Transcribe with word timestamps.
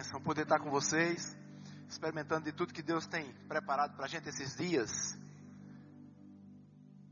bênção 0.00 0.18
poder 0.22 0.44
estar 0.44 0.58
com 0.58 0.70
vocês, 0.70 1.36
experimentando 1.86 2.46
de 2.46 2.52
tudo 2.52 2.72
que 2.72 2.82
Deus 2.82 3.06
tem 3.06 3.34
preparado 3.46 3.94
para 3.96 4.06
a 4.06 4.08
gente 4.08 4.30
esses 4.30 4.56
dias. 4.56 4.90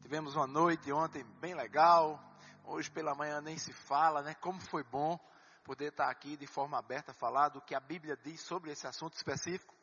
Tivemos 0.01 0.35
uma 0.35 0.47
noite 0.47 0.91
ontem 0.91 1.23
bem 1.39 1.55
legal, 1.55 2.19
hoje 2.65 2.91
pela 2.91 3.15
manhã 3.15 3.43
nem 3.43 3.59
se 3.59 3.75
fala, 3.75 4.23
né? 4.23 4.35
Como 4.37 4.59
foi 4.71 4.83
bom 4.85 5.21
poder 5.65 5.89
estar 5.89 6.09
aqui 6.09 6.35
de 6.35 6.47
forma 6.47 6.79
aberta, 6.79 7.13
falar 7.13 7.51
do 7.51 7.61
que 7.61 7.75
a 7.75 7.81
Bíblia 7.81 8.17
diz 8.25 8.41
sobre 8.41 8.71
esse 8.71 8.87
assunto 8.87 9.17
específico. 9.17 9.75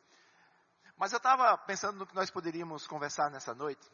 Mas 0.96 1.12
eu 1.12 1.18
estava 1.18 1.56
pensando 1.58 1.98
no 1.98 2.06
que 2.08 2.14
nós 2.16 2.28
poderíamos 2.28 2.88
conversar 2.88 3.30
nessa 3.30 3.54
noite. 3.54 3.88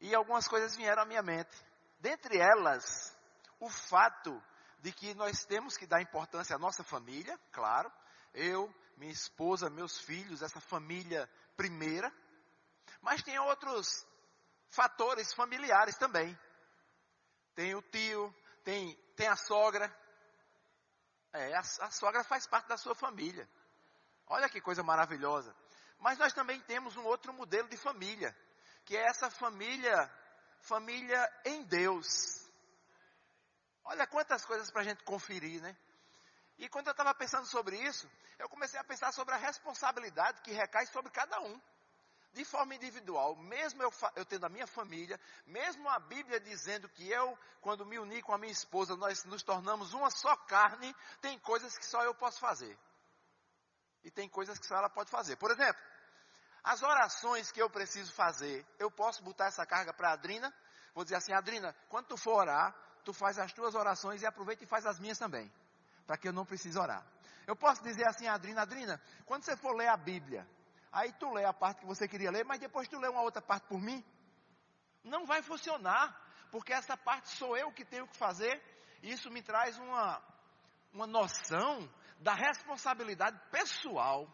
E 0.00 0.14
algumas 0.14 0.48
coisas 0.48 0.74
vieram 0.74 1.02
à 1.02 1.04
minha 1.04 1.22
mente. 1.22 1.54
Dentre 2.00 2.38
elas, 2.38 3.14
o 3.60 3.68
fato 3.68 4.42
de 4.80 4.92
que 4.92 5.14
nós 5.14 5.44
temos 5.44 5.76
que 5.76 5.86
dar 5.86 6.00
importância 6.00 6.56
à 6.56 6.58
nossa 6.58 6.84
família, 6.84 7.38
claro. 7.52 7.92
Eu, 8.32 8.72
minha 8.96 9.12
esposa, 9.12 9.70
meus 9.70 9.98
filhos, 10.00 10.42
essa 10.42 10.60
família 10.60 11.28
primeira. 11.56 12.12
Mas 13.00 13.22
tem 13.22 13.38
outros 13.38 14.06
fatores 14.70 15.32
familiares 15.34 15.96
também. 15.96 16.38
Tem 17.54 17.74
o 17.74 17.82
tio, 17.82 18.34
tem, 18.62 18.94
tem 19.16 19.26
a 19.26 19.36
sogra. 19.36 19.92
É, 21.32 21.54
a, 21.54 21.60
a 21.60 21.90
sogra 21.90 22.22
faz 22.24 22.46
parte 22.46 22.68
da 22.68 22.76
sua 22.76 22.94
família. 22.94 23.48
Olha 24.26 24.48
que 24.48 24.60
coisa 24.60 24.82
maravilhosa. 24.82 25.54
Mas 25.98 26.18
nós 26.18 26.32
também 26.32 26.60
temos 26.60 26.96
um 26.96 27.04
outro 27.04 27.32
modelo 27.32 27.68
de 27.68 27.76
família, 27.76 28.36
que 28.84 28.96
é 28.96 29.04
essa 29.08 29.30
família, 29.30 30.10
família 30.60 31.40
em 31.44 31.64
Deus. 31.64 32.37
Olha 33.88 34.06
quantas 34.06 34.44
coisas 34.44 34.70
para 34.70 34.82
a 34.82 34.84
gente 34.84 35.02
conferir, 35.02 35.62
né? 35.62 35.74
E 36.58 36.68
quando 36.68 36.88
eu 36.88 36.90
estava 36.90 37.14
pensando 37.14 37.46
sobre 37.46 37.74
isso, 37.76 38.10
eu 38.38 38.46
comecei 38.46 38.78
a 38.78 38.84
pensar 38.84 39.12
sobre 39.12 39.34
a 39.34 39.38
responsabilidade 39.38 40.42
que 40.42 40.52
recai 40.52 40.84
sobre 40.86 41.10
cada 41.10 41.40
um. 41.40 41.58
De 42.34 42.44
forma 42.44 42.74
individual, 42.74 43.34
mesmo 43.36 43.82
eu, 43.82 43.90
eu, 44.14 44.26
tendo 44.26 44.44
a 44.44 44.50
minha 44.50 44.66
família, 44.66 45.18
mesmo 45.46 45.88
a 45.88 45.98
Bíblia 45.98 46.38
dizendo 46.38 46.86
que 46.90 47.10
eu, 47.10 47.38
quando 47.62 47.86
me 47.86 47.98
uni 47.98 48.20
com 48.20 48.34
a 48.34 48.38
minha 48.38 48.52
esposa, 48.52 48.94
nós 48.94 49.24
nos 49.24 49.42
tornamos 49.42 49.94
uma 49.94 50.10
só 50.10 50.36
carne, 50.36 50.94
tem 51.22 51.38
coisas 51.38 51.78
que 51.78 51.86
só 51.86 52.02
eu 52.02 52.14
posso 52.14 52.38
fazer. 52.38 52.78
E 54.04 54.10
tem 54.10 54.28
coisas 54.28 54.58
que 54.58 54.66
só 54.66 54.76
ela 54.76 54.90
pode 54.90 55.10
fazer. 55.10 55.36
Por 55.36 55.50
exemplo, 55.50 55.82
as 56.62 56.82
orações 56.82 57.50
que 57.50 57.62
eu 57.62 57.70
preciso 57.70 58.12
fazer, 58.12 58.66
eu 58.78 58.90
posso 58.90 59.22
botar 59.22 59.46
essa 59.46 59.64
carga 59.64 59.94
para 59.94 60.10
a 60.10 60.12
Adrina, 60.12 60.54
vou 60.94 61.04
dizer 61.04 61.16
assim, 61.16 61.32
Adrina, 61.32 61.74
quando 61.88 62.08
tu 62.08 62.16
for 62.18 62.34
orar, 62.34 62.87
tu 63.08 63.14
faz 63.14 63.38
as 63.38 63.50
tuas 63.54 63.74
orações 63.74 64.20
e 64.20 64.26
aproveita 64.26 64.64
e 64.64 64.66
faz 64.66 64.84
as 64.84 65.00
minhas 65.00 65.18
também, 65.18 65.50
para 66.06 66.18
que 66.18 66.28
eu 66.28 66.32
não 66.32 66.44
precise 66.44 66.78
orar. 66.78 67.02
Eu 67.46 67.56
posso 67.56 67.82
dizer 67.82 68.06
assim, 68.06 68.26
Adrina, 68.26 68.60
Adrina, 68.60 69.00
quando 69.24 69.44
você 69.44 69.56
for 69.56 69.74
ler 69.74 69.88
a 69.88 69.96
Bíblia, 69.96 70.46
aí 70.92 71.10
tu 71.14 71.32
lê 71.32 71.42
a 71.46 71.54
parte 71.54 71.80
que 71.80 71.86
você 71.86 72.06
queria 72.06 72.30
ler, 72.30 72.44
mas 72.44 72.60
depois 72.60 72.86
tu 72.86 72.98
lê 72.98 73.08
uma 73.08 73.22
outra 73.22 73.40
parte 73.40 73.66
por 73.66 73.80
mim, 73.80 74.04
não 75.02 75.24
vai 75.24 75.40
funcionar, 75.40 76.14
porque 76.50 76.70
essa 76.70 76.98
parte 76.98 77.30
sou 77.30 77.56
eu 77.56 77.72
que 77.72 77.82
tenho 77.82 78.06
que 78.06 78.14
fazer, 78.14 78.62
e 79.02 79.10
isso 79.10 79.30
me 79.30 79.40
traz 79.40 79.78
uma, 79.78 80.22
uma 80.92 81.06
noção 81.06 81.90
da 82.20 82.34
responsabilidade 82.34 83.40
pessoal 83.50 84.28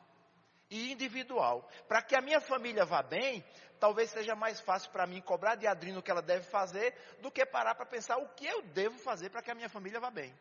e 0.70 0.93
individual. 0.93 1.69
Para 1.89 2.03
que 2.03 2.15
a 2.15 2.20
minha 2.20 2.41
família 2.41 2.84
vá 2.84 3.03
bem, 3.03 3.45
talvez 3.79 4.11
seja 4.11 4.34
mais 4.34 4.61
fácil 4.61 4.91
para 4.91 5.07
mim 5.07 5.20
cobrar 5.20 5.55
de 5.55 5.67
Adrino 5.67 6.01
o 6.01 6.03
que 6.03 6.11
ela 6.11 6.23
deve 6.23 6.45
fazer, 6.45 6.95
do 7.20 7.31
que 7.31 7.45
parar 7.45 7.75
para 7.75 7.87
pensar 7.87 8.17
o 8.19 8.29
que 8.31 8.47
eu 8.47 8.62
devo 8.62 8.98
fazer 8.98 9.31
para 9.31 9.42
que 9.42 9.51
a 9.51 9.55
minha 9.55 9.69
família 9.69 10.01
vá 10.01 10.11
bem. 10.11 10.35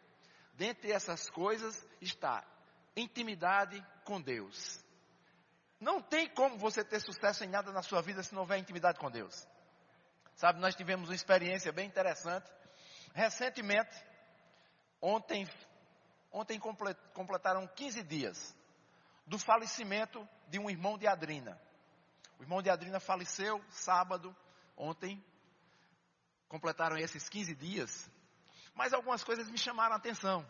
Dentre 0.53 0.91
essas 0.91 1.29
coisas 1.29 1.85
está 1.99 2.43
intimidade 2.95 3.83
com 4.05 4.21
Deus. 4.21 4.83
Não 5.79 6.01
tem 6.01 6.29
como 6.29 6.57
você 6.57 6.83
ter 6.83 7.01
sucesso 7.01 7.43
em 7.43 7.49
nada 7.49 7.71
na 7.71 7.81
sua 7.81 8.01
vida 8.01 8.23
se 8.23 8.33
não 8.33 8.41
houver 8.41 8.57
intimidade 8.59 8.99
com 8.99 9.11
Deus. 9.11 9.47
Sabe, 10.35 10.59
nós 10.59 10.75
tivemos 10.75 11.09
uma 11.09 11.15
experiência 11.15 11.71
bem 11.71 11.87
interessante. 11.87 12.49
Recentemente, 13.13 13.93
ontem, 15.01 15.47
ontem 16.31 16.59
completaram 17.13 17.67
15 17.67 18.03
dias 18.03 18.55
do 19.25 19.37
falecimento 19.37 20.27
de 20.47 20.59
um 20.59 20.69
irmão 20.69 20.97
de 20.97 21.07
Adrina. 21.07 21.59
O 22.37 22.43
irmão 22.43 22.61
de 22.61 22.69
Adrina 22.69 22.99
faleceu 22.99 23.63
sábado, 23.69 24.35
ontem. 24.75 25.23
Completaram 26.47 26.97
esses 26.97 27.29
15 27.29 27.55
dias. 27.55 28.11
Mas 28.73 28.93
algumas 28.93 29.23
coisas 29.23 29.49
me 29.49 29.57
chamaram 29.57 29.93
a 29.93 29.97
atenção. 29.97 30.47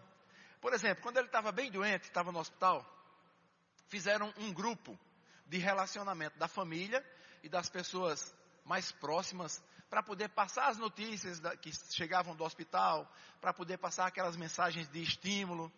Por 0.59 0.73
exemplo, 0.73 1.03
quando 1.03 1.17
ele 1.17 1.28
estava 1.28 1.51
bem 1.51 1.69
doente, 1.69 2.03
estava 2.03 2.31
no 2.31 2.39
hospital, 2.39 2.85
fizeram 3.88 4.33
um 4.38 4.53
grupo 4.53 4.97
de 5.45 5.57
relacionamento 5.57 6.38
da 6.39 6.47
família 6.47 7.06
e 7.44 7.50
das 7.50 7.69
pessoas 7.69 8.35
mais 8.63 8.91
próximas 8.91 9.62
para 9.89 10.01
poder 10.01 10.29
passar 10.29 10.69
as 10.69 10.78
notícias 10.78 11.39
que 11.62 11.72
chegavam 11.94 12.35
do 12.35 12.44
hospital, 12.44 13.07
para 13.39 13.53
poder 13.53 13.78
passar 13.78 14.07
aquelas 14.07 14.35
mensagens 14.35 14.89
de 14.89 15.03
estímulo, 15.03 15.72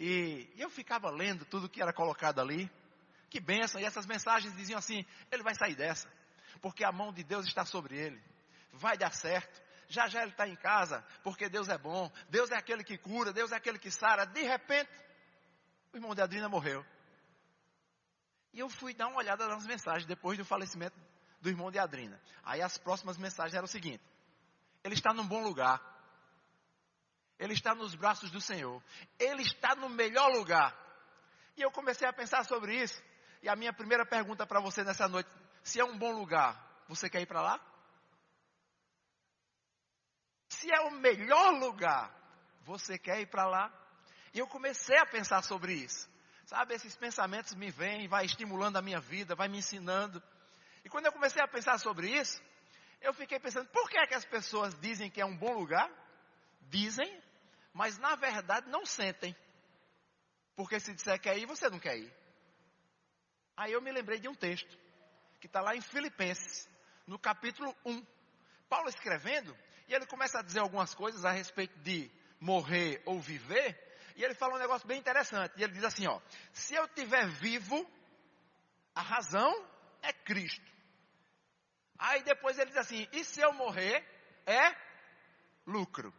e, 0.00 0.50
e 0.54 0.62
eu 0.62 0.70
ficava 0.70 1.10
lendo 1.10 1.44
tudo 1.44 1.68
que 1.68 1.82
era 1.82 1.92
colocado 1.92 2.40
ali. 2.40 2.70
Que 3.28 3.38
benção. 3.38 3.78
E 3.78 3.84
essas 3.84 4.06
mensagens 4.06 4.56
diziam 4.56 4.78
assim: 4.78 5.04
ele 5.30 5.42
vai 5.42 5.54
sair 5.54 5.74
dessa, 5.74 6.10
porque 6.62 6.82
a 6.82 6.90
mão 6.90 7.12
de 7.12 7.22
Deus 7.22 7.46
está 7.46 7.66
sobre 7.66 7.98
ele. 7.98 8.20
Vai 8.72 8.96
dar 8.96 9.12
certo. 9.12 9.60
Já 9.88 10.08
já 10.08 10.22
ele 10.22 10.30
está 10.30 10.48
em 10.48 10.56
casa, 10.56 11.04
porque 11.22 11.50
Deus 11.50 11.68
é 11.68 11.76
bom. 11.76 12.10
Deus 12.30 12.50
é 12.50 12.56
aquele 12.56 12.82
que 12.82 12.96
cura, 12.96 13.30
Deus 13.30 13.52
é 13.52 13.56
aquele 13.56 13.78
que 13.78 13.90
sara. 13.90 14.24
De 14.24 14.40
repente, 14.42 14.90
o 15.92 15.98
irmão 15.98 16.14
de 16.14 16.22
Adrina 16.22 16.48
morreu. 16.48 16.84
E 18.54 18.58
eu 18.58 18.70
fui 18.70 18.94
dar 18.94 19.08
uma 19.08 19.18
olhada 19.18 19.46
nas 19.48 19.66
mensagens 19.66 20.06
depois 20.06 20.38
do 20.38 20.46
falecimento 20.46 20.98
do 21.42 21.50
irmão 21.50 21.70
de 21.70 21.78
Adrina. 21.78 22.18
Aí 22.42 22.62
as 22.62 22.78
próximas 22.78 23.18
mensagens 23.18 23.54
eram 23.54 23.66
o 23.66 23.68
seguinte: 23.68 24.02
ele 24.82 24.94
está 24.94 25.12
num 25.12 25.26
bom 25.26 25.42
lugar. 25.42 25.89
Ele 27.40 27.54
está 27.54 27.74
nos 27.74 27.94
braços 27.94 28.30
do 28.30 28.40
Senhor. 28.40 28.82
Ele 29.18 29.42
está 29.42 29.74
no 29.74 29.88
melhor 29.88 30.30
lugar. 30.30 30.76
E 31.56 31.62
eu 31.62 31.70
comecei 31.70 32.06
a 32.06 32.12
pensar 32.12 32.44
sobre 32.44 32.76
isso. 32.76 33.02
E 33.42 33.48
a 33.48 33.56
minha 33.56 33.72
primeira 33.72 34.04
pergunta 34.04 34.46
para 34.46 34.60
você 34.60 34.84
nessa 34.84 35.08
noite: 35.08 35.30
se 35.64 35.80
é 35.80 35.84
um 35.84 35.96
bom 35.96 36.12
lugar, 36.12 36.54
você 36.86 37.08
quer 37.08 37.22
ir 37.22 37.26
para 37.26 37.40
lá? 37.40 37.58
Se 40.50 40.70
é 40.70 40.80
o 40.80 40.90
melhor 40.90 41.54
lugar, 41.54 42.14
você 42.62 42.98
quer 42.98 43.20
ir 43.20 43.26
para 43.26 43.46
lá? 43.46 43.72
E 44.34 44.38
eu 44.38 44.46
comecei 44.46 44.98
a 44.98 45.06
pensar 45.06 45.42
sobre 45.42 45.72
isso. 45.72 46.10
Sabe, 46.44 46.74
esses 46.74 46.94
pensamentos 46.94 47.54
me 47.54 47.70
vêm, 47.70 48.06
vai 48.06 48.26
estimulando 48.26 48.76
a 48.76 48.82
minha 48.82 49.00
vida, 49.00 49.34
vai 49.34 49.48
me 49.48 49.58
ensinando. 49.58 50.22
E 50.84 50.90
quando 50.90 51.06
eu 51.06 51.12
comecei 51.12 51.42
a 51.42 51.48
pensar 51.48 51.78
sobre 51.78 52.10
isso, 52.10 52.42
eu 53.00 53.14
fiquei 53.14 53.40
pensando, 53.40 53.68
por 53.68 53.88
que, 53.88 53.96
é 53.96 54.06
que 54.06 54.14
as 54.14 54.24
pessoas 54.26 54.78
dizem 54.78 55.10
que 55.10 55.20
é 55.20 55.24
um 55.24 55.36
bom 55.36 55.54
lugar? 55.54 55.90
Dizem, 56.68 57.22
mas 57.72 57.98
na 57.98 58.14
verdade 58.16 58.68
não 58.68 58.84
sentem. 58.84 59.36
Porque 60.56 60.78
se 60.80 60.92
disser 60.92 61.18
que 61.18 61.28
quer 61.28 61.38
ir, 61.38 61.46
você 61.46 61.68
não 61.68 61.78
quer 61.78 61.96
ir. 61.96 62.12
Aí 63.56 63.72
eu 63.72 63.80
me 63.80 63.92
lembrei 63.92 64.18
de 64.18 64.28
um 64.28 64.34
texto, 64.34 64.78
que 65.40 65.46
está 65.46 65.60
lá 65.60 65.74
em 65.74 65.80
Filipenses, 65.80 66.68
no 67.06 67.18
capítulo 67.18 67.74
1. 67.84 68.04
Paulo 68.68 68.88
escrevendo, 68.88 69.56
e 69.88 69.94
ele 69.94 70.06
começa 70.06 70.38
a 70.38 70.42
dizer 70.42 70.60
algumas 70.60 70.94
coisas 70.94 71.24
a 71.24 71.30
respeito 71.30 71.76
de 71.80 72.10
morrer 72.38 73.02
ou 73.04 73.20
viver, 73.20 73.78
e 74.16 74.24
ele 74.24 74.34
fala 74.34 74.54
um 74.54 74.58
negócio 74.58 74.86
bem 74.86 74.98
interessante. 74.98 75.54
E 75.56 75.62
ele 75.62 75.72
diz 75.72 75.84
assim: 75.84 76.06
ó, 76.06 76.20
se 76.52 76.74
eu 76.74 76.86
tiver 76.88 77.26
vivo, 77.26 77.90
a 78.94 79.00
razão 79.00 79.52
é 80.02 80.12
Cristo. 80.12 80.70
Aí 81.98 82.22
depois 82.22 82.58
ele 82.58 82.70
diz 82.70 82.78
assim: 82.78 83.08
e 83.12 83.24
se 83.24 83.40
eu 83.40 83.52
morrer, 83.52 84.04
é 84.46 84.76
lucro. 85.66 86.12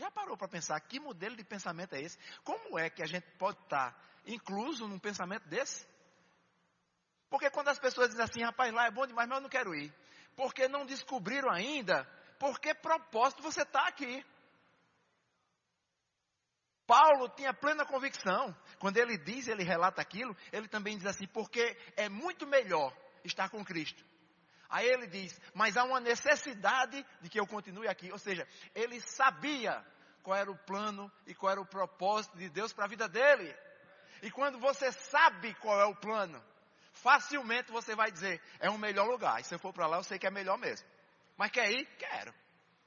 Já 0.00 0.10
parou 0.10 0.34
para 0.34 0.48
pensar 0.48 0.80
que 0.80 0.98
modelo 0.98 1.36
de 1.36 1.44
pensamento 1.44 1.94
é 1.94 2.00
esse? 2.00 2.18
Como 2.42 2.78
é 2.78 2.88
que 2.88 3.02
a 3.02 3.06
gente 3.06 3.30
pode 3.32 3.60
estar 3.60 3.94
incluso 4.24 4.88
num 4.88 4.98
pensamento 4.98 5.46
desse? 5.46 5.86
Porque 7.28 7.50
quando 7.50 7.68
as 7.68 7.78
pessoas 7.78 8.08
dizem 8.08 8.24
assim, 8.24 8.42
rapaz, 8.42 8.72
lá 8.72 8.86
é 8.86 8.90
bom 8.90 9.06
demais, 9.06 9.28
mas 9.28 9.36
eu 9.36 9.42
não 9.42 9.50
quero 9.50 9.74
ir. 9.74 9.92
Porque 10.34 10.66
não 10.68 10.86
descobriram 10.86 11.50
ainda 11.50 12.06
por 12.38 12.58
que 12.58 12.72
propósito 12.72 13.42
você 13.42 13.60
está 13.60 13.88
aqui. 13.88 14.24
Paulo 16.86 17.28
tinha 17.36 17.52
plena 17.52 17.84
convicção. 17.84 18.56
Quando 18.78 18.96
ele 18.96 19.18
diz, 19.18 19.48
ele 19.48 19.62
relata 19.62 20.00
aquilo, 20.00 20.34
ele 20.50 20.66
também 20.66 20.96
diz 20.96 21.04
assim, 21.04 21.26
porque 21.26 21.76
é 21.94 22.08
muito 22.08 22.46
melhor 22.46 22.96
estar 23.22 23.50
com 23.50 23.62
Cristo. 23.62 24.02
Aí 24.70 24.86
ele 24.86 25.08
diz, 25.08 25.38
mas 25.52 25.76
há 25.76 25.84
uma 25.84 25.98
necessidade 25.98 27.04
de 27.20 27.28
que 27.28 27.40
eu 27.40 27.46
continue 27.46 27.88
aqui. 27.88 28.10
Ou 28.12 28.18
seja, 28.18 28.46
ele 28.74 29.00
sabia 29.00 29.84
qual 30.22 30.36
era 30.36 30.50
o 30.50 30.56
plano 30.56 31.10
e 31.26 31.34
qual 31.34 31.50
era 31.50 31.60
o 31.60 31.66
propósito 31.66 32.38
de 32.38 32.48
Deus 32.48 32.72
para 32.72 32.84
a 32.84 32.88
vida 32.88 33.08
dele. 33.08 33.54
E 34.22 34.30
quando 34.30 34.58
você 34.60 34.92
sabe 34.92 35.54
qual 35.54 35.80
é 35.80 35.84
o 35.86 35.96
plano, 35.96 36.40
facilmente 36.92 37.72
você 37.72 37.96
vai 37.96 38.12
dizer, 38.12 38.40
é 38.60 38.70
um 38.70 38.78
melhor 38.78 39.08
lugar. 39.08 39.40
E 39.40 39.44
se 39.44 39.54
eu 39.54 39.58
for 39.58 39.72
para 39.72 39.88
lá, 39.88 39.96
eu 39.96 40.04
sei 40.04 40.18
que 40.18 40.26
é 40.26 40.30
melhor 40.30 40.56
mesmo. 40.56 40.86
Mas 41.36 41.50
quer 41.50 41.70
ir? 41.72 41.86
Quero. 41.98 42.32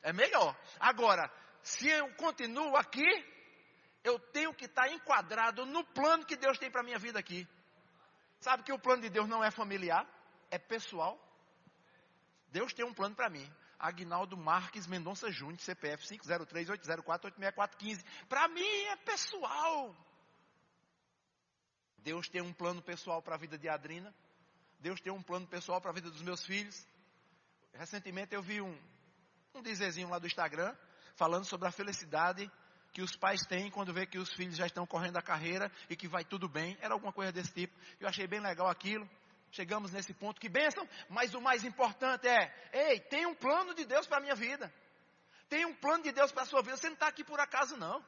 É 0.02 0.14
melhor. 0.14 0.56
Agora, 0.80 1.30
se 1.62 1.90
eu 1.90 2.14
continuo 2.16 2.78
aqui, 2.78 3.06
eu 4.04 4.20
tenho 4.20 4.54
que 4.54 4.66
estar 4.66 4.88
enquadrado 4.90 5.66
no 5.66 5.84
plano 5.84 6.26
que 6.26 6.38
Deus 6.38 6.58
tem 6.58 6.72
para 6.72 6.82
a 6.82 6.84
minha 6.84 7.00
vida 7.00 7.20
aqui. 7.20 7.48
Sabe 8.40 8.64
que 8.64 8.72
o 8.72 8.80
plano 8.80 9.02
de 9.02 9.10
Deus 9.10 9.28
não 9.28 9.44
é 9.44 9.50
familiar, 9.50 10.08
é 10.52 10.60
pessoal. 10.60 11.20
Deus 12.54 12.72
tem 12.72 12.86
um 12.86 12.94
plano 12.94 13.16
para 13.16 13.32
mim. 13.32 13.52
Agnaldo 13.80 14.38
Marques 14.38 14.86
Mendonça 14.86 15.32
Júnior, 15.32 15.60
CPF 15.60 16.06
503-804-86415. 16.06 18.06
Para 18.30 18.48
mim 18.48 18.62
é 18.62 18.96
pessoal. 18.98 19.96
Deus 21.98 22.30
tem 22.30 22.44
um 22.44 22.54
plano 22.54 22.80
pessoal 22.82 23.24
para 23.24 23.34
a 23.34 23.40
vida 23.40 23.58
de 23.58 23.68
Adrina. 23.68 24.14
Deus 24.80 25.02
tem 25.02 25.12
um 25.12 25.24
plano 25.24 25.48
pessoal 25.48 25.82
para 25.82 25.90
a 25.90 25.94
vida 25.94 26.12
dos 26.12 26.22
meus 26.22 26.46
filhos. 26.46 26.88
Recentemente 27.74 28.36
eu 28.36 28.44
vi 28.44 28.62
um, 28.62 28.80
um 29.56 29.64
dizerzinho 29.64 30.10
lá 30.10 30.20
do 30.20 30.28
Instagram, 30.28 30.76
falando 31.16 31.46
sobre 31.46 31.68
a 31.68 31.72
felicidade 31.72 32.52
que 32.92 33.02
os 33.02 33.16
pais 33.16 33.42
têm 33.48 33.72
quando 33.72 33.92
vê 33.92 34.06
que 34.06 34.20
os 34.20 34.32
filhos 34.32 34.56
já 34.56 34.68
estão 34.68 34.86
correndo 34.86 35.18
a 35.18 35.24
carreira 35.24 35.72
e 35.90 35.96
que 35.96 36.08
vai 36.08 36.24
tudo 36.24 36.48
bem. 36.48 36.78
Era 36.80 36.94
alguma 36.94 37.12
coisa 37.12 37.32
desse 37.32 37.52
tipo. 37.52 37.74
Eu 38.00 38.08
achei 38.08 38.28
bem 38.28 38.40
legal 38.40 38.68
aquilo. 38.68 39.10
Chegamos 39.54 39.92
nesse 39.92 40.16
ponto, 40.16 40.42
que 40.42 40.50
bênção, 40.50 40.88
mas 41.08 41.36
o 41.36 41.40
mais 41.40 41.64
importante 41.64 42.28
é, 42.28 42.52
ei, 42.74 43.00
tem 43.00 43.28
um 43.28 43.36
plano 43.36 43.76
de 43.76 43.86
Deus 43.86 44.08
para 44.08 44.18
a 44.18 44.20
minha 44.20 44.34
vida. 44.34 44.74
Tem 45.48 45.64
um 45.64 45.76
plano 45.76 46.04
de 46.04 46.12
Deus 46.12 46.32
para 46.32 46.42
a 46.42 46.46
sua 46.48 46.64
vida. 46.64 46.76
Você 46.76 46.88
não 46.88 46.96
está 46.96 47.08
aqui 47.08 47.24
por 47.24 47.40
acaso, 47.40 47.78
não. 47.78 48.04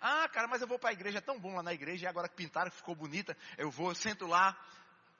Ah, 0.00 0.28
cara, 0.28 0.48
mas 0.48 0.60
eu 0.60 0.66
vou 0.66 0.76
para 0.76 0.90
a 0.90 0.92
igreja, 0.92 1.18
é 1.18 1.20
tão 1.20 1.38
bom 1.38 1.54
lá 1.54 1.62
na 1.62 1.72
igreja, 1.72 2.04
e 2.04 2.08
agora 2.08 2.28
que 2.28 2.34
pintaram, 2.34 2.72
que 2.72 2.76
ficou 2.76 2.96
bonita, 2.96 3.36
eu 3.56 3.70
vou, 3.70 3.90
eu 3.90 3.94
sento 3.94 4.26
lá. 4.26 4.58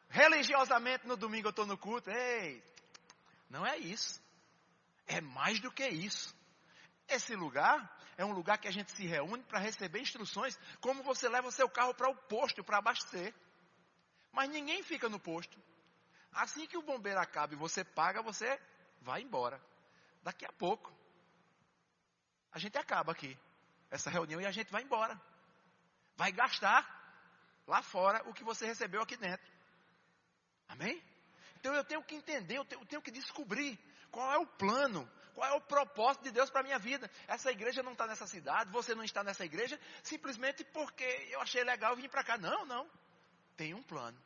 Religiosamente 0.09 1.06
no 1.06 1.17
domingo 1.17 1.47
eu 1.47 1.51
estou 1.51 1.67
no 1.67 1.79
culto. 1.79 2.11
Ei, 2.11 2.61
não 3.49 3.65
é 3.65 3.79
isso. 3.79 4.21
É 5.06 5.21
mais 5.21 5.61
do 5.61 5.71
que 5.71 5.87
isso. 5.87 6.35
Esse 7.09 7.37
lugar 7.37 7.97
é 8.17 8.25
um 8.25 8.33
lugar 8.33 8.59
que 8.59 8.67
a 8.67 8.73
gente 8.73 8.91
se 8.91 9.06
reúne 9.06 9.45
para 9.45 9.61
receber 9.61 10.01
instruções, 10.01 10.59
como 10.81 11.05
você 11.05 11.29
leva 11.29 11.47
o 11.47 11.53
seu 11.53 11.69
carro 11.69 11.95
para 11.95 12.11
o 12.11 12.17
posto 12.17 12.65
para 12.65 12.79
abastecer. 12.79 13.33
Mas 14.35 14.51
ninguém 14.51 14.83
fica 14.83 15.09
no 15.09 15.19
posto. 15.19 15.57
Assim 16.33 16.67
que 16.67 16.77
o 16.77 16.83
bombeiro 16.83 17.21
acaba 17.21 17.55
e 17.55 17.57
você 17.57 17.85
paga, 17.85 18.21
você 18.21 18.61
vai 19.01 19.23
embora. 19.23 19.63
Daqui 20.25 20.45
a 20.45 20.53
pouco, 20.53 20.93
a 22.51 22.59
gente 22.59 22.77
acaba 22.77 23.13
aqui, 23.13 23.39
essa 23.91 24.11
reunião, 24.11 24.41
e 24.41 24.47
a 24.47 24.51
gente 24.51 24.73
vai 24.73 24.83
embora. 24.83 25.19
Vai 26.17 26.33
gastar 26.33 26.83
lá 27.65 27.81
fora 27.81 28.29
o 28.29 28.35
que 28.35 28.43
você 28.43 28.67
recebeu 28.67 29.03
aqui 29.03 29.17
dentro. 29.17 29.47
Amém? 30.69 31.01
Então 31.61 31.73
eu 31.73 31.85
tenho 31.85 32.03
que 32.03 32.17
entender, 32.17 32.59
eu 32.59 32.65
tenho, 32.65 33.01
que 33.01 33.13
descobrir 33.13 33.79
qual 34.11 34.33
é 34.33 34.39
o 34.39 34.47
plano, 34.47 35.09
qual 35.35 35.49
é 35.49 35.53
o 35.55 35.61
propósito 35.61 36.25
de 36.25 36.33
Deus 36.33 36.51
para 36.51 36.61
a 36.61 36.65
minha 36.65 36.79
vida? 36.79 37.09
Essa 37.29 37.53
igreja 37.53 37.85
não 37.85 37.93
está 37.93 38.07
nessa 38.07 38.27
cidade, 38.27 38.73
você 38.73 38.95
não 38.97 39.05
está 39.05 39.23
nessa 39.23 39.45
igreja, 39.45 39.81
simplesmente 40.03 40.65
porque 40.65 41.05
eu 41.31 41.41
achei 41.41 41.63
legal 41.63 41.95
vir 41.95 42.11
para 42.11 42.25
cá. 42.25 42.37
Não, 42.37 42.67
não. 42.67 42.91
Tem 43.56 43.75
um 43.75 43.83
plano. 43.83 44.19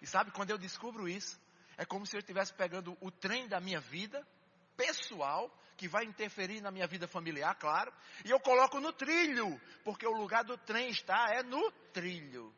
E 0.00 0.06
sabe, 0.06 0.30
quando 0.32 0.50
eu 0.50 0.58
descubro 0.58 1.08
isso, 1.08 1.40
é 1.76 1.84
como 1.84 2.06
se 2.06 2.16
eu 2.16 2.20
estivesse 2.20 2.52
pegando 2.52 2.96
o 3.00 3.10
trem 3.10 3.48
da 3.48 3.60
minha 3.60 3.80
vida, 3.80 4.26
pessoal, 4.76 5.50
que 5.76 5.88
vai 5.88 6.04
interferir 6.04 6.60
na 6.60 6.70
minha 6.70 6.86
vida 6.86 7.08
familiar, 7.08 7.54
claro, 7.56 7.92
e 8.24 8.30
eu 8.30 8.38
coloco 8.40 8.80
no 8.80 8.92
trilho, 8.92 9.60
porque 9.84 10.06
o 10.06 10.12
lugar 10.12 10.44
do 10.44 10.56
trem 10.58 10.90
está 10.90 11.28
é 11.30 11.42
no 11.42 11.70
trilho. 11.92 12.54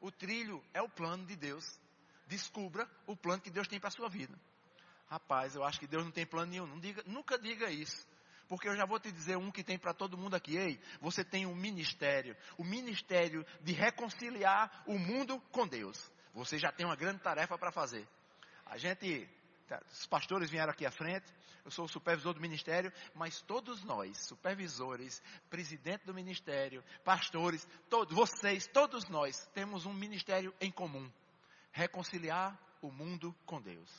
O 0.00 0.10
trilho 0.10 0.62
é 0.72 0.82
o 0.82 0.88
plano 0.88 1.24
de 1.26 1.36
Deus. 1.36 1.64
Descubra 2.26 2.88
o 3.06 3.16
plano 3.16 3.42
que 3.42 3.50
Deus 3.50 3.68
tem 3.68 3.78
para 3.78 3.88
a 3.88 3.92
sua 3.92 4.08
vida. 4.08 4.38
Rapaz, 5.06 5.54
eu 5.54 5.64
acho 5.64 5.78
que 5.78 5.86
Deus 5.86 6.04
não 6.04 6.10
tem 6.10 6.26
plano 6.26 6.50
nenhum. 6.50 6.80
Diga, 6.80 7.02
nunca 7.06 7.38
diga 7.38 7.70
isso. 7.70 8.06
Porque 8.48 8.68
eu 8.68 8.76
já 8.76 8.84
vou 8.84 9.00
te 9.00 9.10
dizer 9.10 9.36
um 9.36 9.50
que 9.50 9.64
tem 9.64 9.78
para 9.78 9.94
todo 9.94 10.18
mundo 10.18 10.34
aqui. 10.34 10.56
Ei, 10.56 10.80
você 11.00 11.24
tem 11.24 11.46
um 11.46 11.54
ministério. 11.54 12.36
O 12.58 12.64
ministério 12.64 13.44
de 13.62 13.72
reconciliar 13.72 14.84
o 14.86 14.98
mundo 14.98 15.40
com 15.50 15.66
Deus. 15.66 16.12
Você 16.34 16.58
já 16.58 16.70
tem 16.70 16.84
uma 16.84 16.96
grande 16.96 17.20
tarefa 17.20 17.56
para 17.56 17.72
fazer. 17.72 18.06
A 18.66 18.76
gente, 18.76 19.28
tá, 19.68 19.80
os 19.90 20.06
pastores 20.06 20.50
vieram 20.50 20.72
aqui 20.72 20.84
à 20.84 20.90
frente. 20.90 21.26
Eu 21.64 21.70
sou 21.70 21.86
o 21.86 21.88
supervisor 21.88 22.34
do 22.34 22.40
ministério, 22.40 22.92
mas 23.14 23.40
todos 23.40 23.82
nós, 23.84 24.18
supervisores, 24.26 25.22
presidente 25.48 26.04
do 26.04 26.12
ministério, 26.12 26.84
pastores, 27.02 27.66
todos, 27.88 28.14
vocês, 28.14 28.66
todos 28.66 29.08
nós, 29.08 29.46
temos 29.54 29.86
um 29.86 29.94
ministério 29.94 30.54
em 30.60 30.70
comum: 30.70 31.10
reconciliar 31.72 32.58
o 32.82 32.90
mundo 32.90 33.34
com 33.46 33.62
Deus. 33.62 33.90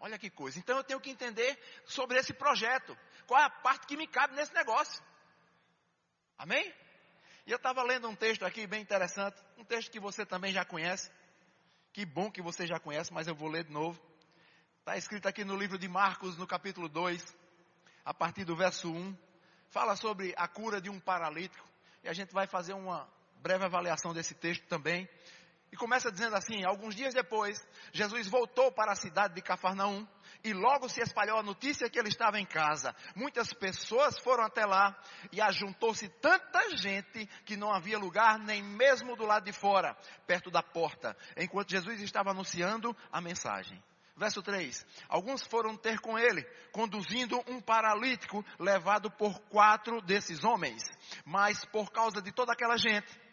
Olha 0.00 0.18
que 0.18 0.30
coisa. 0.30 0.58
Então 0.58 0.78
eu 0.78 0.84
tenho 0.84 1.00
que 1.00 1.10
entender 1.10 1.58
sobre 1.84 2.18
esse 2.18 2.32
projeto. 2.32 2.96
Qual 3.26 3.38
é 3.38 3.44
a 3.44 3.50
parte 3.50 3.86
que 3.86 3.96
me 3.96 4.06
cabe 4.06 4.34
nesse 4.34 4.54
negócio? 4.54 5.02
Amém? 6.38 6.74
E 7.46 7.50
eu 7.50 7.56
estava 7.56 7.82
lendo 7.82 8.08
um 8.08 8.16
texto 8.16 8.44
aqui 8.44 8.66
bem 8.66 8.80
interessante. 8.80 9.36
Um 9.58 9.64
texto 9.64 9.90
que 9.90 10.00
você 10.00 10.24
também 10.24 10.52
já 10.52 10.64
conhece. 10.64 11.10
Que 11.92 12.06
bom 12.06 12.30
que 12.30 12.40
você 12.40 12.66
já 12.66 12.80
conhece, 12.80 13.12
mas 13.12 13.28
eu 13.28 13.34
vou 13.34 13.48
ler 13.48 13.64
de 13.64 13.72
novo. 13.72 14.00
Está 14.78 14.96
escrito 14.96 15.28
aqui 15.28 15.44
no 15.44 15.54
livro 15.54 15.78
de 15.78 15.86
Marcos, 15.86 16.38
no 16.38 16.46
capítulo 16.46 16.88
2, 16.88 17.36
a 18.04 18.14
partir 18.14 18.44
do 18.44 18.56
verso 18.56 18.90
1. 18.90 19.16
Fala 19.68 19.96
sobre 19.96 20.32
a 20.36 20.48
cura 20.48 20.80
de 20.80 20.88
um 20.88 20.98
paralítico. 20.98 21.68
E 22.02 22.08
a 22.08 22.12
gente 22.14 22.32
vai 22.32 22.46
fazer 22.46 22.72
uma 22.72 23.06
breve 23.36 23.64
avaliação 23.64 24.14
desse 24.14 24.34
texto 24.34 24.66
também. 24.66 25.06
E 25.72 25.76
começa 25.76 26.10
dizendo 26.10 26.34
assim: 26.36 26.64
alguns 26.64 26.94
dias 26.94 27.14
depois, 27.14 27.64
Jesus 27.92 28.26
voltou 28.26 28.72
para 28.72 28.92
a 28.92 28.96
cidade 28.96 29.34
de 29.34 29.42
Cafarnaum 29.42 30.06
e 30.42 30.52
logo 30.52 30.88
se 30.88 31.00
espalhou 31.00 31.38
a 31.38 31.42
notícia 31.42 31.88
que 31.88 31.98
ele 31.98 32.08
estava 32.08 32.40
em 32.40 32.46
casa. 32.46 32.94
Muitas 33.14 33.52
pessoas 33.52 34.18
foram 34.18 34.44
até 34.44 34.64
lá 34.64 34.96
e 35.30 35.40
ajuntou-se 35.40 36.08
tanta 36.20 36.76
gente 36.76 37.26
que 37.44 37.56
não 37.56 37.72
havia 37.72 37.98
lugar 37.98 38.38
nem 38.38 38.62
mesmo 38.62 39.16
do 39.16 39.24
lado 39.24 39.44
de 39.44 39.52
fora, 39.52 39.96
perto 40.26 40.50
da 40.50 40.62
porta, 40.62 41.16
enquanto 41.36 41.70
Jesus 41.70 42.00
estava 42.00 42.30
anunciando 42.30 42.96
a 43.12 43.20
mensagem. 43.20 43.80
Verso 44.16 44.42
3: 44.42 44.84
Alguns 45.08 45.46
foram 45.46 45.76
ter 45.76 46.00
com 46.00 46.18
ele, 46.18 46.42
conduzindo 46.72 47.42
um 47.46 47.60
paralítico 47.60 48.44
levado 48.58 49.10
por 49.10 49.38
quatro 49.42 50.02
desses 50.02 50.42
homens, 50.42 50.82
mas 51.24 51.64
por 51.66 51.92
causa 51.92 52.20
de 52.20 52.32
toda 52.32 52.52
aquela 52.52 52.76
gente 52.76 53.29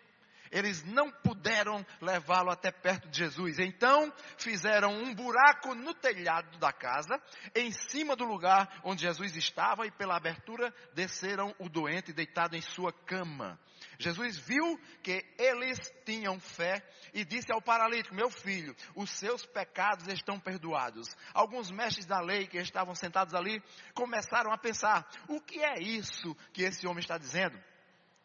eles 0.52 0.84
não 0.84 1.12
puderam 1.12 1.86
levá-lo 2.02 2.50
até 2.50 2.72
perto 2.72 3.08
de 3.10 3.18
Jesus. 3.18 3.60
Então 3.60 4.12
fizeram 4.38 4.92
um 4.92 5.14
buraco 5.14 5.74
no 5.76 5.94
telhado 5.94 6.58
da 6.58 6.72
casa, 6.72 7.22
em 7.56 7.72
cima 7.72 8.16
do 8.16 8.26
lugar 8.26 8.82
onde 8.84 9.02
Jesus 9.02 9.36
estava, 9.36 9.86
e 9.86 9.92
pela 9.92 10.16
abertura 10.16 10.74
desceram 10.94 11.56
o 11.60 11.70
doente 11.70 12.14
deitado 12.14 12.56
em 12.56 12.62
sua 12.62 12.92
cama. 12.92 13.60
Jesus 14.00 14.38
viu 14.38 14.80
que 15.02 15.24
eles 15.38 15.80
tinham 16.06 16.40
fé 16.40 16.84
e 17.14 17.26
disse 17.26 17.52
ao 17.52 17.62
paralítico: 17.62 18.16
Meu 18.16 18.30
filho, 18.30 18.76
os 18.96 19.10
seus 19.10 19.46
pecados 19.46 20.08
estão 20.08 20.40
perdoados. 20.40 21.08
Alguns 21.34 21.72
mestres 21.72 22.06
da 22.06 22.20
lei 22.20 22.48
que 22.48 22.58
estavam 22.58 22.94
sentados 22.96 23.34
ali 23.34 23.62
começaram 23.94 24.52
a 24.52 24.58
pensar: 24.58 25.08
O 25.28 25.42
que 25.42 25.64
é 25.64 25.80
isso 25.80 26.36
que 26.54 26.64
esse 26.64 26.88
homem 26.88 27.00
está 27.00 27.18
dizendo? 27.18 27.58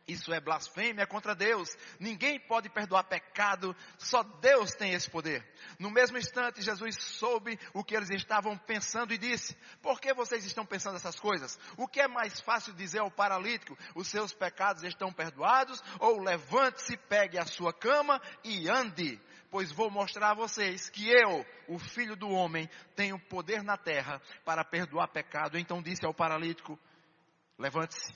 Isso 0.07 0.33
é 0.33 0.41
blasfêmia 0.41 1.07
contra 1.07 1.35
Deus. 1.35 1.77
Ninguém 2.01 2.41
pode 2.41 2.69
perdoar 2.69 3.05
pecado, 3.05 3.75
só 3.99 4.23
Deus 4.23 4.73
tem 4.73 4.95
esse 4.95 5.09
poder. 5.09 5.47
No 5.79 5.93
mesmo 5.93 6.19
instante, 6.19 6.61
Jesus 6.61 6.97
soube 6.97 7.59
o 7.73 7.85
que 7.85 7.95
eles 7.95 8.11
estavam 8.11 8.59
pensando 8.59 9.15
e 9.15 9.19
disse: 9.19 9.57
Por 9.81 10.01
que 10.01 10.13
vocês 10.13 10.45
estão 10.45 10.67
pensando 10.67 10.97
essas 10.97 11.21
coisas? 11.21 11.57
O 11.77 11.87
que 11.87 12.01
é 12.01 12.09
mais 12.09 12.41
fácil 12.41 12.73
dizer 12.75 12.99
ao 12.99 13.13
paralítico: 13.13 13.79
Os 13.95 14.09
seus 14.09 14.33
pecados 14.33 14.83
estão 14.83 15.13
perdoados? 15.13 15.81
Ou 16.01 16.21
levante-se, 16.21 16.97
pegue 16.97 17.39
a 17.39 17.47
sua 17.47 17.73
cama 17.73 18.21
e 18.43 18.69
ande? 18.69 19.21
Pois 19.53 19.71
vou 19.71 19.89
mostrar 19.89 20.31
a 20.31 20.35
vocês 20.35 20.89
que 20.91 21.09
eu, 21.09 21.47
o 21.69 21.79
filho 21.79 22.17
do 22.17 22.29
homem, 22.29 22.69
tenho 22.97 23.21
poder 23.21 23.63
na 23.63 23.77
terra 23.77 24.21
para 24.45 24.65
perdoar 24.65 25.09
pecado. 25.09 25.57
Então 25.57 25.81
disse 25.81 26.05
ao 26.05 26.13
paralítico: 26.13 26.77
Levante-se, 27.57 28.13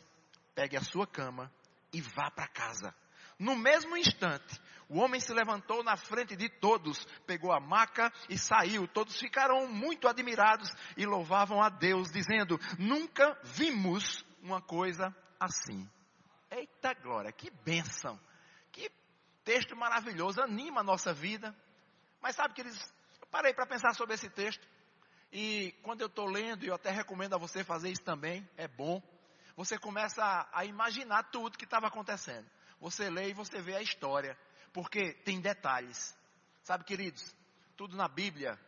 pegue 0.53 0.77
a 0.77 0.83
sua 0.83 1.07
cama 1.07 1.53
e 1.97 2.01
vá 2.03 2.31
para 2.31 2.47
casa. 2.47 2.95
No 3.39 3.57
mesmo 3.57 3.97
instante, 3.97 4.61
o 4.87 4.99
homem 4.99 5.19
se 5.19 5.33
levantou 5.33 5.83
na 5.83 5.97
frente 5.97 6.37
de 6.37 6.49
todos, 6.49 7.07
pegou 7.27 7.53
a 7.53 7.59
maca 7.59 8.13
e 8.29 8.37
saiu. 8.37 8.87
Todos 8.87 9.19
ficaram 9.19 9.67
muito 9.67 10.07
admirados 10.07 10.71
e 10.95 11.07
louvavam 11.07 11.63
a 11.63 11.71
Deus, 11.71 12.11
dizendo: 12.11 12.59
Nunca 12.79 13.39
vimos 13.45 14.25
uma 14.43 14.61
coisa 14.61 15.15
assim. 15.41 15.89
Eita 16.51 16.93
glória, 16.95 17.33
que 17.33 17.51
bênção, 17.65 18.21
que 18.71 18.91
texto 19.43 19.75
maravilhoso, 19.75 20.43
anima 20.43 20.81
a 20.83 20.85
nossa 20.85 21.15
vida. 21.15 21.57
Mas 22.21 22.37
sabe 22.37 22.53
que 22.53 22.61
eles, 22.61 22.95
eu 23.21 23.27
parei 23.29 23.55
para 23.55 23.67
pensar 23.67 23.95
sobre 23.95 24.15
esse 24.15 24.29
texto. 24.29 24.67
E 25.33 25.75
quando 25.83 26.03
eu 26.03 26.09
estou 26.09 26.27
lendo, 26.27 26.65
e 26.65 26.69
eu 26.69 26.75
até 26.75 26.91
recomendo 26.91 27.35
a 27.35 27.39
você 27.39 27.65
fazer 27.65 27.91
isso 27.91 28.05
também, 28.05 28.47
é 28.59 28.69
bom 28.69 29.03
você 29.57 29.79
começa 29.79 30.23
a, 30.23 30.61
a 30.61 30.65
imaginar 30.65 31.25
tudo 31.31 31.57
que 31.57 31.65
estava 31.65 31.87
acontecendo. 31.87 32.47
Você 32.79 33.09
lê 33.09 33.31
e 33.31 33.35
você 33.35 33.61
vê 33.61 33.75
a 33.75 33.83
história, 33.83 34.39
porque 34.73 35.15
tem 35.25 35.41
detalhes. 35.41 36.15
Sabe, 36.63 36.85
queridos, 36.85 37.35
tudo 37.77 37.97
na 37.97 38.07
Bíblia, 38.07 38.59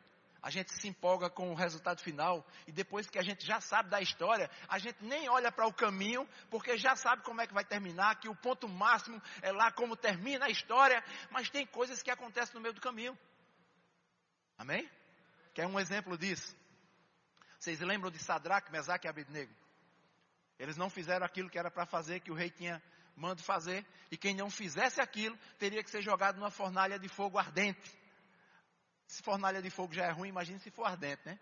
a 0.40 0.50
gente 0.50 0.73
se 0.73 0.88
empolga 0.88 1.28
com 1.28 1.50
o 1.50 1.54
resultado 1.54 2.00
final 2.00 2.47
e 2.66 2.73
depois 2.73 3.07
que 3.09 3.18
a 3.18 3.23
gente 3.23 3.45
já 3.45 3.61
sabe 3.61 3.90
da 3.90 4.00
história, 4.00 4.50
a 4.66 4.78
gente 4.78 5.04
nem 5.04 5.28
olha 5.28 5.52
para 5.52 5.66
o 5.66 5.73
caminho, 5.73 6.26
porque 6.49 6.78
já 6.78 6.97
sabe 6.97 7.23
como 7.23 7.40
é 7.40 7.47
que 7.47 7.52
vai 7.52 7.64
terminar, 7.64 8.18
que 8.18 8.28
o 8.28 8.35
ponto 8.35 8.66
máximo 8.66 9.21
é 9.42 9.52
lá 9.52 9.71
como 9.71 9.95
termina 9.95 10.47
a 10.47 10.50
história, 10.50 11.04
mas 11.30 11.50
tem 11.50 11.66
coisas 11.66 12.02
que 12.02 12.11
acontecem 12.11 12.54
no 12.54 12.61
meio 12.61 12.73
do 12.73 12.80
caminho. 12.80 13.18
Amém? 14.57 14.88
Quer 15.52 15.66
um 15.66 15.78
exemplo 15.78 16.16
disso? 16.16 16.57
Vocês 17.59 17.80
lembram 17.80 18.11
de 18.11 18.18
Sadraque, 18.18 18.73
Mesaque 18.73 19.07
e 19.07 19.11
Abednego? 19.11 19.52
Eles 20.58 20.76
não 20.76 20.90
fizeram 20.90 21.24
aquilo 21.24 21.48
que 21.48 21.58
era 21.58 21.70
para 21.70 21.86
fazer, 21.86 22.20
que 22.20 22.30
o 22.30 22.34
rei 22.34 22.50
tinha 22.50 22.82
mando 23.14 23.42
fazer, 23.42 23.84
e 24.10 24.16
quem 24.16 24.34
não 24.34 24.50
fizesse 24.50 25.00
aquilo 25.00 25.36
teria 25.58 25.82
que 25.82 25.90
ser 25.90 26.02
jogado 26.02 26.36
numa 26.36 26.50
fornalha 26.50 26.98
de 26.98 27.08
fogo 27.08 27.38
ardente. 27.38 27.98
Se 29.06 29.22
fornalha 29.22 29.60
de 29.60 29.70
fogo 29.70 29.92
já 29.92 30.04
é 30.04 30.10
ruim, 30.10 30.28
imagine 30.28 30.60
se 30.60 30.70
for 30.70 30.84
ardente, 30.84 31.22
né? 31.24 31.38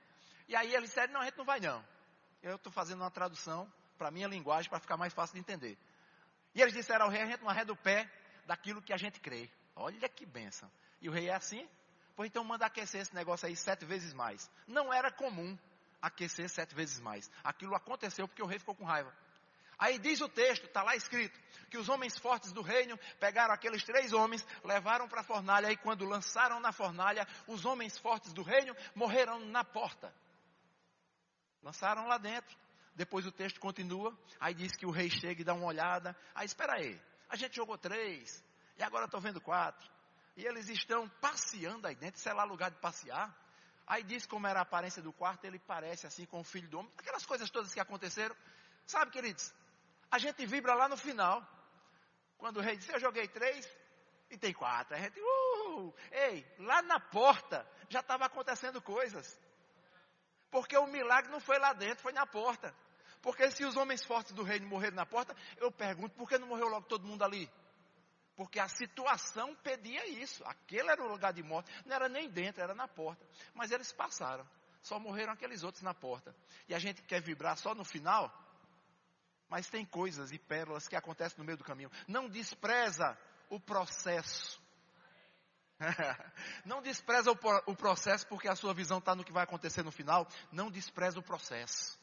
E 0.49 0.55
aí 0.55 0.75
eles 0.75 0.91
disseram, 0.91 1.15
não, 1.15 1.21
a 1.21 1.25
gente 1.25 1.37
não 1.37 1.45
vai 1.45 1.61
não. 1.61 1.85
Eu 2.43 2.57
estou 2.57 2.73
fazendo 2.73 3.01
uma 3.01 3.11
tradução 3.11 3.71
para 3.99 4.09
a 4.09 4.11
minha 4.11 4.29
linguagem, 4.29 4.71
para 4.71 4.79
ficar 4.79 4.97
mais 4.97 5.13
fácil 5.13 5.35
de 5.35 5.41
entender. 5.41 5.77
E 6.55 6.63
eles 6.63 6.73
disseram 6.73 7.07
ao 7.07 7.11
rei, 7.11 7.23
a 7.23 7.27
gente 7.27 7.41
não 7.41 7.51
arreda 7.51 7.73
o 7.73 7.77
pé 7.77 8.11
daquilo 8.47 8.81
que 8.81 8.93
a 8.93 8.97
gente 8.97 9.21
crê. 9.21 9.51
Olha 9.75 10.09
que 10.09 10.25
benção. 10.25 10.71
E 11.01 11.09
o 11.09 11.13
rei 11.13 11.29
é 11.29 11.35
assim? 11.35 11.69
Pois 12.15 12.29
então 12.29 12.43
manda 12.45 12.65
aquecer 12.65 13.03
esse 13.03 13.15
negócio 13.15 13.47
aí 13.47 13.55
sete 13.55 13.85
vezes 13.85 14.15
mais. 14.15 14.51
Não 14.67 14.93
era 14.93 15.11
comum 15.11 15.59
aquecer 16.07 16.49
sete 16.49 16.75
vezes 16.75 17.01
mais. 17.01 17.31
Aquilo 17.43 17.75
aconteceu 17.75 18.27
porque 18.27 18.43
o 18.43 18.47
rei 18.47 18.59
ficou 18.59 18.75
com 18.75 18.85
raiva. 18.85 19.13
Aí 19.79 19.99
diz 19.99 20.21
o 20.21 20.29
texto, 20.29 20.65
está 20.65 20.83
lá 20.83 20.97
escrito, 20.97 21.39
que 21.69 21.77
os 21.77 21.89
homens 21.89 22.17
fortes 22.17 22.51
do 22.51 22.63
reino 22.63 22.99
pegaram 23.21 23.53
aqueles 23.53 23.85
três 23.85 24.13
homens, 24.13 24.47
levaram 24.65 25.07
para 25.07 25.21
a 25.21 25.25
fornalha, 25.25 25.71
e 25.71 25.77
quando 25.77 26.07
lançaram 26.07 26.59
na 26.61 26.73
fornalha, 26.73 27.27
os 27.47 27.67
homens 27.67 27.99
fortes 27.99 28.33
do 28.33 28.43
reino 28.43 28.75
morreram 28.95 29.39
na 29.41 29.63
porta. 29.63 30.15
Lançaram 31.63 32.07
lá 32.07 32.17
dentro. 32.17 32.57
Depois 32.95 33.27
o 33.27 33.33
texto 33.33 33.61
continua, 33.61 34.19
aí 34.41 34.55
diz 34.55 34.75
que 34.75 34.87
o 34.87 34.91
rei 34.91 35.11
chega 35.11 35.43
e 35.43 35.45
dá 35.45 35.53
uma 35.53 35.67
olhada. 35.67 36.17
Aí 36.35 36.47
espera 36.47 36.77
aí, 36.77 36.99
a 37.29 37.37
gente 37.37 37.57
jogou 37.57 37.77
três, 37.77 38.43
e 38.79 38.83
agora 38.83 39.05
estou 39.05 39.21
vendo 39.21 39.43
quatro. 39.43 39.87
E 40.35 40.47
eles 40.47 40.71
estão 40.71 41.07
passeando 41.21 41.87
aí 41.87 41.95
dentro, 41.95 42.27
é 42.27 42.33
lá 42.33 42.45
lugar 42.45 42.71
de 42.71 42.79
passear. 42.79 43.35
Aí 43.87 44.03
diz 44.03 44.27
como 44.27 44.47
era 44.47 44.59
a 44.59 44.63
aparência 44.63 45.01
do 45.01 45.13
quarto, 45.13 45.45
ele 45.45 45.59
parece 45.61 46.07
assim 46.07 46.27
com 46.27 46.41
o 46.41 46.45
filho 46.45 46.69
do 46.69 46.81
homem. 46.81 46.93
Aquelas 46.99 47.25
coisas 47.25 47.49
todas 47.51 47.73
que 47.73 47.81
aconteceram. 47.81 48.35
Sabe, 48.85 49.13
queridos, 49.13 49.53
a 50.11 50.19
gente 50.19 50.45
vibra 50.45 50.75
lá 50.75 50.89
no 50.89 50.97
final. 50.97 51.47
Quando 52.37 52.59
o 52.59 52.61
rei 52.61 52.77
disse, 52.77 52.93
eu 52.93 52.99
joguei 52.99 53.29
três 53.29 53.69
e 54.29 54.37
tem 54.37 54.53
quatro. 54.53 54.95
A 54.97 54.99
gente, 54.99 55.21
uh, 55.21 55.95
ei, 56.11 56.45
lá 56.59 56.83
na 56.83 56.99
porta 56.99 57.67
já 57.89 58.01
estava 58.01 58.27
acontecendo 58.27 58.83
coisas. 58.83 59.39
Porque 60.51 60.77
o 60.77 60.87
milagre 60.87 61.31
não 61.31 61.41
foi 61.41 61.59
lá 61.59 61.73
dentro, 61.73 62.03
foi 62.03 62.13
na 62.13 62.27
porta. 62.27 62.75
Porque 63.23 63.51
se 63.51 63.65
os 63.65 63.77
homens 63.77 64.05
fortes 64.05 64.33
do 64.33 64.43
reino 64.43 64.67
morreram 64.67 64.97
na 64.97 65.07
porta, 65.07 65.35
eu 65.59 65.71
pergunto, 65.71 66.15
por 66.17 66.29
que 66.29 66.39
não 66.39 66.49
morreu 66.49 66.69
logo 66.69 66.87
todo 66.87 67.07
mundo 67.07 67.23
ali? 67.25 67.51
Porque 68.37 68.61
a 68.61 68.69
situação 68.69 69.55
pedia 69.57 70.07
isso. 70.07 70.45
Aquele 70.45 70.91
era 70.91 71.03
o 71.03 71.09
lugar 71.09 71.33
de 71.33 71.43
morte. 71.43 71.73
Não 71.87 71.97
era 71.97 72.09
nem 72.09 72.29
dentro, 72.29 72.63
era 72.63 72.75
na 72.75 72.87
porta. 72.87 73.27
Mas 73.55 73.71
eles 73.71 73.91
passaram. 73.93 74.47
Só 74.83 74.99
morreram 75.01 75.33
aqueles 75.33 75.65
outros 75.65 75.83
na 75.83 75.95
porta. 75.95 76.37
E 76.69 76.75
a 76.75 76.79
gente 76.79 77.03
quer 77.03 77.23
vibrar 77.23 77.57
só 77.57 77.75
no 77.75 77.85
final? 77.85 78.31
Mas 79.49 79.69
tem 79.69 79.87
coisas 79.87 80.33
e 80.33 80.39
pérolas 80.39 80.87
que 80.87 80.95
acontecem 80.95 81.39
no 81.39 81.45
meio 81.45 81.57
do 81.57 81.65
caminho. 81.65 81.91
Não 82.07 82.29
despreza 82.29 83.17
o 83.49 83.59
processo. 83.59 84.61
não 86.65 86.83
despreza 86.83 87.31
o, 87.31 87.77
processo 87.77 88.27
porque 88.27 88.49
a 88.49 88.57
sua 88.57 88.75
visão 88.75 88.99
está 88.99 89.15
no 89.15 89.25
que 89.25 89.33
vai 89.33 89.45
acontecer 89.45 89.83
no 89.83 89.91
final. 89.91 90.29
Não 90.53 90.71
despreza 90.71 91.19
o 91.19 91.23
processo. 91.23 91.99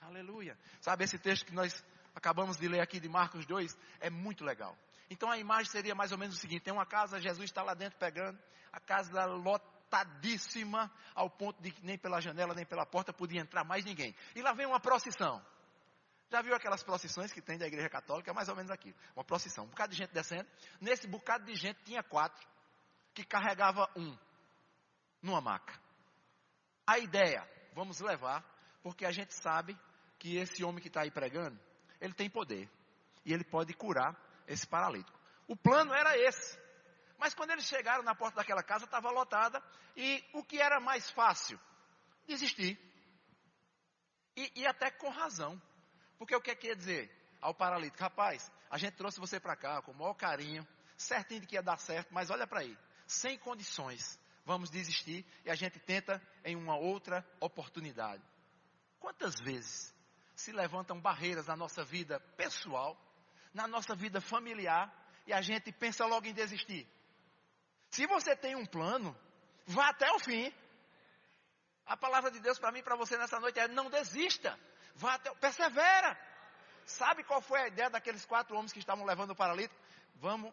Aleluia. 0.00 0.56
Sabe 0.80 1.04
esse 1.04 1.18
texto 1.18 1.44
que 1.44 1.54
nós 1.54 1.84
acabamos 2.14 2.56
de 2.56 2.66
ler 2.66 2.80
aqui 2.80 2.98
de 2.98 3.08
Marcos 3.08 3.44
2? 3.44 3.76
É 4.00 4.08
muito 4.08 4.44
legal. 4.44 4.76
Então 5.10 5.28
a 5.28 5.36
imagem 5.36 5.70
seria 5.70 5.94
mais 5.94 6.12
ou 6.12 6.18
menos 6.18 6.36
o 6.36 6.40
seguinte: 6.40 6.62
tem 6.62 6.72
uma 6.72 6.86
casa, 6.86 7.20
Jesus 7.20 7.44
está 7.44 7.62
lá 7.62 7.74
dentro 7.74 7.98
pegando, 7.98 8.38
a 8.72 8.78
casa 8.78 9.24
lotadíssima, 9.24 10.90
ao 11.14 11.28
ponto 11.28 11.60
de 11.60 11.72
que 11.72 11.84
nem 11.84 11.98
pela 11.98 12.20
janela 12.20 12.54
nem 12.54 12.64
pela 12.64 12.86
porta 12.86 13.12
podia 13.12 13.40
entrar 13.40 13.64
mais 13.64 13.84
ninguém. 13.84 14.14
E 14.36 14.40
lá 14.40 14.52
vem 14.52 14.66
uma 14.66 14.78
procissão. 14.78 15.44
Já 16.30 16.40
viu 16.42 16.54
aquelas 16.54 16.84
procissões 16.84 17.32
que 17.32 17.42
tem 17.42 17.58
da 17.58 17.66
igreja 17.66 17.88
católica? 17.88 18.30
É 18.30 18.34
mais 18.34 18.48
ou 18.48 18.54
menos 18.54 18.70
aquilo. 18.70 18.94
Uma 19.16 19.24
procissão. 19.24 19.64
Um 19.64 19.68
bocado 19.68 19.90
de 19.90 19.98
gente 19.98 20.12
descendo. 20.12 20.48
Nesse 20.80 21.08
bocado 21.08 21.44
de 21.44 21.56
gente 21.56 21.82
tinha 21.82 22.04
quatro 22.04 22.46
que 23.12 23.24
carregava 23.24 23.90
um 23.96 24.16
numa 25.20 25.40
maca. 25.40 25.76
A 26.86 26.98
ideia, 27.00 27.44
vamos 27.74 27.98
levar, 27.98 28.44
porque 28.80 29.04
a 29.04 29.10
gente 29.10 29.34
sabe 29.34 29.76
que 30.20 30.36
esse 30.36 30.62
homem 30.62 30.80
que 30.80 30.86
está 30.86 31.02
aí 31.02 31.10
pregando, 31.10 31.58
ele 32.00 32.14
tem 32.14 32.30
poder. 32.30 32.70
E 33.24 33.32
ele 33.32 33.44
pode 33.44 33.74
curar 33.74 34.16
esse 34.50 34.66
paralítico. 34.66 35.18
O 35.46 35.56
plano 35.56 35.94
era 35.94 36.18
esse. 36.18 36.58
Mas 37.16 37.34
quando 37.34 37.52
eles 37.52 37.64
chegaram 37.64 38.02
na 38.02 38.14
porta 38.14 38.36
daquela 38.36 38.62
casa, 38.62 38.84
estava 38.84 39.10
lotada. 39.10 39.62
E 39.96 40.22
o 40.32 40.42
que 40.42 40.60
era 40.60 40.80
mais 40.80 41.08
fácil? 41.10 41.58
Desistir. 42.26 42.78
E, 44.36 44.50
e 44.56 44.66
até 44.66 44.90
com 44.90 45.08
razão. 45.08 45.60
Porque 46.18 46.34
o 46.34 46.40
que 46.40 46.50
é 46.50 46.54
que 46.54 46.66
ia 46.66 46.76
dizer 46.76 47.10
ao 47.40 47.54
paralítico? 47.54 48.02
Rapaz, 48.02 48.50
a 48.68 48.76
gente 48.76 48.96
trouxe 48.96 49.20
você 49.20 49.38
para 49.38 49.56
cá 49.56 49.80
com 49.82 49.92
o 49.92 49.94
maior 49.94 50.14
carinho, 50.14 50.66
certinho 50.96 51.40
de 51.40 51.46
que 51.46 51.54
ia 51.54 51.62
dar 51.62 51.78
certo, 51.78 52.12
mas 52.12 52.30
olha 52.30 52.46
para 52.46 52.60
aí, 52.60 52.76
sem 53.06 53.38
condições, 53.38 54.18
vamos 54.44 54.70
desistir 54.70 55.24
e 55.44 55.50
a 55.50 55.54
gente 55.54 55.78
tenta 55.78 56.20
em 56.44 56.56
uma 56.56 56.76
outra 56.76 57.26
oportunidade. 57.40 58.22
Quantas 58.98 59.34
vezes 59.40 59.94
se 60.34 60.52
levantam 60.52 61.00
barreiras 61.00 61.46
na 61.46 61.56
nossa 61.56 61.84
vida 61.84 62.20
pessoal, 62.36 62.98
na 63.52 63.66
nossa 63.66 63.94
vida 63.94 64.20
familiar, 64.20 64.92
e 65.26 65.32
a 65.32 65.40
gente 65.40 65.72
pensa 65.72 66.06
logo 66.06 66.26
em 66.26 66.32
desistir? 66.32 66.88
Se 67.90 68.06
você 68.06 68.36
tem 68.36 68.54
um 68.54 68.66
plano, 68.66 69.16
vá 69.66 69.88
até 69.88 70.10
o 70.12 70.18
fim. 70.18 70.52
A 71.86 71.96
palavra 71.96 72.30
de 72.30 72.38
Deus 72.40 72.58
para 72.58 72.70
mim 72.70 72.78
e 72.78 72.82
para 72.82 72.96
você 72.96 73.18
nessa 73.18 73.40
noite 73.40 73.58
é: 73.58 73.66
não 73.68 73.90
desista. 73.90 74.58
Vá 74.94 75.14
até, 75.14 75.34
persevera. 75.34 76.18
Sabe 76.84 77.24
qual 77.24 77.40
foi 77.40 77.60
a 77.60 77.68
ideia 77.68 77.90
daqueles 77.90 78.24
quatro 78.24 78.56
homens 78.56 78.72
que 78.72 78.78
estavam 78.78 79.04
levando 79.04 79.30
o 79.30 79.36
paralítico? 79.36 79.78
Vamos 80.16 80.52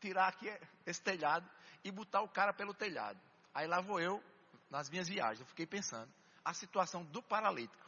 tirar 0.00 0.28
aqui 0.28 0.46
esse 0.86 1.02
telhado 1.02 1.48
e 1.82 1.90
botar 1.90 2.22
o 2.22 2.28
cara 2.28 2.52
pelo 2.52 2.74
telhado. 2.74 3.20
Aí 3.54 3.66
lá 3.66 3.80
vou 3.80 4.00
eu, 4.00 4.22
nas 4.70 4.90
minhas 4.90 5.08
viagens, 5.08 5.40
eu 5.40 5.46
fiquei 5.46 5.66
pensando, 5.66 6.12
a 6.44 6.52
situação 6.52 7.04
do 7.04 7.22
paralítico. 7.22 7.83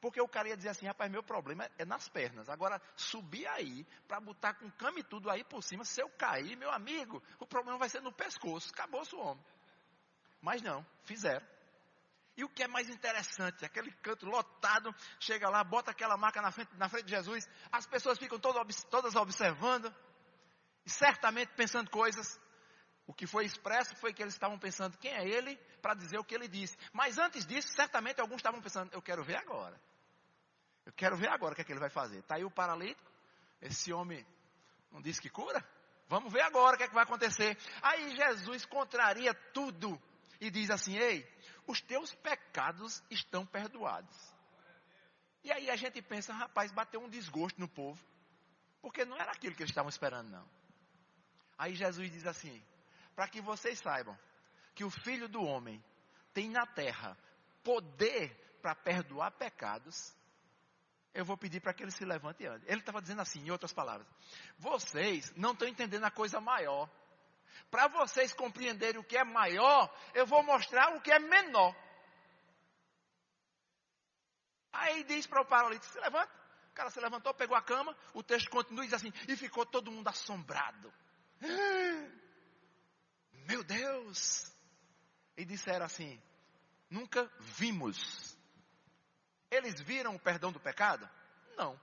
Porque 0.00 0.20
o 0.20 0.28
cara 0.28 0.48
ia 0.48 0.56
dizer 0.56 0.70
assim, 0.70 0.86
rapaz, 0.86 1.10
meu 1.10 1.22
problema 1.22 1.68
é 1.78 1.84
nas 1.84 2.08
pernas. 2.08 2.48
Agora, 2.48 2.80
subir 2.96 3.46
aí, 3.48 3.86
para 4.08 4.18
botar 4.20 4.54
com 4.54 4.70
cama 4.72 4.98
e 4.98 5.04
tudo 5.04 5.28
aí 5.28 5.44
por 5.44 5.62
cima, 5.62 5.84
se 5.84 6.00
eu 6.00 6.08
cair, 6.10 6.56
meu 6.56 6.70
amigo, 6.70 7.22
o 7.38 7.46
problema 7.46 7.78
vai 7.78 7.88
ser 7.88 8.00
no 8.00 8.12
pescoço. 8.12 8.70
Acabou-se 8.72 9.14
o 9.14 9.20
homem. 9.20 9.44
Mas 10.40 10.62
não, 10.62 10.86
fizeram. 11.04 11.46
E 12.36 12.44
o 12.44 12.48
que 12.48 12.62
é 12.62 12.68
mais 12.68 12.88
interessante, 12.88 13.66
aquele 13.66 13.92
canto 13.96 14.24
lotado, 14.24 14.94
chega 15.18 15.50
lá, 15.50 15.62
bota 15.62 15.90
aquela 15.90 16.16
marca 16.16 16.40
na 16.40 16.50
frente, 16.50 16.74
na 16.76 16.88
frente 16.88 17.04
de 17.04 17.10
Jesus, 17.10 17.46
as 17.70 17.86
pessoas 17.86 18.18
ficam 18.18 18.38
todas 18.38 19.16
observando, 19.16 19.94
e 20.86 20.90
certamente 20.90 21.52
pensando 21.54 21.90
coisas. 21.90 22.40
O 23.06 23.12
que 23.12 23.26
foi 23.26 23.44
expresso 23.44 23.94
foi 23.96 24.14
que 24.14 24.22
eles 24.22 24.32
estavam 24.32 24.58
pensando 24.58 24.96
quem 24.96 25.12
é 25.12 25.28
ele 25.28 25.56
para 25.82 25.94
dizer 25.94 26.18
o 26.18 26.24
que 26.24 26.34
ele 26.34 26.48
disse. 26.48 26.78
Mas 26.92 27.18
antes 27.18 27.44
disso, 27.44 27.68
certamente 27.74 28.20
alguns 28.20 28.36
estavam 28.36 28.62
pensando, 28.62 28.90
eu 28.94 29.02
quero 29.02 29.22
ver 29.24 29.36
agora. 29.36 29.78
Eu 30.86 30.92
quero 30.92 31.16
ver 31.16 31.28
agora 31.28 31.52
o 31.52 31.56
que 31.56 31.62
é 31.62 31.64
que 31.64 31.72
ele 31.72 31.80
vai 31.80 31.90
fazer. 31.90 32.18
Está 32.18 32.36
aí 32.36 32.44
o 32.44 32.50
paralítico, 32.50 33.10
esse 33.60 33.92
homem 33.92 34.26
não 34.90 35.00
disse 35.00 35.20
que 35.20 35.30
cura? 35.30 35.64
Vamos 36.08 36.32
ver 36.32 36.42
agora 36.42 36.74
o 36.74 36.78
que 36.78 36.84
é 36.84 36.88
que 36.88 36.94
vai 36.94 37.04
acontecer. 37.04 37.56
Aí 37.82 38.16
Jesus 38.16 38.64
contraria 38.64 39.32
tudo 39.32 40.00
e 40.40 40.50
diz 40.50 40.70
assim: 40.70 40.96
Ei, 40.96 41.26
os 41.66 41.80
teus 41.80 42.14
pecados 42.14 43.02
estão 43.10 43.46
perdoados. 43.46 44.16
E 45.42 45.52
aí 45.52 45.70
a 45.70 45.76
gente 45.76 46.02
pensa, 46.02 46.32
rapaz, 46.32 46.70
bateu 46.72 47.00
um 47.00 47.08
desgosto 47.08 47.58
no 47.58 47.68
povo, 47.68 48.02
porque 48.82 49.04
não 49.04 49.16
era 49.16 49.30
aquilo 49.30 49.54
que 49.54 49.62
eles 49.62 49.70
estavam 49.70 49.88
esperando, 49.88 50.28
não. 50.28 50.46
Aí 51.56 51.74
Jesus 51.74 52.10
diz 52.10 52.26
assim: 52.26 52.62
para 53.14 53.28
que 53.28 53.40
vocês 53.40 53.78
saibam 53.78 54.18
que 54.74 54.84
o 54.84 54.90
Filho 54.90 55.28
do 55.28 55.42
Homem 55.42 55.82
tem 56.32 56.48
na 56.48 56.66
terra 56.66 57.16
poder 57.62 58.34
para 58.62 58.74
perdoar 58.74 59.30
pecados, 59.32 60.14
eu 61.12 61.24
vou 61.24 61.36
pedir 61.36 61.60
para 61.60 61.74
que 61.74 61.82
ele 61.82 61.90
se 61.90 62.04
levante 62.04 62.46
antes. 62.46 62.68
Ele 62.68 62.80
estava 62.80 63.00
dizendo 63.00 63.20
assim, 63.20 63.40
em 63.40 63.50
outras 63.50 63.72
palavras: 63.72 64.06
vocês 64.58 65.32
não 65.36 65.52
estão 65.52 65.66
entendendo 65.66 66.04
a 66.04 66.10
coisa 66.10 66.40
maior. 66.40 66.88
Para 67.70 67.88
vocês 67.88 68.32
compreenderem 68.32 69.00
o 69.00 69.04
que 69.04 69.16
é 69.16 69.24
maior, 69.24 69.92
eu 70.14 70.26
vou 70.26 70.42
mostrar 70.42 70.96
o 70.96 71.00
que 71.00 71.12
é 71.12 71.18
menor. 71.18 71.74
Aí 74.72 75.04
diz 75.04 75.26
para 75.26 75.42
o 75.42 75.46
paralítico: 75.46 75.92
se 75.92 76.00
levanta. 76.00 76.40
O 76.70 76.72
cara 76.72 76.90
se 76.90 77.00
levantou, 77.00 77.34
pegou 77.34 77.56
a 77.56 77.62
cama. 77.62 77.96
O 78.14 78.22
texto 78.22 78.48
continua 78.48 78.84
e 78.84 78.88
diz 78.88 78.94
assim: 78.94 79.12
e 79.28 79.36
ficou 79.36 79.66
todo 79.66 79.90
mundo 79.90 80.08
assombrado. 80.08 80.92
Meu 83.48 83.64
Deus! 83.64 84.52
E 85.36 85.44
disseram 85.44 85.86
assim: 85.86 86.20
Nunca 86.88 87.30
vimos. 87.38 88.29
Eles 89.50 89.80
viram 89.80 90.14
o 90.14 90.20
perdão 90.20 90.52
do 90.52 90.60
pecado? 90.60 91.08
Não. 91.56 91.78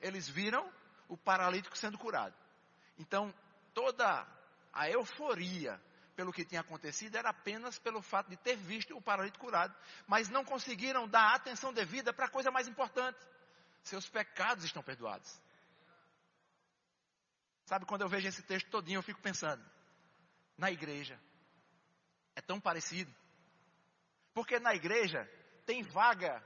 Eles 0.00 0.28
viram 0.28 0.72
o 1.08 1.16
paralítico 1.16 1.76
sendo 1.76 1.98
curado. 1.98 2.34
Então, 2.98 3.32
toda 3.74 4.26
a 4.72 4.88
euforia 4.88 5.80
pelo 6.16 6.32
que 6.32 6.44
tinha 6.44 6.60
acontecido 6.60 7.16
era 7.16 7.30
apenas 7.30 7.78
pelo 7.78 8.02
fato 8.02 8.28
de 8.28 8.36
ter 8.36 8.56
visto 8.56 8.96
o 8.96 9.02
paralítico 9.02 9.44
curado, 9.44 9.74
mas 10.06 10.28
não 10.28 10.44
conseguiram 10.44 11.08
dar 11.08 11.34
atenção 11.34 11.72
devida 11.72 12.12
para 12.12 12.26
a 12.26 12.30
coisa 12.30 12.50
mais 12.50 12.68
importante. 12.68 13.18
Seus 13.82 14.08
pecados 14.08 14.64
estão 14.64 14.82
perdoados. 14.82 15.40
Sabe, 17.66 17.86
quando 17.86 18.02
eu 18.02 18.08
vejo 18.08 18.28
esse 18.28 18.42
texto 18.42 18.70
todinho, 18.70 18.98
eu 18.98 19.02
fico 19.02 19.20
pensando, 19.20 19.64
na 20.56 20.70
igreja, 20.70 21.18
é 22.34 22.40
tão 22.40 22.60
parecido. 22.60 23.12
Porque 24.34 24.58
na 24.58 24.74
igreja 24.74 25.28
tem 25.64 25.82
vaga 25.82 26.42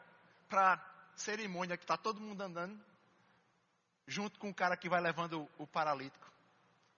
para 0.48 0.82
cerimônia 1.14 1.76
que 1.76 1.84
está 1.84 1.96
todo 1.96 2.20
mundo 2.20 2.40
andando, 2.40 2.78
junto 4.06 4.38
com 4.38 4.50
o 4.50 4.54
cara 4.54 4.76
que 4.76 4.88
vai 4.88 5.00
levando 5.00 5.48
o 5.58 5.66
paralítico. 5.66 6.26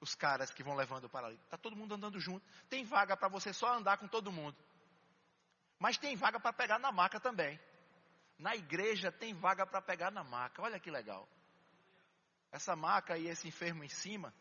Os 0.01 0.15
caras 0.15 0.53
que 0.53 0.63
vão 0.63 0.77
levando 0.77 1.05
o 1.05 1.09
paralítico. 1.09 1.45
Está 1.45 1.57
todo 1.57 1.75
mundo 1.75 1.95
andando 1.95 2.21
junto. 2.21 2.47
Tem 2.69 2.85
vaga 2.85 3.17
para 3.17 3.29
você 3.29 3.53
só 3.53 3.75
andar 3.75 3.99
com 3.99 4.07
todo 4.07 4.31
mundo. 4.31 4.57
Mas 5.79 5.99
tem 5.99 6.15
vaga 6.15 6.39
para 6.39 6.53
pegar 6.53 6.79
na 6.79 6.93
maca 6.93 7.19
também. 7.19 7.59
Na 8.39 8.55
igreja 8.55 9.11
tem 9.11 9.35
vaga 9.35 9.67
para 9.67 9.83
pegar 9.83 10.13
na 10.13 10.23
maca. 10.23 10.63
Olha 10.63 10.79
que 10.79 10.91
legal. 10.91 11.29
Essa 12.53 12.77
maca 12.77 13.19
e 13.19 13.27
esse 13.27 13.49
enfermo 13.49 13.83
em 13.83 13.89
cima 13.89 14.33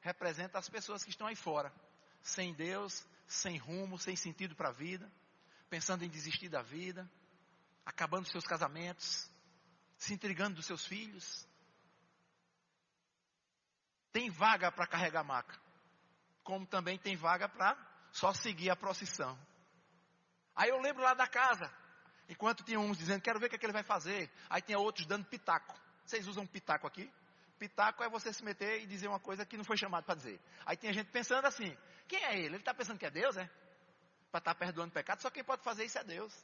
representa 0.00 0.58
as 0.58 0.68
pessoas 0.68 1.04
que 1.04 1.10
estão 1.10 1.26
aí 1.26 1.36
fora, 1.36 1.72
sem 2.22 2.52
Deus, 2.54 3.06
sem 3.26 3.56
rumo, 3.56 3.98
sem 3.98 4.16
sentido 4.16 4.54
para 4.56 4.70
a 4.70 4.72
vida, 4.72 5.10
pensando 5.70 6.04
em 6.04 6.08
desistir 6.08 6.48
da 6.48 6.60
vida, 6.60 7.08
acabando 7.84 8.30
seus 8.30 8.46
casamentos, 8.46 9.30
se 9.96 10.14
intrigando 10.14 10.56
dos 10.56 10.66
seus 10.66 10.84
filhos. 10.86 11.46
Tem 14.12 14.30
vaga 14.30 14.70
para 14.70 14.86
carregar 14.86 15.24
maca, 15.24 15.58
como 16.42 16.66
também 16.66 16.98
tem 16.98 17.16
vaga 17.16 17.48
para 17.48 17.76
só 18.12 18.32
seguir 18.34 18.70
a 18.70 18.76
procissão. 18.76 19.38
Aí 20.54 20.68
eu 20.68 20.80
lembro 20.80 21.02
lá 21.02 21.14
da 21.14 21.26
casa, 21.26 21.72
enquanto 22.28 22.62
tinha 22.62 22.78
uns 22.78 22.98
dizendo, 22.98 23.22
quero 23.22 23.40
ver 23.40 23.46
o 23.46 23.48
que, 23.48 23.56
é 23.56 23.58
que 23.58 23.64
ele 23.64 23.72
vai 23.72 23.82
fazer. 23.82 24.30
Aí 24.50 24.60
tinha 24.60 24.78
outros 24.78 25.06
dando 25.06 25.24
pitaco. 25.24 25.74
Vocês 26.04 26.26
usam 26.26 26.46
pitaco 26.46 26.86
aqui? 26.86 27.10
Pitaco 27.58 28.02
é 28.02 28.08
você 28.08 28.32
se 28.32 28.44
meter 28.44 28.82
e 28.82 28.86
dizer 28.86 29.08
uma 29.08 29.20
coisa 29.20 29.46
que 29.46 29.56
não 29.56 29.64
foi 29.64 29.76
chamado 29.76 30.04
para 30.04 30.16
dizer. 30.16 30.40
Aí 30.66 30.76
tinha 30.76 30.92
gente 30.92 31.10
pensando 31.10 31.46
assim: 31.46 31.76
quem 32.08 32.22
é 32.24 32.36
ele? 32.36 32.48
Ele 32.48 32.56
está 32.56 32.74
pensando 32.74 32.98
que 32.98 33.06
é 33.06 33.10
Deus, 33.10 33.36
é? 33.36 33.48
Para 34.30 34.38
estar 34.38 34.54
tá 34.54 34.54
perdoando 34.54 34.92
pecado, 34.92 35.22
só 35.22 35.30
quem 35.30 35.44
pode 35.44 35.62
fazer 35.62 35.84
isso 35.84 35.98
é 35.98 36.04
Deus. 36.04 36.34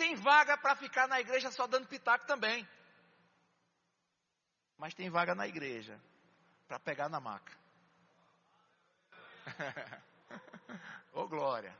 Tem 0.00 0.14
vaga 0.14 0.56
para 0.56 0.74
ficar 0.76 1.06
na 1.06 1.20
igreja 1.20 1.50
só 1.50 1.66
dando 1.66 1.86
pitaco 1.86 2.24
também. 2.26 2.66
Mas 4.78 4.94
tem 4.94 5.10
vaga 5.10 5.34
na 5.34 5.46
igreja 5.46 6.00
para 6.66 6.80
pegar 6.80 7.10
na 7.10 7.20
maca. 7.20 7.54
Ô 11.12 11.20
oh, 11.20 11.28
glória. 11.28 11.78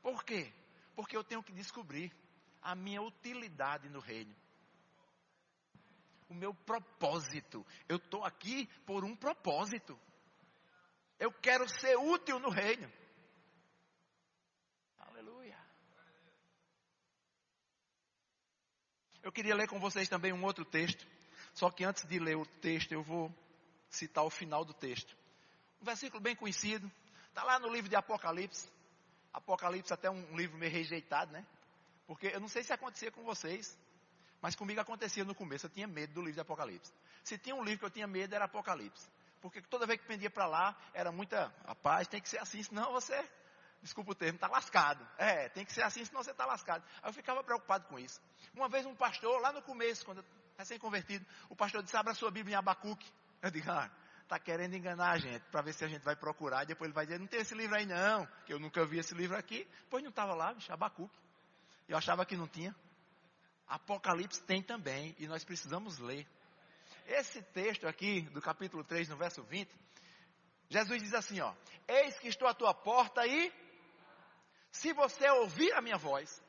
Por 0.00 0.24
quê? 0.24 0.50
Porque 0.96 1.14
eu 1.14 1.22
tenho 1.22 1.42
que 1.42 1.52
descobrir 1.52 2.10
a 2.62 2.74
minha 2.74 3.02
utilidade 3.02 3.90
no 3.90 4.00
reino. 4.00 4.34
O 6.26 6.32
meu 6.32 6.54
propósito. 6.54 7.66
Eu 7.86 7.98
estou 7.98 8.24
aqui 8.24 8.66
por 8.86 9.04
um 9.04 9.14
propósito. 9.14 10.00
Eu 11.18 11.30
quero 11.30 11.68
ser 11.68 11.98
útil 11.98 12.38
no 12.38 12.48
reino. 12.48 12.90
Eu 19.28 19.32
queria 19.32 19.54
ler 19.54 19.68
com 19.68 19.78
vocês 19.78 20.08
também 20.08 20.32
um 20.32 20.42
outro 20.42 20.64
texto, 20.64 21.06
só 21.52 21.70
que 21.70 21.84
antes 21.84 22.06
de 22.06 22.18
ler 22.18 22.34
o 22.34 22.46
texto, 22.46 22.92
eu 22.92 23.02
vou 23.02 23.30
citar 23.90 24.24
o 24.24 24.30
final 24.30 24.64
do 24.64 24.72
texto. 24.72 25.14
Um 25.82 25.84
versículo 25.84 26.18
bem 26.18 26.34
conhecido, 26.34 26.90
está 27.28 27.44
lá 27.44 27.58
no 27.58 27.68
livro 27.68 27.90
de 27.90 27.94
Apocalipse. 27.94 28.70
Apocalipse 29.30 29.92
até 29.92 30.08
um 30.08 30.34
livro 30.34 30.56
meio 30.56 30.72
rejeitado, 30.72 31.30
né? 31.30 31.44
Porque 32.06 32.28
eu 32.28 32.40
não 32.40 32.48
sei 32.48 32.64
se 32.64 32.72
acontecia 32.72 33.10
com 33.12 33.22
vocês, 33.22 33.78
mas 34.40 34.56
comigo 34.56 34.80
acontecia 34.80 35.26
no 35.26 35.34
começo, 35.34 35.66
eu 35.66 35.70
tinha 35.70 35.86
medo 35.86 36.14
do 36.14 36.20
livro 36.20 36.36
de 36.36 36.40
Apocalipse. 36.40 36.90
Se 37.22 37.36
tinha 37.36 37.54
um 37.54 37.62
livro 37.62 37.80
que 37.80 37.84
eu 37.84 37.90
tinha 37.90 38.06
medo, 38.06 38.34
era 38.34 38.46
Apocalipse. 38.46 39.06
Porque 39.42 39.60
toda 39.60 39.86
vez 39.86 40.00
que 40.00 40.06
pendia 40.06 40.30
para 40.30 40.46
lá, 40.46 40.74
era 40.94 41.12
muita, 41.12 41.54
rapaz, 41.66 42.08
tem 42.08 42.18
que 42.18 42.30
ser 42.30 42.38
assim, 42.38 42.62
senão 42.62 42.92
você 42.92 43.22
desculpa 43.82 44.12
o 44.12 44.14
termo, 44.14 44.36
está 44.36 44.48
lascado. 44.48 45.06
É, 45.16 45.48
tem 45.48 45.64
que 45.64 45.72
ser 45.72 45.82
assim, 45.82 46.04
senão 46.04 46.22
você 46.22 46.30
está 46.30 46.44
lascado. 46.44 46.84
Aí 47.02 47.08
eu 47.08 47.12
ficava 47.12 47.42
preocupado 47.42 47.86
com 47.86 47.98
isso. 47.98 48.20
Uma 48.54 48.68
vez 48.68 48.84
um 48.86 48.94
pastor, 48.94 49.40
lá 49.40 49.52
no 49.52 49.62
começo, 49.62 50.04
quando 50.04 50.24
recém-convertido, 50.58 51.24
o 51.48 51.56
pastor 51.56 51.82
disse, 51.82 51.96
abra 51.96 52.14
sua 52.14 52.30
Bíblia 52.30 52.54
em 52.54 52.58
Abacuque. 52.58 53.06
Eu 53.40 53.50
digo, 53.50 53.70
ah, 53.70 53.90
está 54.22 54.38
querendo 54.38 54.74
enganar 54.74 55.12
a 55.12 55.18
gente, 55.18 55.42
para 55.50 55.62
ver 55.62 55.72
se 55.72 55.84
a 55.84 55.88
gente 55.88 56.02
vai 56.02 56.16
procurar, 56.16 56.64
depois 56.64 56.88
ele 56.88 56.94
vai 56.94 57.06
dizer, 57.06 57.18
não 57.18 57.26
tem 57.26 57.40
esse 57.40 57.54
livro 57.54 57.76
aí 57.76 57.86
não, 57.86 58.26
que 58.44 58.52
eu 58.52 58.58
nunca 58.58 58.84
vi 58.84 58.98
esse 58.98 59.14
livro 59.14 59.36
aqui. 59.36 59.66
Pois 59.88 60.02
não 60.02 60.10
estava 60.10 60.34
lá, 60.34 60.52
bicho, 60.52 60.72
Abacuque. 60.72 61.16
Eu 61.88 61.96
achava 61.96 62.26
que 62.26 62.36
não 62.36 62.46
tinha. 62.46 62.74
Apocalipse 63.66 64.42
tem 64.42 64.62
também, 64.62 65.14
e 65.18 65.26
nós 65.26 65.44
precisamos 65.44 65.98
ler. 65.98 66.26
Esse 67.06 67.40
texto 67.42 67.86
aqui, 67.86 68.22
do 68.22 68.40
capítulo 68.40 68.84
3, 68.84 69.08
no 69.08 69.16
verso 69.16 69.42
20, 69.44 69.70
Jesus 70.68 71.02
diz 71.02 71.14
assim, 71.14 71.40
ó, 71.40 71.54
eis 71.86 72.18
que 72.18 72.28
estou 72.28 72.46
à 72.46 72.52
tua 72.52 72.74
porta 72.74 73.26
e 73.26 73.50
se 74.78 74.92
você 74.92 75.28
ouvir 75.30 75.72
a 75.72 75.80
minha 75.80 75.96
voz 75.96 76.42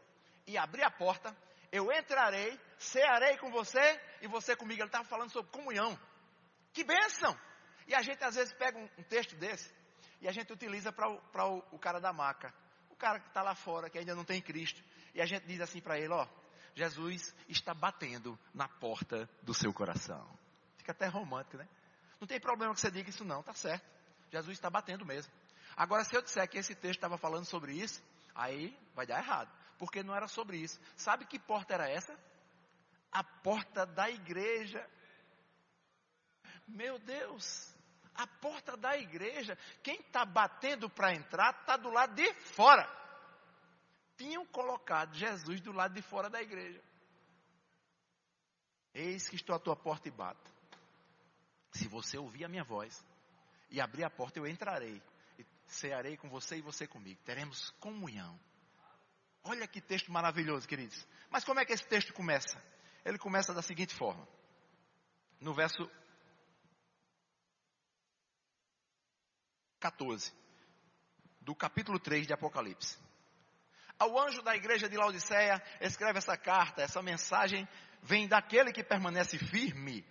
e 0.45 0.57
abrir 0.57 0.83
a 0.83 0.91
porta, 0.91 1.35
eu 1.71 1.91
entrarei, 1.91 2.59
cearei 2.77 3.37
com 3.37 3.49
você 3.51 3.99
e 4.21 4.27
você 4.27 4.55
comigo. 4.55 4.81
Ele 4.81 4.87
estava 4.87 5.05
falando 5.05 5.31
sobre 5.31 5.51
comunhão. 5.51 5.99
Que 6.71 6.83
bênção! 6.83 7.35
E 7.87 7.95
a 7.95 8.01
gente 8.01 8.23
às 8.23 8.35
vezes 8.35 8.53
pega 8.53 8.77
um, 8.77 8.89
um 8.99 9.03
texto 9.03 9.35
desse 9.35 9.73
e 10.21 10.27
a 10.27 10.31
gente 10.31 10.53
utiliza 10.53 10.91
para 10.91 11.09
o, 11.09 11.15
o, 11.15 11.63
o 11.71 11.79
cara 11.79 11.99
da 11.99 12.13
maca. 12.13 12.53
O 12.89 12.95
cara 12.95 13.19
que 13.19 13.27
está 13.27 13.41
lá 13.41 13.55
fora, 13.55 13.89
que 13.89 13.97
ainda 13.97 14.13
não 14.13 14.23
tem 14.23 14.41
Cristo. 14.41 14.83
E 15.15 15.21
a 15.21 15.25
gente 15.25 15.47
diz 15.47 15.59
assim 15.59 15.81
para 15.81 15.97
ele, 15.97 16.13
ó, 16.13 16.27
Jesus 16.75 17.33
está 17.47 17.73
batendo 17.73 18.37
na 18.53 18.67
porta 18.67 19.27
do 19.41 19.53
seu 19.55 19.73
coração. 19.73 20.29
Fica 20.77 20.91
até 20.91 21.07
romântico, 21.07 21.57
né? 21.57 21.67
Não 22.19 22.27
tem 22.27 22.39
problema 22.39 22.73
que 22.75 22.79
você 22.79 22.91
diga 22.91 23.09
isso 23.09 23.23
não, 23.23 23.41
tá 23.41 23.53
certo. 23.53 23.85
Jesus 24.31 24.55
está 24.55 24.69
batendo 24.69 25.05
mesmo. 25.05 25.31
Agora, 25.75 26.03
se 26.03 26.15
eu 26.15 26.21
disser 26.21 26.47
que 26.47 26.57
esse 26.57 26.75
texto 26.75 26.97
estava 26.97 27.17
falando 27.17 27.45
sobre 27.45 27.73
isso, 27.73 28.03
aí 28.39 28.77
vai 28.95 29.05
dar 29.05 29.19
errado. 29.19 29.51
Porque 29.77 30.01
não 30.03 30.15
era 30.15 30.27
sobre 30.27 30.57
isso. 30.57 30.79
Sabe 30.95 31.25
que 31.25 31.37
porta 31.37 31.73
era 31.73 31.89
essa? 31.89 32.17
A 33.11 33.23
porta 33.23 33.85
da 33.85 34.09
igreja. 34.09 34.87
Meu 36.67 36.99
Deus, 36.99 37.75
a 38.15 38.27
porta 38.27 38.77
da 38.77 38.97
igreja. 38.97 39.57
Quem 39.83 39.99
está 39.99 40.25
batendo 40.25 40.89
para 40.89 41.13
entrar 41.13 41.53
está 41.59 41.77
do 41.77 41.89
lado 41.89 42.13
de 42.15 42.33
fora. 42.33 42.87
Tinham 44.17 44.45
colocado 44.45 45.15
Jesus 45.15 45.61
do 45.61 45.71
lado 45.71 45.93
de 45.93 46.01
fora 46.01 46.29
da 46.29 46.41
igreja. 46.41 46.81
Eis 48.93 49.29
que 49.29 49.35
estou 49.35 49.55
à 49.55 49.59
tua 49.59 49.75
porta 49.75 50.07
e 50.07 50.11
bato. 50.11 50.51
Se 51.71 51.87
você 51.87 52.17
ouvir 52.17 52.43
a 52.43 52.49
minha 52.49 52.63
voz 52.63 53.05
e 53.69 53.79
abrir 53.79 54.03
a 54.03 54.09
porta, 54.09 54.39
eu 54.39 54.47
entrarei 54.47 55.01
cearei 55.69 56.17
com 56.17 56.29
você 56.29 56.57
e 56.57 56.61
você 56.61 56.87
comigo. 56.87 57.21
Teremos 57.23 57.71
comunhão. 57.79 58.39
Olha 59.43 59.67
que 59.67 59.79
texto 59.79 60.11
maravilhoso, 60.11 60.67
queridos. 60.67 61.07
Mas 61.29 61.43
como 61.43 61.59
é 61.59 61.65
que 61.65 61.73
esse 61.73 61.85
texto 61.85 62.13
começa? 62.13 62.61
Ele 63.05 63.17
começa 63.17 63.53
da 63.53 63.61
seguinte 63.61 63.93
forma. 63.95 64.27
No 65.39 65.53
verso 65.53 65.89
14 69.79 70.33
do 71.39 71.55
capítulo 71.55 71.99
3 71.99 72.27
de 72.27 72.33
Apocalipse. 72.33 72.97
Ao 73.97 74.17
anjo 74.19 74.41
da 74.41 74.55
igreja 74.55 74.87
de 74.87 74.97
Laodiceia, 74.97 75.61
escreve 75.81 76.19
essa 76.19 76.37
carta, 76.37 76.81
essa 76.81 77.01
mensagem 77.01 77.67
vem 78.01 78.27
daquele 78.27 78.71
que 78.71 78.83
permanece 78.83 79.37
firme 79.37 80.05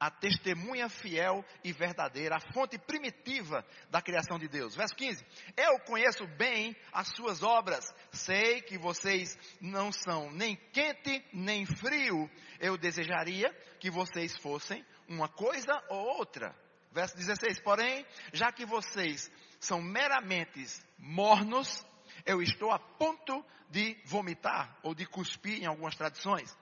a 0.00 0.10
testemunha 0.10 0.88
fiel 0.88 1.44
e 1.64 1.72
verdadeira, 1.72 2.36
a 2.36 2.52
fonte 2.52 2.78
primitiva 2.78 3.64
da 3.90 4.00
criação 4.00 4.38
de 4.38 4.46
Deus. 4.48 4.76
Verso 4.76 4.94
15: 4.94 5.24
Eu 5.56 5.80
conheço 5.80 6.26
bem 6.36 6.76
as 6.92 7.08
suas 7.08 7.42
obras, 7.42 7.84
sei 8.12 8.60
que 8.62 8.78
vocês 8.78 9.36
não 9.60 9.90
são 9.90 10.30
nem 10.30 10.56
quente 10.72 11.24
nem 11.32 11.66
frio. 11.66 12.30
Eu 12.60 12.76
desejaria 12.76 13.50
que 13.80 13.90
vocês 13.90 14.36
fossem 14.36 14.84
uma 15.08 15.28
coisa 15.28 15.72
ou 15.88 16.18
outra. 16.18 16.54
Verso 16.92 17.16
16: 17.16 17.60
Porém, 17.60 18.06
já 18.32 18.52
que 18.52 18.64
vocês 18.64 19.30
são 19.58 19.82
meramente 19.82 20.64
mornos, 20.96 21.84
eu 22.24 22.40
estou 22.40 22.70
a 22.70 22.78
ponto 22.78 23.44
de 23.68 24.00
vomitar 24.04 24.78
ou 24.82 24.94
de 24.94 25.04
cuspir 25.06 25.62
em 25.62 25.66
algumas 25.66 25.96
tradições, 25.96 26.56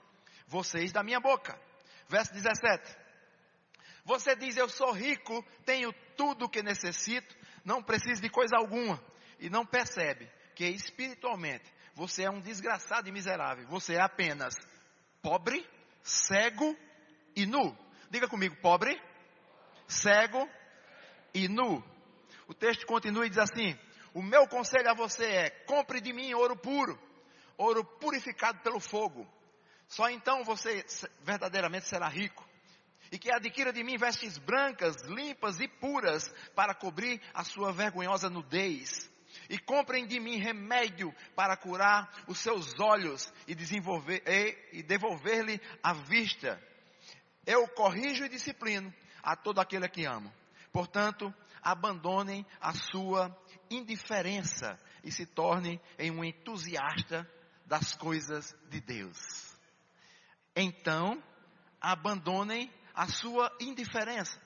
vocês 0.46 0.90
da 0.90 1.02
minha 1.02 1.20
boca. 1.20 1.58
Verso 2.08 2.32
17: 2.32 3.05
você 4.06 4.36
diz: 4.36 4.56
Eu 4.56 4.68
sou 4.68 4.92
rico, 4.92 5.44
tenho 5.66 5.92
tudo 6.16 6.44
o 6.44 6.48
que 6.48 6.62
necessito, 6.62 7.36
não 7.64 7.82
preciso 7.82 8.22
de 8.22 8.30
coisa 8.30 8.56
alguma. 8.56 9.02
E 9.38 9.50
não 9.50 9.66
percebe 9.66 10.30
que 10.54 10.64
espiritualmente 10.64 11.64
você 11.94 12.22
é 12.22 12.30
um 12.30 12.40
desgraçado 12.40 13.08
e 13.08 13.12
miserável. 13.12 13.66
Você 13.66 13.94
é 13.94 14.00
apenas 14.00 14.54
pobre, 15.20 15.68
cego 16.02 16.74
e 17.34 17.44
nu. 17.44 17.76
Diga 18.08 18.28
comigo, 18.28 18.56
pobre, 18.62 18.96
cego 19.88 20.48
e 21.34 21.48
nu. 21.48 21.84
O 22.46 22.54
texto 22.54 22.86
continua 22.86 23.26
e 23.26 23.30
diz 23.30 23.38
assim: 23.38 23.76
O 24.14 24.22
meu 24.22 24.46
conselho 24.46 24.88
a 24.88 24.94
você 24.94 25.24
é: 25.24 25.50
compre 25.66 26.00
de 26.00 26.12
mim 26.12 26.32
ouro 26.32 26.56
puro, 26.56 26.96
ouro 27.58 27.84
purificado 27.84 28.60
pelo 28.60 28.78
fogo. 28.78 29.26
Só 29.88 30.08
então 30.08 30.44
você 30.44 30.86
verdadeiramente 31.22 31.88
será 31.88 32.08
rico. 32.08 32.46
E 33.10 33.18
que 33.18 33.30
adquira 33.30 33.72
de 33.72 33.82
mim 33.84 33.96
vestes 33.96 34.38
brancas, 34.38 34.96
limpas 35.04 35.60
e 35.60 35.68
puras, 35.68 36.28
para 36.54 36.74
cobrir 36.74 37.20
a 37.32 37.44
sua 37.44 37.72
vergonhosa 37.72 38.28
nudez. 38.28 39.10
E 39.48 39.58
comprem 39.58 40.06
de 40.06 40.18
mim 40.18 40.38
remédio 40.38 41.14
para 41.34 41.56
curar 41.56 42.10
os 42.26 42.38
seus 42.38 42.72
olhos 42.80 43.32
e, 43.46 43.54
desenvolver, 43.54 44.22
e, 44.26 44.78
e 44.78 44.82
devolver-lhe 44.82 45.60
a 45.82 45.92
vista. 45.92 46.60
Eu 47.44 47.68
corrijo 47.68 48.24
e 48.24 48.28
disciplino 48.28 48.92
a 49.22 49.36
todo 49.36 49.60
aquele 49.60 49.88
que 49.88 50.04
amo. 50.04 50.32
Portanto, 50.72 51.32
abandonem 51.62 52.44
a 52.60 52.72
sua 52.72 53.36
indiferença 53.70 54.78
e 55.02 55.10
se 55.10 55.26
tornem 55.26 55.80
em 55.98 56.10
um 56.10 56.24
entusiasta 56.24 57.28
das 57.64 57.94
coisas 57.94 58.54
de 58.68 58.80
Deus. 58.80 59.18
Então, 60.54 61.22
abandonem 61.80 62.72
a 62.96 63.06
sua 63.06 63.54
indiferença 63.60 64.40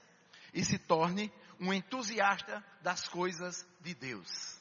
e 0.52 0.64
se 0.64 0.76
torne 0.76 1.32
um 1.60 1.72
entusiasta 1.72 2.64
das 2.82 3.06
coisas 3.06 3.64
de 3.80 3.94
Deus. 3.94 4.60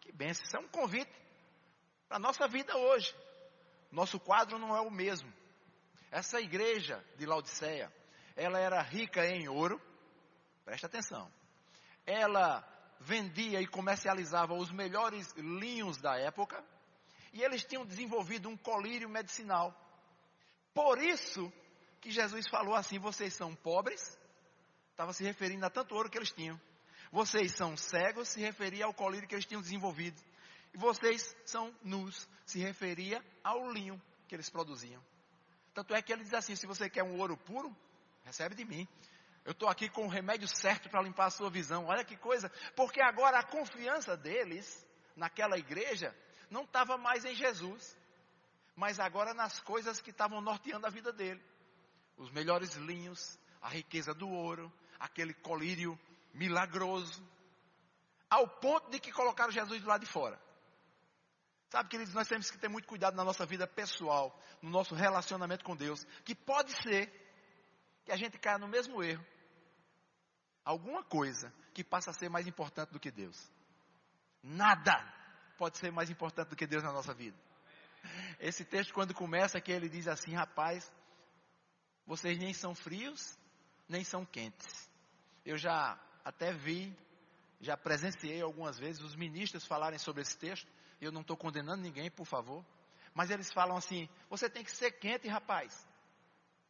Que 0.00 0.10
benção, 0.10 0.44
isso 0.44 0.56
é 0.56 0.60
um 0.60 0.68
convite 0.68 1.12
para 2.08 2.16
a 2.16 2.20
nossa 2.20 2.48
vida 2.48 2.76
hoje. 2.76 3.14
Nosso 3.92 4.18
quadro 4.18 4.58
não 4.58 4.76
é 4.76 4.80
o 4.80 4.90
mesmo. 4.90 5.32
Essa 6.10 6.40
igreja 6.40 7.04
de 7.16 7.24
Laodiceia, 7.24 7.92
ela 8.34 8.58
era 8.58 8.82
rica 8.82 9.24
em 9.24 9.48
ouro, 9.48 9.80
presta 10.64 10.88
atenção. 10.88 11.32
Ela 12.04 12.66
vendia 12.98 13.60
e 13.60 13.66
comercializava 13.66 14.54
os 14.54 14.72
melhores 14.72 15.32
linhos 15.36 15.98
da 15.98 16.18
época, 16.18 16.64
e 17.32 17.42
eles 17.42 17.64
tinham 17.64 17.86
desenvolvido 17.86 18.48
um 18.48 18.56
colírio 18.56 19.08
medicinal. 19.08 19.72
Por 20.74 20.98
isso 20.98 21.52
que 22.00 22.10
Jesus 22.10 22.48
falou 22.48 22.74
assim: 22.74 22.98
vocês 22.98 23.34
são 23.34 23.54
pobres, 23.54 24.18
estava 24.90 25.12
se 25.12 25.22
referindo 25.22 25.64
a 25.66 25.70
tanto 25.70 25.94
ouro 25.94 26.10
que 26.10 26.18
eles 26.18 26.32
tinham. 26.32 26.60
Vocês 27.12 27.54
são 27.54 27.76
cegos, 27.76 28.28
se 28.28 28.40
referia 28.40 28.84
ao 28.84 28.94
colírio 28.94 29.28
que 29.28 29.34
eles 29.34 29.44
tinham 29.44 29.60
desenvolvido. 29.60 30.20
E 30.72 30.78
vocês 30.78 31.34
são 31.44 31.74
nus, 31.82 32.28
se 32.46 32.58
referia 32.60 33.24
ao 33.42 33.70
linho 33.70 34.00
que 34.28 34.34
eles 34.34 34.48
produziam. 34.48 35.02
Tanto 35.74 35.94
é 35.94 36.00
que 36.00 36.12
ele 36.12 36.22
diz 36.22 36.34
assim: 36.34 36.56
se 36.56 36.66
você 36.66 36.88
quer 36.88 37.02
um 37.02 37.18
ouro 37.18 37.36
puro, 37.36 37.74
recebe 38.24 38.54
de 38.54 38.64
mim. 38.64 38.88
Eu 39.44 39.52
estou 39.52 39.68
aqui 39.68 39.88
com 39.88 40.04
o 40.04 40.08
remédio 40.08 40.46
certo 40.46 40.88
para 40.88 41.02
limpar 41.02 41.26
a 41.26 41.30
sua 41.30 41.50
visão. 41.50 41.86
Olha 41.86 42.04
que 42.04 42.16
coisa. 42.16 42.50
Porque 42.76 43.00
agora 43.00 43.38
a 43.38 43.42
confiança 43.42 44.16
deles, 44.16 44.86
naquela 45.16 45.58
igreja, 45.58 46.14
não 46.50 46.62
estava 46.62 46.98
mais 46.98 47.24
em 47.24 47.34
Jesus, 47.34 47.96
mas 48.76 49.00
agora 49.00 49.32
nas 49.32 49.58
coisas 49.60 50.00
que 50.00 50.10
estavam 50.10 50.40
norteando 50.40 50.86
a 50.86 50.90
vida 50.90 51.12
dele 51.12 51.42
os 52.20 52.30
melhores 52.30 52.74
linhos, 52.74 53.38
a 53.62 53.68
riqueza 53.70 54.12
do 54.12 54.28
ouro, 54.28 54.70
aquele 54.98 55.32
colírio 55.32 55.98
milagroso, 56.34 57.26
ao 58.28 58.46
ponto 58.46 58.90
de 58.90 59.00
que 59.00 59.10
colocaram 59.10 59.50
Jesus 59.50 59.80
do 59.80 59.88
lado 59.88 60.04
de 60.04 60.12
fora. 60.12 60.40
Sabe, 61.70 61.88
queridos, 61.88 62.12
nós 62.12 62.28
temos 62.28 62.50
que 62.50 62.58
ter 62.58 62.68
muito 62.68 62.86
cuidado 62.86 63.16
na 63.16 63.24
nossa 63.24 63.46
vida 63.46 63.66
pessoal, 63.66 64.38
no 64.60 64.68
nosso 64.68 64.94
relacionamento 64.94 65.64
com 65.64 65.74
Deus, 65.74 66.04
que 66.24 66.34
pode 66.34 66.72
ser 66.82 67.10
que 68.04 68.12
a 68.12 68.16
gente 68.16 68.38
caia 68.38 68.58
no 68.58 68.68
mesmo 68.68 69.02
erro. 69.02 69.24
Alguma 70.62 71.02
coisa 71.02 71.52
que 71.72 71.82
passa 71.82 72.10
a 72.10 72.14
ser 72.14 72.28
mais 72.28 72.46
importante 72.46 72.90
do 72.90 73.00
que 73.00 73.10
Deus. 73.10 73.50
Nada 74.42 74.92
pode 75.56 75.78
ser 75.78 75.90
mais 75.90 76.10
importante 76.10 76.48
do 76.48 76.56
que 76.56 76.66
Deus 76.66 76.82
na 76.82 76.92
nossa 76.92 77.14
vida. 77.14 77.38
Esse 78.38 78.64
texto, 78.64 78.92
quando 78.92 79.14
começa, 79.14 79.60
que 79.60 79.72
ele 79.72 79.88
diz 79.88 80.06
assim, 80.06 80.34
rapaz, 80.34 80.92
vocês 82.06 82.38
nem 82.38 82.52
são 82.52 82.74
frios, 82.74 83.38
nem 83.88 84.04
são 84.04 84.24
quentes. 84.24 84.88
Eu 85.44 85.56
já 85.56 85.98
até 86.24 86.52
vi, 86.52 86.96
já 87.60 87.76
presenciei 87.76 88.40
algumas 88.40 88.78
vezes 88.78 89.02
os 89.02 89.16
ministros 89.16 89.66
falarem 89.66 89.98
sobre 89.98 90.22
esse 90.22 90.36
texto. 90.36 90.68
Eu 91.00 91.12
não 91.12 91.22
estou 91.22 91.36
condenando 91.36 91.82
ninguém, 91.82 92.10
por 92.10 92.26
favor. 92.26 92.64
Mas 93.14 93.30
eles 93.30 93.52
falam 93.52 93.76
assim: 93.76 94.08
você 94.28 94.48
tem 94.48 94.64
que 94.64 94.70
ser 94.70 94.92
quente, 94.92 95.28
rapaz. 95.28 95.86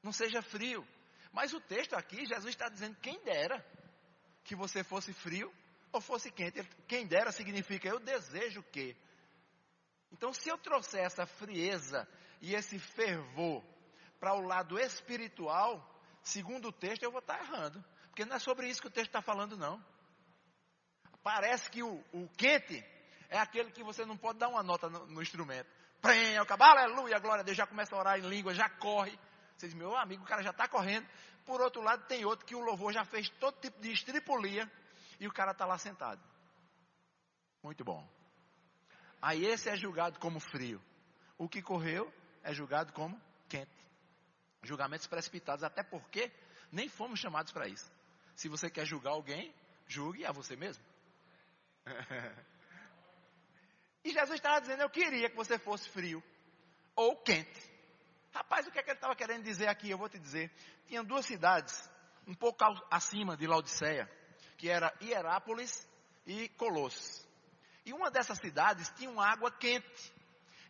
Não 0.03 0.13
seja 0.13 0.43
frio. 0.43 0.87
Mas 1.33 1.53
o 1.53 1.61
texto 1.61 1.95
aqui, 1.95 2.25
Jesus 2.27 2.55
está 2.55 2.69
dizendo: 2.69 2.97
quem 2.97 3.23
dera 3.25 3.65
que 4.45 4.55
você 4.55 4.83
fosse 4.83 5.13
frio 5.13 5.53
ou 5.93 6.01
fosse 6.01 6.31
quente. 6.31 6.63
Quem 6.87 7.07
dera 7.07 7.33
significa 7.33 7.89
eu 7.89 7.99
desejo 8.01 8.63
que. 8.65 8.97
Então, 10.13 10.33
se 10.33 10.49
eu 10.49 10.59
trouxer 10.59 11.05
essa 11.05 11.27
frieza 11.27 12.09
e 12.41 12.55
esse 12.55 12.79
fervor 12.79 13.63
para 14.21 14.35
o 14.35 14.43
lado 14.43 14.79
espiritual, 14.79 15.83
segundo 16.23 16.69
o 16.69 16.73
texto, 16.73 17.03
eu 17.03 17.11
vou 17.11 17.21
estar 17.21 17.41
errando. 17.41 17.83
Porque 18.09 18.25
não 18.27 18.37
é 18.37 18.39
sobre 18.39 18.69
isso 18.69 18.83
que 18.83 18.89
o 18.89 18.91
texto 18.91 19.09
está 19.09 19.23
falando, 19.23 19.57
não. 19.57 19.83
Parece 21.23 21.71
que 21.71 21.83
o, 21.83 22.05
o, 22.13 22.29
quente 22.37 22.85
é 23.31 23.39
aquele 23.39 23.71
que 23.73 23.83
você 23.83 24.05
não 24.05 24.17
pode 24.17 24.39
dar 24.39 24.49
uma 24.49 24.63
nota 24.63 24.91
no, 24.91 25.07
no 25.07 25.23
instrumento. 25.23 25.69
Prem, 26.03 26.37
acaba, 26.39 26.67
aleluia, 26.67 27.19
glória 27.19 27.41
a 27.41 27.45
Deus, 27.45 27.57
já 27.57 27.67
começa 27.67 27.95
a 27.95 27.99
orar 27.99 28.19
em 28.19 28.29
língua, 28.29 28.55
já 28.55 28.69
corre. 28.69 29.19
Você 29.57 29.67
diz, 29.67 29.75
meu 29.75 29.97
amigo, 29.97 30.23
o 30.23 30.27
cara 30.27 30.43
já 30.43 30.51
está 30.51 30.69
correndo. 30.69 31.09
Por 31.47 31.61
outro 31.61 31.83
lado, 31.83 32.07
tem 32.07 32.25
outro 32.25 32.45
que 32.45 32.55
o 32.55 32.61
louvor 32.61 32.93
já 32.93 33.05
fez 33.05 33.29
todo 33.41 33.59
tipo 33.61 33.81
de 33.81 33.91
estripulia 33.91 34.71
e 35.19 35.27
o 35.27 35.33
cara 35.33 35.53
está 35.53 35.65
lá 35.65 35.79
sentado. 35.79 36.23
Muito 37.63 37.85
bom. 37.85 38.07
Aí 39.21 39.45
esse 39.45 39.69
é 39.69 39.77
julgado 39.77 40.19
como 40.19 40.41
frio. 40.41 40.81
O 41.37 41.49
que 41.49 41.63
correu 41.63 42.13
é 42.43 42.53
julgado 42.53 42.93
como 42.93 43.21
quente 43.49 43.80
julgamentos 44.63 45.07
precipitados, 45.07 45.65
até 45.65 45.83
porque 45.83 46.31
nem 46.71 46.89
fomos 46.89 47.19
chamados 47.19 47.53
para 47.53 47.67
isso. 47.69 47.91
Se 48.35 48.49
você 48.49 48.71
quer 48.71 48.87
julgar 48.87 49.11
alguém, 49.11 49.55
julgue 49.87 50.25
a 50.25 50.33
você 50.33 50.57
mesmo. 50.57 50.83
e 54.05 54.11
Jesus 54.13 54.35
estava 54.37 54.61
dizendo: 54.61 54.83
Eu 54.83 54.91
queria 54.91 55.29
que 55.29 55.37
você 55.37 55.59
fosse 55.59 55.89
frio 55.91 56.23
ou 56.95 57.17
quente. 57.17 57.71
Rapaz, 58.33 58.67
o 58.67 58.71
que, 58.71 58.79
é 58.79 58.83
que 58.83 58.91
ele 58.91 58.97
estava 58.97 59.17
querendo 59.17 59.43
dizer 59.43 59.69
aqui? 59.69 59.91
Eu 59.91 59.99
vou 59.99 60.09
te 60.09 60.19
dizer. 60.19 60.53
Tinha 60.87 61.03
duas 61.03 61.27
cidades, 61.27 61.91
um 62.27 62.35
pouco 62.35 62.65
acima 62.91 63.37
de 63.37 63.47
Laodiceia, 63.47 64.09
que 64.57 64.69
era 64.69 64.95
Hierápolis 65.01 65.87
e 66.27 66.49
Colossos. 66.51 67.27
E 67.85 67.93
uma 67.93 68.11
dessas 68.11 68.39
cidades 68.39 68.89
tinha 68.91 69.11
uma 69.11 69.27
água 69.27 69.51
quente. 69.51 70.13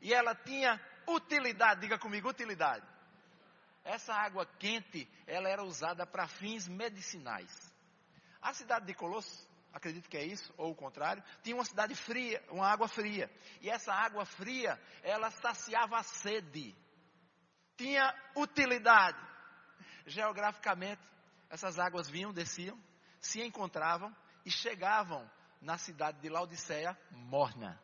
E 0.00 0.14
ela 0.14 0.34
tinha 0.34 0.80
utilidade, 1.06 1.82
diga 1.82 1.98
comigo, 1.98 2.30
utilidade. 2.30 2.86
Essa 3.84 4.14
água 4.14 4.46
quente, 4.58 5.08
ela 5.26 5.48
era 5.48 5.64
usada 5.64 6.06
para 6.06 6.28
fins 6.28 6.68
medicinais. 6.68 7.50
A 8.40 8.52
cidade 8.52 8.86
de 8.86 8.94
Colossos, 8.94 9.48
acredito 9.72 10.08
que 10.08 10.16
é 10.16 10.24
isso, 10.24 10.52
ou 10.56 10.72
o 10.72 10.74
contrário, 10.74 11.22
tinha 11.42 11.56
uma 11.56 11.64
cidade 11.64 11.94
fria, 11.94 12.42
uma 12.50 12.68
água 12.68 12.88
fria. 12.88 13.30
E 13.60 13.70
essa 13.70 13.92
água 13.92 14.24
fria, 14.24 14.80
ela 15.02 15.30
saciava 15.30 15.98
a 15.98 16.02
sede. 16.02 16.76
Tinha 17.76 18.14
utilidade. 18.36 19.18
Geograficamente, 20.06 21.02
essas 21.48 21.78
águas 21.78 22.08
vinham, 22.08 22.32
desciam, 22.32 22.78
se 23.18 23.42
encontravam 23.42 24.14
e 24.44 24.50
chegavam 24.50 25.28
na 25.60 25.78
cidade 25.78 26.20
de 26.20 26.28
Laodiceia 26.28 26.96
morna. 27.10 27.80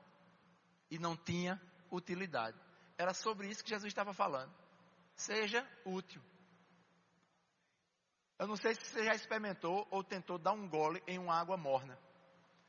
E 0.91 0.99
não 0.99 1.17
tinha 1.17 1.61
utilidade. 1.91 2.59
Era 2.99 3.13
sobre 3.13 3.49
isso 3.49 3.63
que 3.63 3.71
Jesus 3.71 3.89
estava 3.89 4.13
falando 4.13 4.66
seja 5.17 5.67
útil. 5.85 6.23
Eu 8.39 8.47
não 8.47 8.57
sei 8.57 8.75
se 8.75 8.85
você 8.85 9.05
já 9.05 9.15
experimentou 9.15 9.87
ou 9.91 10.05
tentou 10.05 10.39
dar 10.39 10.53
um 10.53 10.69
gole 10.69 11.03
em 11.07 11.19
uma 11.19 11.35
água 11.35 11.57
morna. 11.57 11.99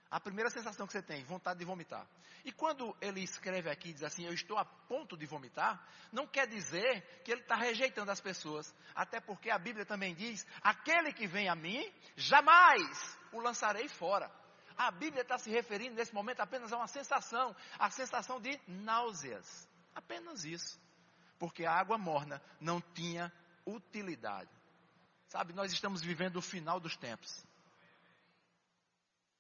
A 0.10 0.20
primeira 0.20 0.50
sensação 0.50 0.88
que 0.88 0.94
você 0.94 1.02
tem, 1.02 1.26
vontade 1.26 1.60
de 1.60 1.66
vomitar. 1.66 2.08
E 2.46 2.52
quando 2.54 2.96
ele 3.02 3.22
escreve 3.22 3.70
aqui, 3.70 3.92
diz 3.92 4.04
assim, 4.04 4.26
eu 4.26 4.34
estou 4.34 4.58
a 4.58 4.64
ponto 4.64 5.18
de 5.18 5.26
vomitar, 5.26 5.86
não 6.14 6.26
quer 6.26 6.48
dizer 6.48 7.22
que 7.26 7.32
ele 7.32 7.42
está 7.42 7.56
rejeitando 7.56 8.10
as 8.10 8.22
pessoas. 8.22 8.74
Até 8.96 9.20
porque 9.20 9.50
a 9.50 9.60
Bíblia 9.60 9.86
também 9.86 10.16
diz, 10.16 10.48
aquele 10.62 11.12
que 11.12 11.28
vem 11.28 11.50
a 11.50 11.56
mim, 11.56 11.94
jamais 12.16 13.20
o 13.34 13.42
lançarei 13.42 13.90
fora. 13.90 14.32
A 14.78 14.90
Bíblia 14.92 15.24
está 15.24 15.38
se 15.38 15.50
referindo 15.50 15.96
nesse 15.96 16.14
momento 16.14 16.40
apenas 16.40 16.72
a 16.72 16.78
uma 16.78 16.88
sensação, 16.88 17.54
a 17.78 17.90
sensação 17.90 18.40
de 18.40 18.58
náuseas. 18.66 19.68
Apenas 19.94 20.46
isso 20.46 20.80
porque 21.40 21.66
a 21.66 21.74
água 21.74 21.98
morna 21.98 22.42
não 22.60 22.82
tinha 22.82 23.32
utilidade. 23.66 24.50
Sabe, 25.28 25.54
nós 25.54 25.72
estamos 25.72 26.02
vivendo 26.02 26.38
o 26.38 26.42
final 26.42 26.80
dos 26.80 26.96
tempos. 26.96 27.46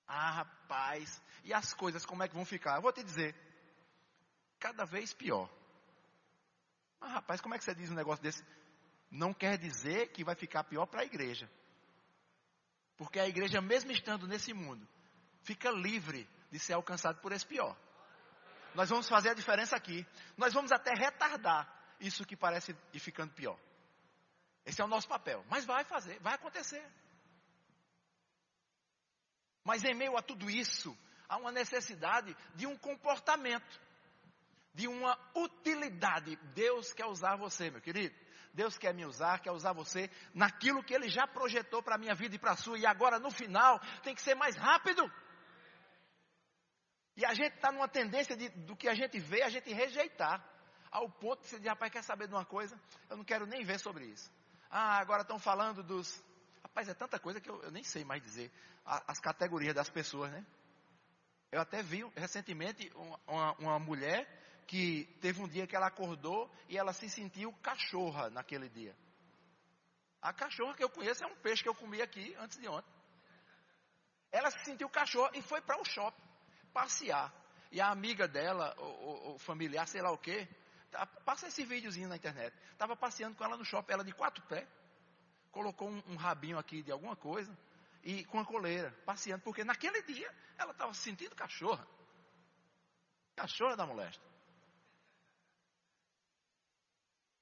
Ah, 0.07 0.31
rapaz, 0.31 1.21
e 1.43 1.53
as 1.53 1.73
coisas 1.73 2.05
como 2.05 2.23
é 2.23 2.27
que 2.27 2.35
vão 2.35 2.45
ficar? 2.45 2.75
Eu 2.75 2.81
vou 2.81 2.93
te 2.93 3.03
dizer. 3.03 3.35
cada 4.59 4.85
vez 4.85 5.13
pior. 5.13 5.49
Mas 6.99 7.11
rapaz, 7.11 7.41
como 7.41 7.53
é 7.53 7.57
que 7.57 7.63
você 7.63 7.75
diz 7.75 7.91
um 7.91 7.95
negócio 7.95 8.23
desse? 8.23 8.43
Não 9.11 9.33
quer 9.33 9.57
dizer 9.57 10.11
que 10.11 10.23
vai 10.23 10.35
ficar 10.35 10.63
pior 10.63 10.85
para 10.87 11.01
a 11.01 11.05
igreja. 11.05 11.49
Porque 12.97 13.19
a 13.19 13.27
igreja, 13.27 13.61
mesmo 13.61 13.91
estando 13.91 14.27
nesse 14.27 14.53
mundo, 14.53 14.87
fica 15.43 15.69
livre 15.69 16.27
de 16.51 16.57
ser 16.59 16.73
alcançado 16.73 17.21
por 17.21 17.31
esse 17.31 17.45
pior. 17.45 17.77
Nós 18.73 18.89
vamos 18.89 19.07
fazer 19.07 19.29
a 19.29 19.33
diferença 19.33 19.75
aqui. 19.75 20.05
Nós 20.35 20.53
vamos 20.53 20.71
até 20.71 20.91
retardar 20.93 21.76
isso 21.99 22.25
que 22.25 22.35
parece 22.35 22.75
ir 22.93 22.99
ficando 22.99 23.33
pior. 23.33 23.57
Esse 24.65 24.81
é 24.81 24.85
o 24.85 24.87
nosso 24.87 25.07
papel. 25.07 25.45
Mas 25.49 25.65
vai 25.65 25.83
fazer, 25.83 26.19
vai 26.19 26.33
acontecer. 26.33 26.83
Mas 29.63 29.83
em 29.83 29.93
meio 29.93 30.17
a 30.17 30.21
tudo 30.21 30.49
isso, 30.49 30.97
há 31.27 31.37
uma 31.37 31.51
necessidade 31.51 32.35
de 32.55 32.65
um 32.65 32.77
comportamento, 32.77 33.79
de 34.73 34.87
uma 34.87 35.17
utilidade. 35.35 36.35
Deus 36.53 36.93
quer 36.93 37.05
usar 37.05 37.35
você, 37.35 37.69
meu 37.69 37.81
querido. 37.81 38.15
Deus 38.53 38.77
quer 38.77 38.93
me 38.93 39.05
usar, 39.05 39.39
quer 39.39 39.51
usar 39.51 39.71
você 39.71 40.09
naquilo 40.33 40.83
que 40.83 40.93
Ele 40.93 41.07
já 41.09 41.27
projetou 41.27 41.83
para 41.83 41.95
a 41.95 41.97
minha 41.97 42.15
vida 42.15 42.35
e 42.35 42.39
para 42.39 42.51
a 42.51 42.57
sua. 42.57 42.77
E 42.79 42.85
agora, 42.85 43.19
no 43.19 43.29
final, 43.29 43.79
tem 44.01 44.15
que 44.15 44.21
ser 44.21 44.35
mais 44.35 44.55
rápido. 44.55 45.11
E 47.15 47.25
a 47.25 47.33
gente 47.33 47.55
está 47.55 47.71
numa 47.71 47.87
tendência 47.87 48.35
de, 48.35 48.49
do 48.49 48.75
que 48.75 48.87
a 48.87 48.93
gente 48.93 49.19
vê, 49.19 49.43
a 49.43 49.49
gente 49.49 49.71
rejeitar. 49.71 50.43
Ao 50.91 51.09
ponto 51.09 51.41
de 51.41 51.49
você 51.49 51.57
dizer, 51.57 51.69
rapaz, 51.69 51.91
quer 51.91 52.03
saber 52.03 52.27
de 52.27 52.33
uma 52.33 52.45
coisa? 52.45 52.79
Eu 53.09 53.17
não 53.17 53.23
quero 53.23 53.45
nem 53.45 53.63
ver 53.63 53.79
sobre 53.79 54.05
isso. 54.05 54.31
Ah, 54.69 54.97
agora 54.97 55.21
estão 55.21 55.39
falando 55.39 55.83
dos. 55.83 56.23
Rapaz, 56.63 56.87
é 56.87 56.93
tanta 56.93 57.19
coisa 57.19 57.39
que 57.39 57.49
eu, 57.49 57.61
eu 57.63 57.71
nem 57.71 57.83
sei 57.83 58.03
mais 58.03 58.21
dizer. 58.21 58.51
A, 58.85 59.11
as 59.11 59.19
categorias 59.19 59.75
das 59.75 59.89
pessoas, 59.89 60.31
né? 60.31 60.45
Eu 61.51 61.61
até 61.61 61.81
vi 61.81 62.03
recentemente 62.15 62.91
uma, 63.25 63.53
uma 63.53 63.79
mulher 63.79 64.27
que 64.67 65.05
teve 65.21 65.41
um 65.41 65.47
dia 65.47 65.65
que 65.65 65.75
ela 65.75 65.87
acordou 65.87 66.51
e 66.67 66.77
ela 66.77 66.91
se 66.91 67.09
sentiu 67.09 67.53
cachorra 67.63 68.29
naquele 68.29 68.67
dia. 68.67 68.95
A 70.21 70.33
cachorra 70.33 70.73
que 70.73 70.83
eu 70.83 70.89
conheço 70.89 71.23
é 71.23 71.27
um 71.27 71.35
peixe 71.37 71.63
que 71.63 71.69
eu 71.69 71.75
comi 71.75 72.01
aqui 72.01 72.35
antes 72.39 72.57
de 72.59 72.67
ontem. 72.67 72.91
Ela 74.29 74.51
se 74.51 74.65
sentiu 74.65 74.89
cachorra 74.89 75.31
e 75.35 75.41
foi 75.41 75.61
para 75.61 75.79
o 75.79 75.85
shopping 75.85 76.21
passear. 76.73 77.33
E 77.71 77.79
a 77.79 77.89
amiga 77.89 78.27
dela, 78.27 78.75
o, 78.77 79.35
o 79.35 79.39
familiar, 79.39 79.87
sei 79.87 80.01
lá 80.01 80.11
o 80.11 80.17
quê, 80.17 80.47
passa 81.25 81.47
esse 81.47 81.63
videozinho 81.63 82.09
na 82.09 82.15
internet. 82.15 82.55
Estava 82.71 82.95
passeando 82.95 83.35
com 83.35 83.43
ela 83.43 83.57
no 83.57 83.65
shopping, 83.65 83.93
ela 83.93 84.03
de 84.03 84.13
quatro 84.13 84.43
pés, 84.45 84.67
colocou 85.51 85.89
um, 85.89 86.03
um 86.07 86.15
rabinho 86.15 86.57
aqui 86.57 86.81
de 86.81 86.91
alguma 86.91 87.15
coisa 87.15 87.55
e 88.03 88.23
com 88.25 88.39
a 88.39 88.45
coleira, 88.45 88.91
passeando, 89.05 89.43
porque 89.43 89.63
naquele 89.63 90.01
dia 90.03 90.33
ela 90.57 90.71
estava 90.71 90.93
se 90.93 91.01
sentindo 91.01 91.35
cachorra. 91.35 91.85
Cachorra 93.35 93.75
da 93.75 93.85
moléstia. 93.85 94.21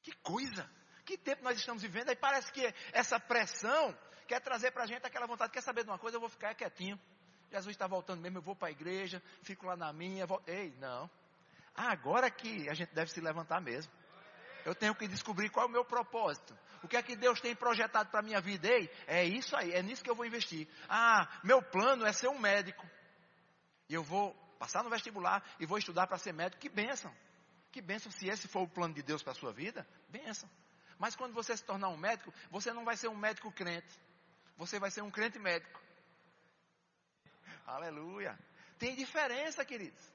Que 0.02 0.12
coisa! 0.18 0.70
Que 1.06 1.18
tempo 1.18 1.44
nós 1.44 1.58
estamos 1.58 1.82
vivendo? 1.82 2.10
Aí 2.10 2.16
parece 2.16 2.52
que 2.52 2.62
essa 2.92 3.20
pressão 3.20 3.96
quer 4.28 4.42
trazer 4.42 4.72
para 4.72 4.84
a 4.84 4.88
gente 4.88 5.06
aquela 5.06 5.28
vontade. 5.28 5.54
Quer 5.54 5.62
saber 5.62 5.84
de 5.84 5.90
uma 5.90 6.00
coisa? 6.00 6.18
Eu 6.18 6.22
vou 6.22 6.30
ficar 6.30 6.54
quietinho. 6.56 7.00
Jesus 7.52 7.74
está 7.76 7.88
voltando 7.88 8.22
mesmo, 8.22 8.40
eu 8.40 8.42
vou 8.42 8.56
para 8.56 8.70
a 8.70 8.72
igreja, 8.72 9.22
fico 9.44 9.66
lá 9.68 9.78
na 9.78 9.94
minha. 9.94 10.26
Volto. 10.26 10.50
Ei, 10.50 10.72
não. 10.80 11.10
Ah, 11.76 11.92
agora 11.92 12.32
que 12.32 12.70
a 12.70 12.74
gente 12.74 12.94
deve 12.94 13.12
se 13.12 13.20
levantar 13.20 13.60
mesmo. 13.62 13.92
Eu 14.66 14.74
tenho 14.74 14.96
que 14.96 15.08
descobrir 15.08 15.50
qual 15.50 15.66
é 15.66 15.70
o 15.70 15.72
meu 15.72 15.86
propósito. 15.86 16.58
O 16.82 16.88
que 16.88 16.98
é 16.98 17.04
que 17.04 17.16
Deus 17.16 17.42
tem 17.42 17.56
projetado 17.56 18.10
para 18.10 18.20
a 18.20 18.24
minha 18.24 18.40
vida? 18.40 18.68
Ei, 18.68 18.90
é 19.08 19.24
isso 19.24 19.56
aí, 19.56 19.72
é 19.74 19.82
nisso 19.82 20.04
que 20.04 20.10
eu 20.10 20.16
vou 20.16 20.26
investir. 20.26 20.68
Ah, 20.88 21.28
meu 21.44 21.62
plano 21.62 22.06
é 22.06 22.14
ser 22.14 22.28
um 22.28 22.40
médico. 22.40 22.86
E 23.90 23.94
eu 23.94 24.04
vou 24.04 24.34
passar 24.58 24.84
no 24.84 24.90
vestibular 24.90 25.44
e 25.60 25.66
vou 25.66 25.78
estudar 25.78 26.08
para 26.08 26.18
ser 26.18 26.34
médico. 26.34 26.62
Que 26.62 26.70
bênção. 26.70 27.14
Que 27.72 27.82
bênção 27.82 28.12
se 28.12 28.28
esse 28.28 28.48
for 28.48 28.62
o 28.62 28.68
plano 28.68 28.94
de 28.94 29.04
Deus 29.04 29.22
para 29.22 29.34
a 29.34 29.36
sua 29.36 29.52
vida. 29.52 29.88
Bênção. 30.10 30.50
Mas 30.98 31.16
quando 31.16 31.34
você 31.34 31.56
se 31.56 31.64
tornar 31.64 31.90
um 31.90 31.98
médico, 31.98 32.34
você 32.50 32.72
não 32.72 32.86
vai 32.86 32.96
ser 32.96 33.10
um 33.10 33.18
médico 33.18 33.52
crente. 33.52 34.00
Você 34.58 34.80
vai 34.80 34.90
ser 34.90 35.02
um 35.02 35.12
crente 35.12 35.38
médico. 35.38 35.80
Aleluia. 37.68 38.38
Tem 38.80 38.96
diferença, 38.96 39.66
queridos. 39.66 40.15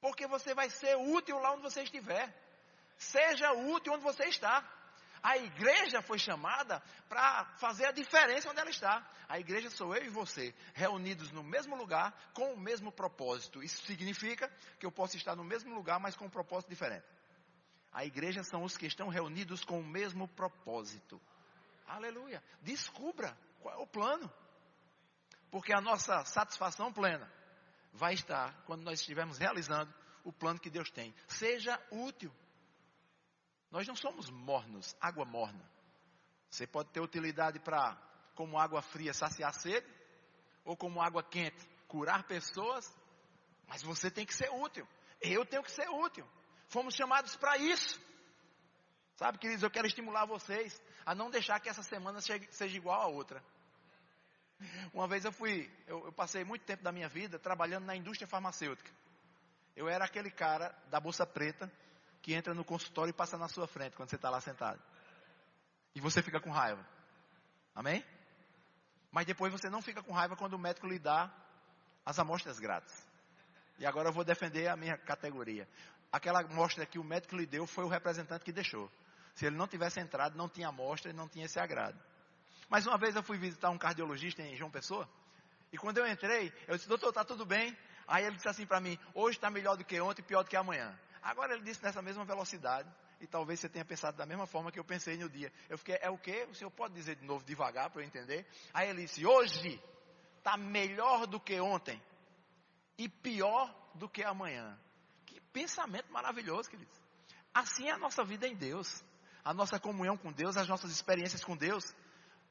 Porque 0.00 0.26
você 0.26 0.54
vai 0.54 0.70
ser 0.70 0.96
útil 0.96 1.38
lá 1.38 1.52
onde 1.52 1.62
você 1.62 1.82
estiver. 1.82 2.34
Seja 2.98 3.52
útil 3.52 3.92
onde 3.92 4.04
você 4.04 4.24
está. 4.24 4.64
A 5.22 5.36
igreja 5.38 6.00
foi 6.02 6.18
chamada 6.18 6.80
para 7.08 7.44
fazer 7.56 7.86
a 7.86 7.92
diferença 7.92 8.50
onde 8.50 8.60
ela 8.60 8.70
está. 8.70 9.04
A 9.28 9.40
igreja 9.40 9.68
sou 9.70 9.94
eu 9.94 10.04
e 10.04 10.08
você, 10.08 10.54
reunidos 10.74 11.32
no 11.32 11.42
mesmo 11.42 11.74
lugar, 11.74 12.14
com 12.32 12.52
o 12.52 12.56
mesmo 12.56 12.92
propósito. 12.92 13.62
Isso 13.62 13.84
significa 13.86 14.48
que 14.78 14.86
eu 14.86 14.92
posso 14.92 15.16
estar 15.16 15.34
no 15.34 15.42
mesmo 15.42 15.74
lugar, 15.74 15.98
mas 15.98 16.14
com 16.14 16.26
um 16.26 16.30
propósito 16.30 16.70
diferente. 16.70 17.04
A 17.92 18.04
igreja 18.04 18.44
são 18.44 18.62
os 18.62 18.76
que 18.76 18.86
estão 18.86 19.08
reunidos 19.08 19.64
com 19.64 19.80
o 19.80 19.84
mesmo 19.84 20.28
propósito. 20.28 21.20
Aleluia. 21.86 22.42
Descubra 22.60 23.36
qual 23.60 23.74
é 23.74 23.82
o 23.82 23.86
plano. 23.86 24.32
Porque 25.50 25.72
a 25.72 25.80
nossa 25.80 26.24
satisfação 26.24 26.92
plena 26.92 27.28
vai 27.96 28.14
estar 28.14 28.62
quando 28.64 28.82
nós 28.82 29.00
estivermos 29.00 29.38
realizando 29.38 29.92
o 30.22 30.32
plano 30.32 30.60
que 30.60 30.70
Deus 30.70 30.90
tem. 30.90 31.14
Seja 31.26 31.80
útil. 31.90 32.32
Nós 33.70 33.86
não 33.86 33.96
somos 33.96 34.30
mornos, 34.30 34.96
água 35.00 35.24
morna. 35.24 35.68
Você 36.48 36.66
pode 36.66 36.90
ter 36.90 37.00
utilidade 37.00 37.58
para, 37.58 37.96
como 38.34 38.58
água 38.58 38.82
fria, 38.82 39.12
saciar 39.12 39.52
sede, 39.54 39.86
ou 40.64 40.76
como 40.76 41.02
água 41.02 41.22
quente, 41.22 41.66
curar 41.88 42.24
pessoas, 42.24 42.86
mas 43.66 43.82
você 43.82 44.10
tem 44.10 44.24
que 44.24 44.34
ser 44.34 44.50
útil. 44.50 44.86
Eu 45.20 45.44
tenho 45.44 45.62
que 45.62 45.70
ser 45.70 45.88
útil. 45.88 46.26
Fomos 46.68 46.94
chamados 46.94 47.36
para 47.36 47.56
isso. 47.56 48.00
Sabe, 49.16 49.38
queridos, 49.38 49.62
eu 49.62 49.70
quero 49.70 49.86
estimular 49.86 50.26
vocês 50.26 50.80
a 51.04 51.14
não 51.14 51.30
deixar 51.30 51.58
que 51.60 51.68
essa 51.68 51.82
semana 51.82 52.20
seja 52.20 52.76
igual 52.76 53.00
a 53.00 53.06
outra. 53.06 53.42
Uma 54.92 55.06
vez 55.06 55.24
eu 55.24 55.32
fui, 55.32 55.70
eu, 55.86 56.06
eu 56.06 56.12
passei 56.12 56.44
muito 56.44 56.64
tempo 56.64 56.82
da 56.82 56.92
minha 56.92 57.08
vida 57.08 57.38
trabalhando 57.38 57.84
na 57.84 57.94
indústria 57.94 58.26
farmacêutica. 58.26 58.90
Eu 59.74 59.88
era 59.88 60.04
aquele 60.04 60.30
cara 60.30 60.74
da 60.90 60.98
bolsa 60.98 61.26
preta 61.26 61.70
que 62.22 62.32
entra 62.32 62.54
no 62.54 62.64
consultório 62.64 63.10
e 63.10 63.12
passa 63.12 63.36
na 63.36 63.48
sua 63.48 63.68
frente 63.68 63.94
quando 63.94 64.08
você 64.08 64.16
está 64.16 64.30
lá 64.30 64.40
sentado. 64.40 64.82
E 65.94 66.00
você 66.00 66.22
fica 66.22 66.40
com 66.40 66.50
raiva. 66.50 66.84
Amém? 67.74 68.04
Mas 69.10 69.26
depois 69.26 69.52
você 69.52 69.68
não 69.68 69.82
fica 69.82 70.02
com 70.02 70.12
raiva 70.12 70.36
quando 70.36 70.54
o 70.54 70.58
médico 70.58 70.86
lhe 70.86 70.98
dá 70.98 71.30
as 72.04 72.18
amostras 72.18 72.58
grátis. 72.58 73.06
E 73.78 73.86
agora 73.86 74.08
eu 74.08 74.12
vou 74.12 74.24
defender 74.24 74.68
a 74.68 74.76
minha 74.76 74.96
categoria. 74.96 75.68
Aquela 76.10 76.40
amostra 76.40 76.86
que 76.86 76.98
o 76.98 77.04
médico 77.04 77.36
lhe 77.36 77.46
deu 77.46 77.66
foi 77.66 77.84
o 77.84 77.88
representante 77.88 78.44
que 78.44 78.52
deixou. 78.52 78.90
Se 79.34 79.46
ele 79.46 79.56
não 79.56 79.68
tivesse 79.68 80.00
entrado, 80.00 80.36
não 80.36 80.48
tinha 80.48 80.68
amostra 80.68 81.10
e 81.10 81.14
não 81.14 81.28
tinha 81.28 81.44
esse 81.44 81.58
agrado. 81.58 81.98
Mas 82.68 82.86
uma 82.86 82.98
vez 82.98 83.14
eu 83.14 83.22
fui 83.22 83.38
visitar 83.38 83.70
um 83.70 83.78
cardiologista 83.78 84.42
em 84.42 84.56
João 84.56 84.70
Pessoa. 84.70 85.08
E 85.72 85.78
quando 85.78 85.98
eu 85.98 86.06
entrei, 86.06 86.52
eu 86.66 86.76
disse, 86.76 86.88
doutor, 86.88 87.08
está 87.08 87.24
tudo 87.24 87.44
bem? 87.44 87.76
Aí 88.06 88.24
ele 88.24 88.36
disse 88.36 88.48
assim 88.48 88.66
para 88.66 88.80
mim, 88.80 88.98
hoje 89.14 89.36
está 89.36 89.50
melhor 89.50 89.76
do 89.76 89.84
que 89.84 90.00
ontem 90.00 90.22
pior 90.22 90.42
do 90.42 90.50
que 90.50 90.56
amanhã. 90.56 90.96
Agora 91.22 91.54
ele 91.54 91.62
disse 91.62 91.82
nessa 91.82 92.00
mesma 92.00 92.24
velocidade, 92.24 92.88
e 93.20 93.26
talvez 93.26 93.60
você 93.60 93.68
tenha 93.68 93.84
pensado 93.84 94.16
da 94.16 94.26
mesma 94.26 94.46
forma 94.46 94.70
que 94.70 94.78
eu 94.78 94.84
pensei 94.84 95.16
no 95.16 95.28
dia. 95.28 95.52
Eu 95.68 95.78
fiquei, 95.78 95.98
é 96.00 96.10
o 96.10 96.18
quê? 96.18 96.46
O 96.50 96.54
senhor 96.54 96.70
pode 96.70 96.94
dizer 96.94 97.16
de 97.16 97.24
novo 97.24 97.44
devagar 97.44 97.90
para 97.90 98.02
eu 98.02 98.06
entender? 98.06 98.46
Aí 98.72 98.88
ele 98.88 99.02
disse, 99.02 99.26
hoje 99.26 99.82
está 100.38 100.56
melhor 100.56 101.26
do 101.26 101.40
que 101.40 101.58
ontem 101.60 102.00
e 102.98 103.08
pior 103.08 103.74
do 103.94 104.08
que 104.08 104.22
amanhã. 104.22 104.78
Que 105.24 105.40
pensamento 105.40 106.12
maravilhoso, 106.12 106.70
queridos. 106.70 106.96
Assim 107.52 107.88
é 107.88 107.92
a 107.92 107.98
nossa 107.98 108.22
vida 108.22 108.46
em 108.46 108.54
Deus, 108.54 109.02
a 109.42 109.54
nossa 109.54 109.80
comunhão 109.80 110.16
com 110.16 110.30
Deus, 110.30 110.56
as 110.56 110.68
nossas 110.68 110.90
experiências 110.92 111.42
com 111.42 111.56
Deus. 111.56 111.84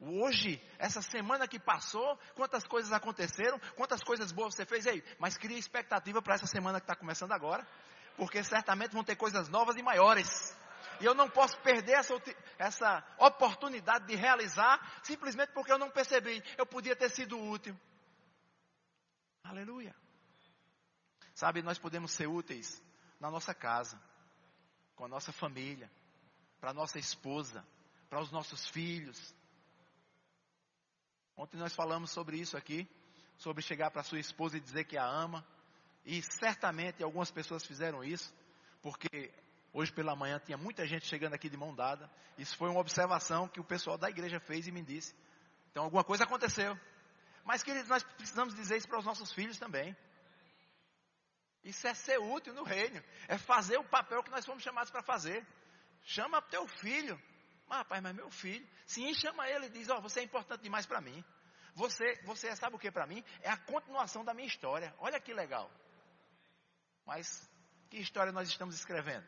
Hoje, 0.07 0.61
essa 0.77 1.01
semana 1.01 1.47
que 1.47 1.59
passou, 1.59 2.17
quantas 2.35 2.63
coisas 2.63 2.91
aconteceram, 2.91 3.59
quantas 3.75 4.01
coisas 4.03 4.31
boas 4.31 4.53
você 4.53 4.65
fez 4.65 4.85
aí, 4.85 5.03
mas 5.19 5.37
cria 5.37 5.57
expectativa 5.57 6.21
para 6.21 6.35
essa 6.35 6.45
semana 6.45 6.79
que 6.79 6.83
está 6.83 6.95
começando 6.95 7.31
agora 7.31 7.65
porque 8.15 8.43
certamente 8.43 8.93
vão 8.93 9.03
ter 9.03 9.15
coisas 9.15 9.49
novas 9.49 9.75
e 9.75 9.83
maiores. 9.83 10.55
E 11.01 11.05
eu 11.05 11.13
não 11.13 11.29
posso 11.29 11.59
perder 11.61 11.93
essa, 11.93 12.13
essa 12.57 13.15
oportunidade 13.19 14.07
de 14.07 14.15
realizar, 14.15 14.79
simplesmente 15.03 15.51
porque 15.51 15.71
eu 15.71 15.77
não 15.77 15.89
percebi. 15.89 16.41
Eu 16.57 16.65
podia 16.65 16.95
ter 16.95 17.09
sido 17.09 17.37
útil. 17.37 17.77
Aleluia. 19.43 19.95
Sabe, 21.33 21.61
nós 21.61 21.77
podemos 21.77 22.11
ser 22.11 22.27
úteis 22.27 22.81
na 23.19 23.29
nossa 23.29 23.53
casa, 23.53 24.01
com 24.95 25.03
a 25.03 25.07
nossa 25.07 25.33
família, 25.33 25.91
para 26.61 26.71
a 26.71 26.73
nossa 26.73 26.97
esposa, 26.97 27.65
para 28.09 28.21
os 28.21 28.31
nossos 28.31 28.65
filhos. 28.69 29.35
Ontem 31.37 31.57
nós 31.57 31.73
falamos 31.73 32.11
sobre 32.11 32.37
isso 32.37 32.55
aqui, 32.55 32.87
sobre 33.37 33.61
chegar 33.61 33.91
para 33.91 34.03
sua 34.03 34.19
esposa 34.19 34.57
e 34.57 34.61
dizer 34.61 34.85
que 34.85 34.97
a 34.97 35.05
ama, 35.05 35.45
e 36.05 36.21
certamente 36.21 37.03
algumas 37.03 37.31
pessoas 37.31 37.65
fizeram 37.65 38.03
isso, 38.03 38.33
porque 38.81 39.33
hoje 39.73 39.91
pela 39.91 40.15
manhã 40.15 40.39
tinha 40.39 40.57
muita 40.57 40.85
gente 40.85 41.05
chegando 41.05 41.33
aqui 41.33 41.49
de 41.49 41.57
mão 41.57 41.75
dada. 41.75 42.09
Isso 42.37 42.55
foi 42.55 42.69
uma 42.69 42.79
observação 42.79 43.47
que 43.47 43.59
o 43.59 43.63
pessoal 43.63 43.97
da 43.97 44.09
igreja 44.09 44.39
fez 44.39 44.67
e 44.67 44.71
me 44.71 44.81
disse. 44.81 45.15
Então 45.71 45.83
alguma 45.83 46.03
coisa 46.03 46.23
aconteceu. 46.23 46.79
Mas 47.43 47.61
queridos, 47.63 47.89
nós 47.89 48.03
precisamos 48.03 48.55
dizer 48.55 48.77
isso 48.77 48.87
para 48.87 48.99
os 48.99 49.05
nossos 49.05 49.33
filhos 49.33 49.57
também. 49.57 49.95
Isso 51.63 51.87
é 51.87 51.93
ser 51.93 52.19
útil 52.19 52.53
no 52.53 52.63
reino. 52.63 53.03
É 53.27 53.37
fazer 53.37 53.77
o 53.77 53.83
papel 53.83 54.23
que 54.23 54.31
nós 54.31 54.45
fomos 54.45 54.63
chamados 54.63 54.91
para 54.91 55.01
fazer. 55.01 55.45
Chama 56.03 56.41
teu 56.43 56.67
filho. 56.67 57.19
Mas, 57.67 57.79
rapaz, 57.79 58.01
mas 58.01 58.15
meu 58.15 58.29
filho. 58.29 58.67
Sim, 58.85 59.13
chama 59.13 59.49
ele 59.49 59.67
e 59.67 59.69
diz: 59.69 59.89
Ó, 59.89 59.97
oh, 59.97 60.01
você 60.01 60.19
é 60.19 60.23
importante 60.23 60.61
demais 60.61 60.85
para 60.85 61.01
mim. 61.01 61.23
Você, 61.73 62.21
você 62.23 62.55
sabe 62.55 62.75
o 62.75 62.79
que 62.79 62.91
para 62.91 63.05
mim? 63.05 63.23
É 63.41 63.49
a 63.49 63.57
continuação 63.57 64.23
da 64.23 64.33
minha 64.33 64.47
história. 64.47 64.93
Olha 64.99 65.19
que 65.19 65.33
legal. 65.33 65.69
Mas, 67.05 67.49
que 67.89 67.97
história 67.97 68.31
nós 68.31 68.47
estamos 68.47 68.75
escrevendo? 68.75 69.27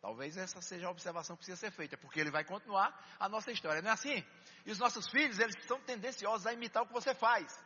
Talvez 0.00 0.36
essa 0.36 0.62
seja 0.62 0.86
a 0.86 0.90
observação 0.90 1.34
que 1.34 1.40
precisa 1.40 1.56
ser 1.56 1.72
feita, 1.72 1.96
porque 1.98 2.20
ele 2.20 2.30
vai 2.30 2.44
continuar 2.44 2.96
a 3.18 3.28
nossa 3.28 3.50
história, 3.50 3.82
não 3.82 3.90
é 3.90 3.94
assim? 3.94 4.24
E 4.64 4.70
os 4.70 4.78
nossos 4.78 5.08
filhos, 5.08 5.40
eles 5.40 5.56
são 5.66 5.80
tendenciosos 5.80 6.46
a 6.46 6.52
imitar 6.52 6.84
o 6.84 6.86
que 6.86 6.92
você 6.92 7.12
faz. 7.14 7.58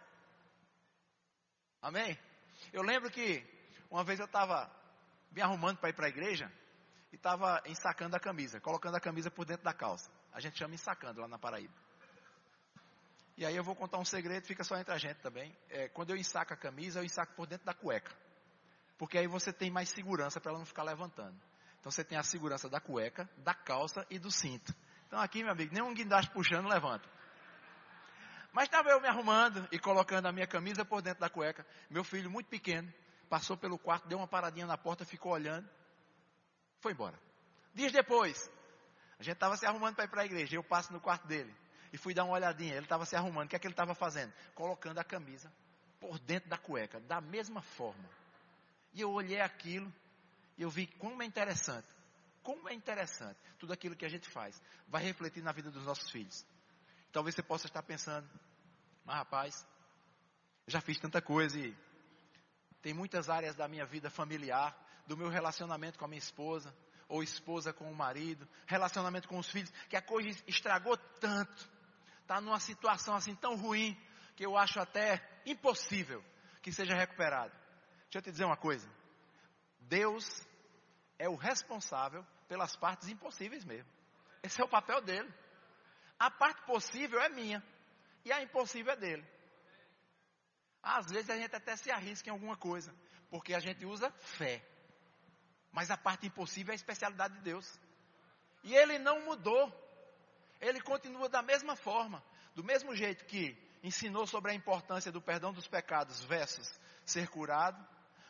Amém? 1.82 2.18
Eu 2.72 2.82
lembro 2.82 3.10
que 3.10 3.44
uma 3.90 4.02
vez 4.02 4.18
eu 4.18 4.24
estava 4.24 4.74
me 5.30 5.42
arrumando 5.42 5.78
para 5.78 5.90
ir 5.90 5.92
para 5.92 6.06
a 6.06 6.08
igreja 6.08 6.50
e 7.12 7.16
estava 7.16 7.62
ensacando 7.66 8.16
a 8.16 8.20
camisa, 8.20 8.59
colocando 8.59 8.96
a 8.96 9.01
camisa 9.01 9.31
por 9.31 9.44
dentro 9.44 9.64
da 9.64 9.75
calça. 9.75 10.11
A 10.33 10.40
gente 10.40 10.59
chama 10.59 10.75
ensacando 10.75 11.20
lá 11.20 11.29
na 11.29 11.38
Paraíba. 11.38 11.75
E 13.37 13.44
aí 13.44 13.55
eu 13.55 13.62
vou 13.62 13.75
contar 13.75 13.98
um 13.98 14.05
segredo, 14.05 14.46
fica 14.46 14.64
só 14.64 14.77
entre 14.77 14.92
a 14.92 14.98
gente 14.98 15.18
também. 15.18 15.57
É, 15.68 15.88
quando 15.88 16.11
eu 16.11 16.16
ensaco 16.16 16.53
a 16.53 16.57
camisa, 16.57 17.01
eu 17.01 17.05
ensaco 17.05 17.35
por 17.35 17.46
dentro 17.46 17.66
da 17.66 17.75
cueca. 17.75 18.14
Porque 18.98 19.18
aí 19.18 19.27
você 19.27 19.53
tem 19.53 19.70
mais 19.70 19.88
segurança 19.90 20.40
para 20.40 20.51
ela 20.51 20.59
não 20.59 20.66
ficar 20.66 20.83
levantando. 20.83 21.38
Então 21.81 21.90
você 21.90 22.05
tem 22.05 22.16
a 22.16 22.22
segurança 22.22 22.68
da 22.68 22.81
cueca, 22.81 23.29
da 23.38 23.53
calça 23.53 24.07
e 24.09 24.18
do 24.18 24.31
cinto. 24.31 24.75
Então 25.07 25.20
aqui, 25.20 25.42
meu 25.42 25.53
amigo, 25.53 25.75
nem 25.75 25.83
um 25.83 25.92
guindaste 25.92 26.31
puxando 26.31 26.68
levanta. 26.68 27.09
Mas 28.53 28.64
estava 28.64 28.90
eu 28.90 29.01
me 29.01 29.09
arrumando 29.09 29.66
e 29.72 29.79
colocando 29.79 30.27
a 30.27 30.33
minha 30.33 30.46
camisa 30.46 30.85
por 30.85 31.03
dentro 31.03 31.20
da 31.20 31.29
cueca. 31.29 31.66
Meu 31.90 32.05
filho, 32.05 32.31
muito 32.31 32.48
pequeno, 32.48 32.92
passou 33.29 33.57
pelo 33.57 33.79
quarto, 33.79 34.07
deu 34.07 34.18
uma 34.18 34.29
paradinha 34.29 34.66
na 34.66 34.79
porta, 34.79 35.05
ficou 35.05 35.33
olhando. 35.33 35.68
Foi 36.82 36.92
embora. 36.92 37.18
Dias 37.72 37.92
depois, 37.92 38.50
a 39.18 39.22
gente 39.22 39.34
estava 39.34 39.56
se 39.56 39.64
arrumando 39.64 39.94
para 39.94 40.04
ir 40.04 40.08
para 40.08 40.22
a 40.22 40.26
igreja. 40.26 40.56
Eu 40.56 40.64
passo 40.64 40.92
no 40.92 41.00
quarto 41.00 41.26
dele 41.26 41.54
e 41.92 41.96
fui 41.96 42.12
dar 42.12 42.24
uma 42.24 42.34
olhadinha. 42.34 42.74
Ele 42.74 42.84
estava 42.84 43.06
se 43.06 43.16
arrumando. 43.16 43.46
O 43.46 43.48
que 43.48 43.56
é 43.56 43.58
que 43.58 43.66
ele 43.66 43.72
estava 43.72 43.94
fazendo? 43.94 44.32
Colocando 44.54 44.98
a 44.98 45.04
camisa 45.04 45.50
por 46.00 46.18
dentro 46.18 46.50
da 46.50 46.58
cueca, 46.58 46.98
da 47.00 47.20
mesma 47.20 47.62
forma. 47.62 48.10
E 48.92 49.00
eu 49.00 49.10
olhei 49.12 49.40
aquilo 49.40 49.90
e 50.58 50.62
eu 50.62 50.68
vi 50.68 50.86
como 50.86 51.22
é 51.22 51.24
interessante, 51.24 51.86
como 52.42 52.68
é 52.68 52.74
interessante 52.74 53.38
tudo 53.58 53.72
aquilo 53.72 53.94
que 53.94 54.04
a 54.04 54.08
gente 54.08 54.28
faz, 54.28 54.60
vai 54.88 55.02
refletir 55.02 55.42
na 55.42 55.52
vida 55.52 55.70
dos 55.70 55.84
nossos 55.84 56.10
filhos. 56.10 56.44
Talvez 57.12 57.36
você 57.36 57.42
possa 57.42 57.68
estar 57.68 57.82
pensando, 57.84 58.28
mas 59.04 59.16
rapaz, 59.16 59.66
já 60.66 60.80
fiz 60.80 60.98
tanta 60.98 61.22
coisa 61.22 61.56
e 61.56 61.76
tem 62.82 62.92
muitas 62.92 63.30
áreas 63.30 63.54
da 63.54 63.68
minha 63.68 63.86
vida 63.86 64.10
familiar, 64.10 64.76
do 65.06 65.16
meu 65.16 65.28
relacionamento 65.28 65.98
com 65.98 66.04
a 66.04 66.08
minha 66.08 66.18
esposa, 66.18 66.74
ou 67.08 67.22
esposa 67.22 67.72
com 67.72 67.90
o 67.90 67.94
marido, 67.94 68.48
relacionamento 68.66 69.28
com 69.28 69.38
os 69.38 69.48
filhos, 69.50 69.70
que 69.88 69.96
a 69.96 70.02
coisa 70.02 70.30
estragou 70.46 70.96
tanto, 71.20 71.68
está 72.22 72.40
numa 72.40 72.58
situação 72.58 73.14
assim 73.14 73.34
tão 73.34 73.54
ruim, 73.56 73.96
que 74.34 74.46
eu 74.46 74.56
acho 74.56 74.80
até 74.80 75.22
impossível 75.44 76.24
que 76.62 76.72
seja 76.72 76.94
recuperado. 76.94 77.52
Deixa 78.04 78.18
eu 78.18 78.22
te 78.22 78.30
dizer 78.30 78.44
uma 78.44 78.56
coisa. 78.56 78.88
Deus 79.80 80.24
é 81.18 81.28
o 81.28 81.34
responsável 81.34 82.24
pelas 82.48 82.74
partes 82.76 83.08
impossíveis 83.08 83.64
mesmo. 83.64 83.90
Esse 84.42 84.60
é 84.60 84.64
o 84.64 84.68
papel 84.68 85.00
dele. 85.02 85.32
A 86.18 86.30
parte 86.30 86.62
possível 86.62 87.20
é 87.20 87.28
minha 87.28 87.62
e 88.24 88.32
a 88.32 88.42
impossível 88.42 88.92
é 88.92 88.96
dele. 88.96 89.26
Às 90.82 91.10
vezes 91.10 91.30
a 91.30 91.36
gente 91.36 91.54
até 91.54 91.76
se 91.76 91.90
arrisca 91.90 92.28
em 92.28 92.32
alguma 92.32 92.56
coisa, 92.56 92.94
porque 93.30 93.54
a 93.54 93.60
gente 93.60 93.84
usa 93.84 94.10
fé. 94.38 94.64
Mas 95.72 95.90
a 95.90 95.96
parte 95.96 96.26
impossível 96.26 96.72
é 96.72 96.74
a 96.74 96.76
especialidade 96.76 97.35
de 97.35 97.40
Deus. 97.40 97.80
E 98.62 98.74
ele 98.74 98.98
não 98.98 99.24
mudou. 99.24 99.72
Ele 100.61 100.80
continua 100.80 101.28
da 101.28 101.42
mesma 101.42 101.74
forma, 101.74 102.22
do 102.54 102.62
mesmo 102.62 102.94
jeito 102.94 103.24
que 103.24 103.56
ensinou 103.82 104.26
sobre 104.26 104.52
a 104.52 104.54
importância 104.54 105.11
do 105.11 105.20
perdão 105.20 105.52
dos 105.52 105.66
pecados 105.66 106.22
versus 106.24 106.78
ser 107.04 107.28
curado, 107.28 107.85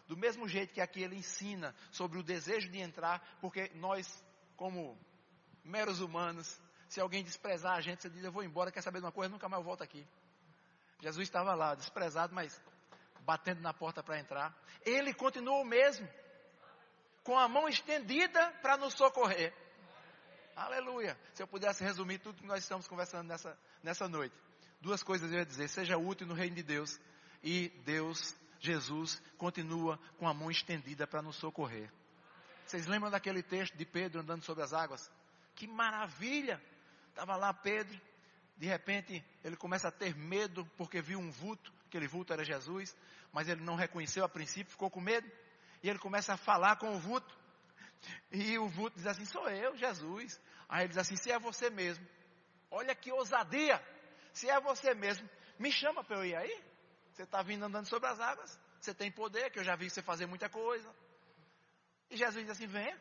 do 0.08 0.16
mesmo 0.16 0.48
jeito 0.48 0.72
que 0.72 0.80
aqui 0.80 1.02
ele 1.02 1.16
ensina 1.16 1.74
sobre 1.90 2.18
o 2.18 2.22
desejo 2.22 2.70
de 2.70 2.78
entrar, 2.78 3.22
porque 3.40 3.70
nós, 3.74 4.24
como 4.56 4.98
meros 5.62 6.00
humanos, 6.00 6.58
se 6.88 7.00
alguém 7.00 7.22
desprezar 7.22 7.74
a 7.74 7.80
gente, 7.80 8.02
você 8.02 8.10
diz, 8.10 8.24
eu 8.24 8.32
vou 8.32 8.42
embora, 8.42 8.72
quer 8.72 8.82
saber 8.82 8.98
de 8.98 9.04
uma 9.04 9.12
coisa, 9.12 9.30
nunca 9.30 9.48
mais 9.48 9.62
volto 9.62 9.82
aqui. 9.82 10.06
Jesus 11.00 11.26
estava 11.26 11.54
lá, 11.54 11.74
desprezado, 11.74 12.34
mas 12.34 12.60
batendo 13.20 13.60
na 13.60 13.74
porta 13.74 14.02
para 14.02 14.18
entrar. 14.18 14.56
Ele 14.84 15.12
continuou 15.12 15.62
o 15.62 15.66
mesmo, 15.66 16.08
com 17.22 17.38
a 17.38 17.48
mão 17.48 17.68
estendida 17.68 18.50
para 18.62 18.76
nos 18.76 18.94
socorrer. 18.94 19.52
Aleluia. 20.56 21.18
Se 21.34 21.42
eu 21.42 21.46
pudesse 21.46 21.82
resumir 21.82 22.18
tudo 22.18 22.40
que 22.40 22.46
nós 22.46 22.62
estamos 22.62 22.86
conversando 22.86 23.28
nessa, 23.28 23.58
nessa 23.82 24.08
noite. 24.08 24.34
Duas 24.80 25.02
coisas 25.02 25.30
eu 25.30 25.38
ia 25.38 25.46
dizer. 25.46 25.68
Seja 25.68 25.96
útil 25.96 26.26
no 26.26 26.34
reino 26.34 26.56
de 26.56 26.62
Deus. 26.62 27.00
E 27.42 27.68
Deus 27.84 28.34
Jesus 28.62 29.20
continua 29.36 29.98
com 30.18 30.28
a 30.28 30.34
mão 30.34 30.50
estendida 30.50 31.06
para 31.06 31.20
nos 31.20 31.36
socorrer. 31.36 31.90
Vocês 32.64 32.86
lembram 32.86 33.10
daquele 33.10 33.42
texto 33.42 33.76
de 33.76 33.84
Pedro 33.84 34.20
andando 34.20 34.44
sobre 34.44 34.62
as 34.62 34.72
águas? 34.72 35.10
Que 35.56 35.66
maravilha! 35.66 36.62
Estava 37.08 37.36
lá 37.36 37.52
Pedro, 37.52 38.00
de 38.56 38.66
repente 38.66 39.22
ele 39.44 39.56
começa 39.56 39.88
a 39.88 39.90
ter 39.90 40.16
medo 40.16 40.64
porque 40.78 41.02
viu 41.02 41.18
um 41.18 41.30
vulto, 41.30 41.72
aquele 41.86 42.06
vulto 42.06 42.32
era 42.32 42.44
Jesus, 42.44 42.96
mas 43.32 43.48
ele 43.48 43.60
não 43.60 43.74
reconheceu 43.74 44.24
a 44.24 44.28
princípio, 44.28 44.70
ficou 44.70 44.88
com 44.88 45.00
medo, 45.00 45.30
e 45.82 45.88
ele 45.88 45.98
começa 45.98 46.34
a 46.34 46.36
falar 46.36 46.76
com 46.76 46.94
o 46.94 46.98
vulto. 46.98 47.34
E 48.30 48.58
o 48.58 48.68
vulto 48.68 48.96
diz 48.96 49.06
assim: 49.06 49.24
Sou 49.24 49.48
eu, 49.48 49.76
Jesus. 49.76 50.40
Aí 50.68 50.82
ele 50.82 50.88
diz 50.88 50.98
assim: 50.98 51.16
Se 51.16 51.30
é 51.30 51.38
você 51.38 51.70
mesmo, 51.70 52.06
olha 52.70 52.94
que 52.94 53.10
ousadia, 53.12 53.82
se 54.32 54.48
é 54.48 54.60
você 54.60 54.94
mesmo, 54.94 55.28
me 55.58 55.72
chama 55.72 56.04
para 56.04 56.16
eu 56.16 56.24
ir 56.24 56.36
aí. 56.36 56.64
Você 57.12 57.24
está 57.24 57.42
vindo 57.42 57.64
andando 57.64 57.86
sobre 57.86 58.08
as 58.08 58.18
águas. 58.20 58.58
Você 58.80 58.94
tem 58.94 59.10
poder, 59.10 59.50
que 59.50 59.58
eu 59.58 59.64
já 59.64 59.76
vi 59.76 59.90
você 59.90 60.02
fazer 60.02 60.26
muita 60.26 60.48
coisa. 60.48 60.88
E 62.10 62.16
Jesus 62.16 62.44
diz 62.44 62.50
assim: 62.52 62.66
venha. 62.66 62.98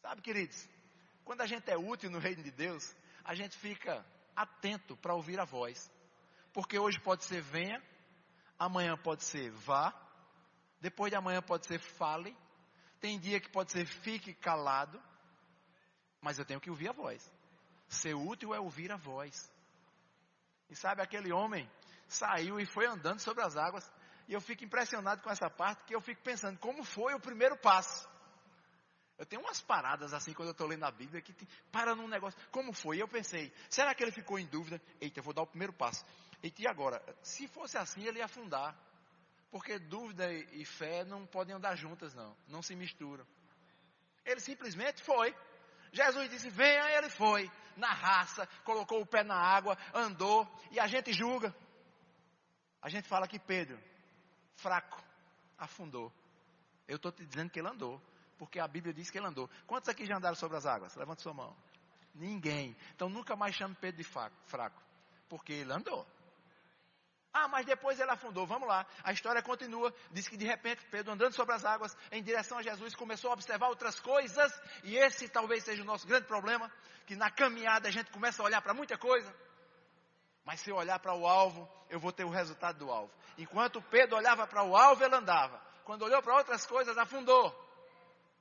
Sabe, 0.00 0.22
queridos, 0.22 0.68
quando 1.24 1.42
a 1.42 1.46
gente 1.46 1.70
é 1.70 1.76
útil 1.76 2.10
no 2.10 2.18
reino 2.18 2.42
de 2.42 2.50
Deus, 2.50 2.94
a 3.22 3.34
gente 3.34 3.56
fica 3.58 4.04
atento 4.34 4.96
para 4.96 5.14
ouvir 5.14 5.38
a 5.38 5.44
voz. 5.44 5.90
Porque 6.52 6.78
hoje 6.78 6.98
pode 7.00 7.24
ser 7.24 7.42
venha, 7.42 7.82
amanhã 8.58 8.96
pode 8.96 9.22
ser 9.24 9.50
vá, 9.50 9.92
depois 10.80 11.10
de 11.10 11.16
amanhã 11.16 11.42
pode 11.42 11.66
ser 11.66 11.78
fale, 11.78 12.36
tem 13.00 13.18
dia 13.18 13.40
que 13.40 13.48
pode 13.48 13.72
ser 13.72 13.86
fique 13.86 14.34
calado, 14.34 15.00
mas 16.20 16.38
eu 16.38 16.44
tenho 16.44 16.60
que 16.60 16.70
ouvir 16.70 16.88
a 16.88 16.92
voz. 16.92 17.30
Ser 17.88 18.14
útil 18.14 18.54
é 18.54 18.60
ouvir 18.60 18.92
a 18.92 18.96
voz. 18.96 19.50
E 20.68 20.76
sabe 20.76 21.02
aquele 21.02 21.32
homem 21.32 21.68
saiu 22.10 22.60
e 22.60 22.66
foi 22.66 22.86
andando 22.86 23.20
sobre 23.20 23.42
as 23.42 23.56
águas. 23.56 23.90
E 24.28 24.32
eu 24.32 24.40
fico 24.40 24.64
impressionado 24.64 25.22
com 25.22 25.30
essa 25.30 25.48
parte, 25.48 25.84
que 25.84 25.94
eu 25.94 26.00
fico 26.00 26.22
pensando, 26.22 26.58
como 26.58 26.84
foi 26.84 27.14
o 27.14 27.20
primeiro 27.20 27.56
passo? 27.56 28.08
Eu 29.18 29.26
tenho 29.26 29.42
umas 29.42 29.60
paradas 29.60 30.14
assim 30.14 30.32
quando 30.32 30.48
eu 30.48 30.52
estou 30.52 30.66
lendo 30.66 30.84
a 30.84 30.90
Bíblia 30.90 31.20
que 31.20 31.34
para 31.70 31.94
num 31.94 32.08
negócio. 32.08 32.40
Como 32.50 32.72
foi? 32.72 32.96
E 32.96 33.00
eu 33.00 33.08
pensei, 33.08 33.52
será 33.68 33.94
que 33.94 34.02
ele 34.02 34.12
ficou 34.12 34.38
em 34.38 34.46
dúvida? 34.46 34.80
Eita, 35.00 35.20
eu 35.20 35.24
vou 35.24 35.34
dar 35.34 35.42
o 35.42 35.46
primeiro 35.46 35.72
passo. 35.72 36.04
Eita, 36.42 36.62
e 36.62 36.66
agora? 36.66 37.02
Se 37.22 37.46
fosse 37.48 37.76
assim, 37.76 38.02
ele 38.04 38.18
ia 38.18 38.24
afundar. 38.24 38.74
Porque 39.50 39.78
dúvida 39.78 40.32
e 40.32 40.64
fé 40.64 41.04
não 41.04 41.26
podem 41.26 41.54
andar 41.54 41.74
juntas, 41.76 42.14
não. 42.14 42.36
Não 42.46 42.62
se 42.62 42.76
misturam. 42.76 43.26
Ele 44.24 44.40
simplesmente 44.40 45.02
foi. 45.02 45.34
Jesus 45.92 46.30
disse, 46.30 46.48
venha, 46.50 46.88
ele 46.96 47.10
foi. 47.10 47.50
Na 47.76 47.92
raça, 47.92 48.46
colocou 48.64 49.00
o 49.00 49.06
pé 49.06 49.24
na 49.24 49.36
água, 49.36 49.76
andou. 49.92 50.46
E 50.70 50.78
a 50.78 50.86
gente 50.86 51.12
julga. 51.12 51.54
A 52.80 52.88
gente 52.88 53.08
fala 53.08 53.26
que 53.26 53.38
Pedro, 53.38 53.78
fraco, 54.56 55.02
afundou. 55.58 56.12
Eu 56.86 56.96
estou 56.96 57.12
te 57.12 57.24
dizendo 57.24 57.50
que 57.50 57.58
ele 57.58 57.68
andou, 57.68 58.00
porque 58.38 58.58
a 58.58 58.68
Bíblia 58.68 58.94
diz 58.94 59.10
que 59.10 59.18
ele 59.18 59.26
andou. 59.26 59.48
Quantos 59.66 59.88
aqui 59.88 60.06
já 60.06 60.16
andaram 60.16 60.36
sobre 60.36 60.56
as 60.56 60.66
águas? 60.66 60.94
Levante 60.96 61.22
sua 61.22 61.34
mão. 61.34 61.56
Ninguém. 62.14 62.76
Então 62.94 63.08
nunca 63.08 63.36
mais 63.36 63.54
chame 63.54 63.74
Pedro 63.74 64.02
de 64.02 64.04
fraco, 64.04 64.82
porque 65.28 65.52
ele 65.52 65.72
andou. 65.72 66.06
Ah, 67.32 67.46
mas 67.46 67.64
depois 67.64 67.98
ele 68.00 68.10
afundou. 68.10 68.46
Vamos 68.46 68.66
lá. 68.66 68.84
A 69.04 69.12
história 69.12 69.40
continua. 69.40 69.94
Diz 70.10 70.26
que 70.26 70.36
de 70.36 70.44
repente 70.44 70.84
Pedro, 70.90 71.12
andando 71.12 71.32
sobre 71.32 71.54
as 71.54 71.64
águas, 71.64 71.96
em 72.10 72.22
direção 72.22 72.58
a 72.58 72.62
Jesus, 72.62 72.94
começou 72.94 73.30
a 73.30 73.34
observar 73.34 73.68
outras 73.68 74.00
coisas. 74.00 74.52
E 74.82 74.96
esse 74.96 75.28
talvez 75.28 75.62
seja 75.64 75.82
o 75.82 75.86
nosso 75.86 76.06
grande 76.06 76.26
problema: 76.26 76.70
que 77.06 77.14
na 77.14 77.30
caminhada 77.30 77.88
a 77.88 77.92
gente 77.92 78.10
começa 78.10 78.42
a 78.42 78.44
olhar 78.44 78.60
para 78.60 78.74
muita 78.74 78.98
coisa. 78.98 79.32
Mas 80.44 80.60
se 80.60 80.70
eu 80.70 80.76
olhar 80.76 80.98
para 80.98 81.14
o 81.14 81.26
alvo, 81.26 81.70
eu 81.88 82.00
vou 82.00 82.10
ter 82.10 82.24
o 82.24 82.30
resultado 82.30 82.78
do 82.78 82.90
alvo. 82.90 83.12
Enquanto 83.38 83.80
Pedro 83.82 84.16
olhava 84.16 84.46
para 84.46 84.64
o 84.64 84.76
alvo, 84.76 85.04
ele 85.04 85.14
andava. 85.14 85.60
Quando 85.84 86.02
olhou 86.02 86.20
para 86.22 86.36
outras 86.36 86.66
coisas, 86.66 86.98
afundou. 86.98 87.54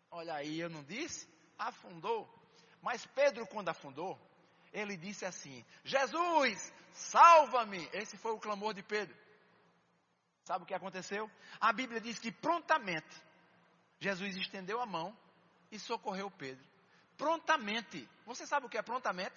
Olha 0.09 0.33
aí, 0.33 0.59
eu 0.59 0.69
não 0.69 0.83
disse? 0.83 1.27
Afundou. 1.57 2.27
Mas 2.81 3.05
Pedro, 3.05 3.45
quando 3.45 3.69
afundou, 3.69 4.19
ele 4.73 4.97
disse 4.97 5.25
assim: 5.25 5.63
Jesus, 5.83 6.73
salva-me. 6.93 7.89
Esse 7.93 8.17
foi 8.17 8.31
o 8.31 8.39
clamor 8.39 8.73
de 8.73 8.83
Pedro. 8.83 9.15
Sabe 10.43 10.63
o 10.63 10.67
que 10.67 10.73
aconteceu? 10.73 11.29
A 11.59 11.71
Bíblia 11.71 12.01
diz 12.01 12.17
que 12.17 12.31
prontamente 12.31 13.15
Jesus 13.99 14.35
estendeu 14.35 14.81
a 14.81 14.85
mão 14.85 15.15
e 15.71 15.77
socorreu 15.77 16.31
Pedro. 16.31 16.63
Prontamente. 17.17 18.07
Você 18.25 18.47
sabe 18.47 18.65
o 18.65 18.69
que 18.69 18.77
é 18.77 18.81
prontamente? 18.81 19.35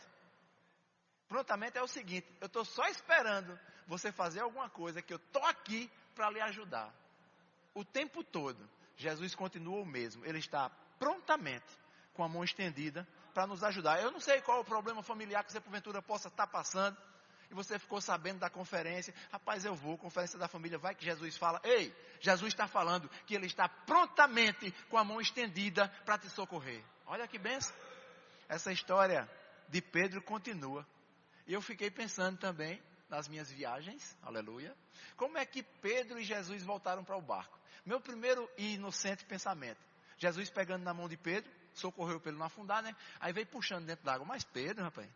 Prontamente 1.29 1.79
é 1.79 1.83
o 1.83 1.89
seguinte: 1.89 2.27
eu 2.41 2.47
estou 2.47 2.65
só 2.65 2.87
esperando 2.87 3.59
você 3.87 4.13
fazer 4.13 4.41
alguma 4.41 4.71
coisa 4.71 5.03
que 5.03 5.13
eu 5.13 5.19
estou 5.19 5.45
aqui 5.47 5.91
para 6.15 6.31
lhe 6.31 6.41
ajudar. 6.41 6.95
O 7.75 7.85
tempo 7.85 8.23
todo, 8.23 8.69
Jesus 8.97 9.35
continua 9.35 9.81
o 9.81 9.87
mesmo. 9.87 10.25
Ele 10.25 10.39
está 10.39 10.71
prontamente 10.99 11.67
com 12.15 12.23
a 12.23 12.29
mão 12.29 12.45
estendida 12.45 13.07
para 13.33 13.47
nos 13.47 13.65
ajudar. 13.65 14.01
Eu 14.01 14.11
não 14.11 14.21
sei 14.21 14.41
qual 14.43 14.61
o 14.61 14.65
problema 14.65 15.03
familiar 15.03 15.43
que 15.43 15.51
você 15.51 15.61
porventura 15.61 16.03
possa 16.03 16.29
estar 16.29 16.47
passando. 16.47 16.97
E 17.53 17.55
você 17.55 17.79
ficou 17.79 18.01
sabendo 18.01 18.39
da 18.39 18.49
conferência. 18.49 19.13
Rapaz, 19.31 19.63
eu 19.67 19.75
vou, 19.75 19.99
conferência 19.99 20.39
da 20.39 20.49
família. 20.49 20.79
Vai 20.79 20.95
que 20.95 21.05
Jesus 21.05 21.37
fala. 21.37 21.61
Ei, 21.63 21.95
Jesus 22.19 22.55
está 22.55 22.67
falando 22.67 23.11
que 23.27 23.35
Ele 23.35 23.47
está 23.47 23.69
prontamente 23.69 24.73
com 24.89 24.97
a 24.97 25.05
mão 25.05 25.21
estendida 25.21 25.87
para 26.07 26.17
te 26.17 26.31
socorrer. 26.31 26.83
Olha 27.05 27.29
que 27.29 27.39
benção. 27.39 27.77
Essa 28.49 28.73
história 28.73 29.31
de 29.69 29.83
Pedro 29.83 30.23
continua. 30.23 30.87
E 31.47 31.53
eu 31.53 31.61
fiquei 31.61 31.91
pensando 31.91 32.39
também 32.39 32.83
nas 33.11 33.29
minhas 33.29 33.53
viagens, 33.53 34.17
aleluia, 34.23 34.75
como 35.19 35.37
é 35.37 35.45
que 35.45 35.63
Pedro 35.63 36.19
e 36.19 36.25
Jesus 36.25 36.63
voltaram 36.63 37.05
para 37.05 37.19
o 37.19 37.21
barco. 37.21 37.59
Meu 37.85 38.01
primeiro 38.01 38.49
e 38.57 38.77
inocente 38.77 39.27
pensamento, 39.27 39.81
Jesus 40.17 40.49
pegando 40.49 40.85
na 40.85 40.95
mão 40.95 41.07
de 41.07 41.19
Pedro, 41.19 41.51
socorreu 41.75 42.19
Pedro 42.19 42.39
não 42.39 42.47
afundar, 42.47 42.83
né? 42.83 42.97
Aí 43.21 43.31
veio 43.35 43.47
puxando 43.47 43.85
dentro 43.85 44.07
d'água, 44.07 44.25
mas 44.25 44.43
Pedro, 44.43 44.85
rapaz, 44.85 45.11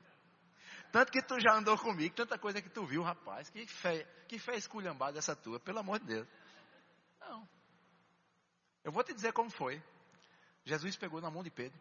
tanto 0.92 1.12
que 1.12 1.22
tu 1.22 1.38
já 1.40 1.54
andou 1.54 1.76
comigo, 1.78 2.14
tanta 2.14 2.38
coisa 2.38 2.60
que 2.60 2.70
tu 2.70 2.84
viu, 2.86 3.02
rapaz, 3.02 3.50
que 3.50 3.66
fé, 3.66 4.04
que 4.28 4.38
fé 4.38 4.56
esculhambada 4.56 5.18
essa 5.18 5.34
tua, 5.34 5.60
pelo 5.60 5.78
amor 5.78 5.98
de 6.00 6.06
Deus. 6.06 6.28
Não. 7.20 7.48
Eu 8.84 8.92
vou 8.92 9.02
te 9.02 9.12
dizer 9.12 9.32
como 9.32 9.50
foi. 9.50 9.82
Jesus 10.64 10.96
pegou 10.96 11.20
na 11.20 11.30
mão 11.30 11.42
de 11.42 11.50
Pedro, 11.50 11.78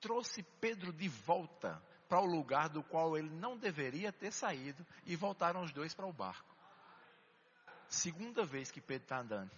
trouxe 0.00 0.42
Pedro 0.60 0.92
de 0.92 1.08
volta 1.08 1.82
para 2.08 2.20
o 2.20 2.26
lugar 2.26 2.68
do 2.68 2.82
qual 2.82 3.16
ele 3.16 3.30
não 3.30 3.56
deveria 3.56 4.12
ter 4.12 4.32
saído 4.32 4.84
e 5.06 5.14
voltaram 5.14 5.62
os 5.62 5.72
dois 5.72 5.94
para 5.94 6.06
o 6.06 6.12
barco. 6.12 6.54
Segunda 7.88 8.44
vez 8.44 8.70
que 8.70 8.80
Pedro 8.80 9.04
está 9.04 9.20
andando. 9.20 9.50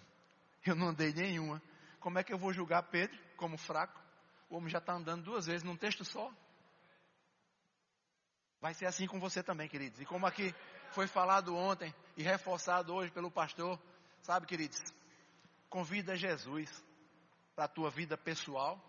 Eu 0.65 0.75
não 0.75 0.89
andei 0.89 1.11
nenhuma. 1.13 1.61
Como 1.99 2.19
é 2.19 2.23
que 2.23 2.33
eu 2.33 2.37
vou 2.37 2.53
julgar 2.53 2.83
Pedro 2.83 3.17
como 3.37 3.57
fraco? 3.57 3.99
O 4.49 4.57
homem 4.57 4.69
já 4.69 4.77
está 4.77 4.93
andando 4.93 5.23
duas 5.23 5.45
vezes 5.45 5.63
num 5.63 5.75
texto 5.75 6.05
só. 6.05 6.31
Vai 8.63 8.73
ser 8.73 8.85
assim 8.85 9.05
com 9.07 9.19
você 9.19 9.43
também, 9.43 9.67
queridos. 9.67 9.99
E 9.99 10.05
como 10.05 10.25
aqui 10.25 10.55
foi 10.91 11.05
falado 11.05 11.53
ontem 11.53 11.93
e 12.15 12.23
reforçado 12.23 12.93
hoje 12.93 13.11
pelo 13.11 13.29
pastor, 13.29 13.77
sabe, 14.21 14.47
queridos? 14.47 14.81
Convida 15.69 16.15
Jesus 16.15 16.71
para 17.57 17.65
a 17.65 17.67
tua 17.67 17.89
vida 17.89 18.17
pessoal, 18.17 18.81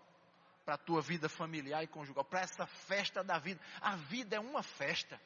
para 0.63 0.75
a 0.75 0.77
tua 0.77 1.01
vida 1.01 1.27
familiar 1.27 1.83
e 1.83 1.87
conjugal, 1.87 2.23
para 2.23 2.39
essa 2.39 2.65
festa 2.65 3.21
da 3.21 3.37
vida. 3.37 3.59
A 3.81 3.97
vida 3.97 4.37
é 4.37 4.39
uma 4.39 4.63
festa. 4.63 5.19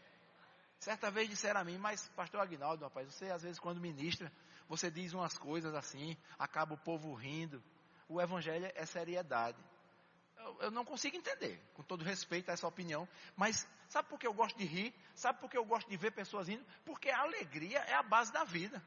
Certa 0.79 1.11
vez 1.11 1.29
disseram 1.29 1.61
a 1.61 1.63
mim, 1.63 1.77
mas 1.77 2.09
pastor 2.15 2.41
Agnaldo, 2.41 2.83
rapaz, 2.83 3.13
você 3.13 3.29
às 3.29 3.43
vezes 3.43 3.59
quando 3.59 3.79
ministra, 3.79 4.31
você 4.67 4.89
diz 4.89 5.13
umas 5.13 5.37
coisas 5.37 5.75
assim, 5.75 6.17
acaba 6.39 6.73
o 6.73 6.77
povo 6.79 7.13
rindo. 7.13 7.63
O 8.07 8.19
evangelho 8.19 8.71
é 8.73 8.85
seriedade. 8.87 9.63
Eu, 10.37 10.57
eu 10.61 10.71
não 10.71 10.83
consigo 10.83 11.15
entender, 11.15 11.61
com 11.75 11.83
todo 11.83 12.03
respeito 12.03 12.49
a 12.49 12.53
essa 12.53 12.65
opinião, 12.65 13.07
mas 13.37 13.67
sabe 13.89 14.07
por 14.07 14.17
que 14.17 14.25
eu 14.25 14.33
gosto 14.33 14.57
de 14.57 14.65
rir? 14.65 14.93
Sabe 15.13 15.39
por 15.39 15.49
que 15.49 15.57
eu 15.57 15.65
gosto 15.65 15.89
de 15.89 15.97
ver 15.97 16.11
pessoas 16.11 16.47
rindo? 16.47 16.65
Porque 16.85 17.09
a 17.09 17.19
alegria 17.21 17.79
é 17.79 17.93
a 17.93 18.03
base 18.03 18.31
da 18.31 18.43
vida. 18.43 18.81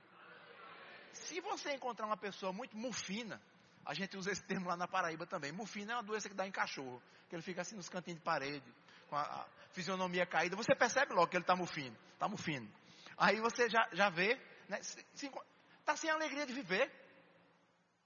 Se 1.12 1.40
você 1.40 1.74
encontrar 1.74 2.07
uma 2.07 2.16
pessoa 2.16 2.53
muito 2.53 2.76
mufina, 2.76 3.40
a 3.84 3.92
gente 3.94 4.16
usa 4.16 4.30
esse 4.30 4.42
termo 4.44 4.68
lá 4.68 4.76
na 4.76 4.88
Paraíba 4.88 5.26
também. 5.26 5.53
Mufina 5.53 5.92
é 5.92 5.96
uma 5.96 6.03
doença 6.03 6.28
que 6.28 6.34
dá 6.34 6.46
em 6.46 6.50
cachorro, 6.50 7.03
que 7.28 7.34
ele 7.34 7.42
fica 7.42 7.61
assim 7.61 7.76
nos 7.76 7.88
cantinhos 7.88 8.18
de 8.18 8.24
parede, 8.24 8.64
com 9.09 9.16
a, 9.16 9.46
fisionomia 9.72 10.24
caída. 10.24 10.57
Você 10.57 10.74
percebe 10.74 11.12
logo 11.12 11.28
que 11.28 11.36
ele 11.36 11.42
está 11.42 11.57
mufino, 11.57 11.96
está 12.14 12.28
mufino. 12.28 12.70
Aí 13.16 13.40
você 13.40 13.68
já, 13.68 13.88
já 13.92 14.09
vê, 14.09 14.40
né, 14.68 14.80
está 14.80 15.96
sem 15.96 16.11
alegria 16.11 16.46
de 16.46 16.53
viver. 16.53 16.90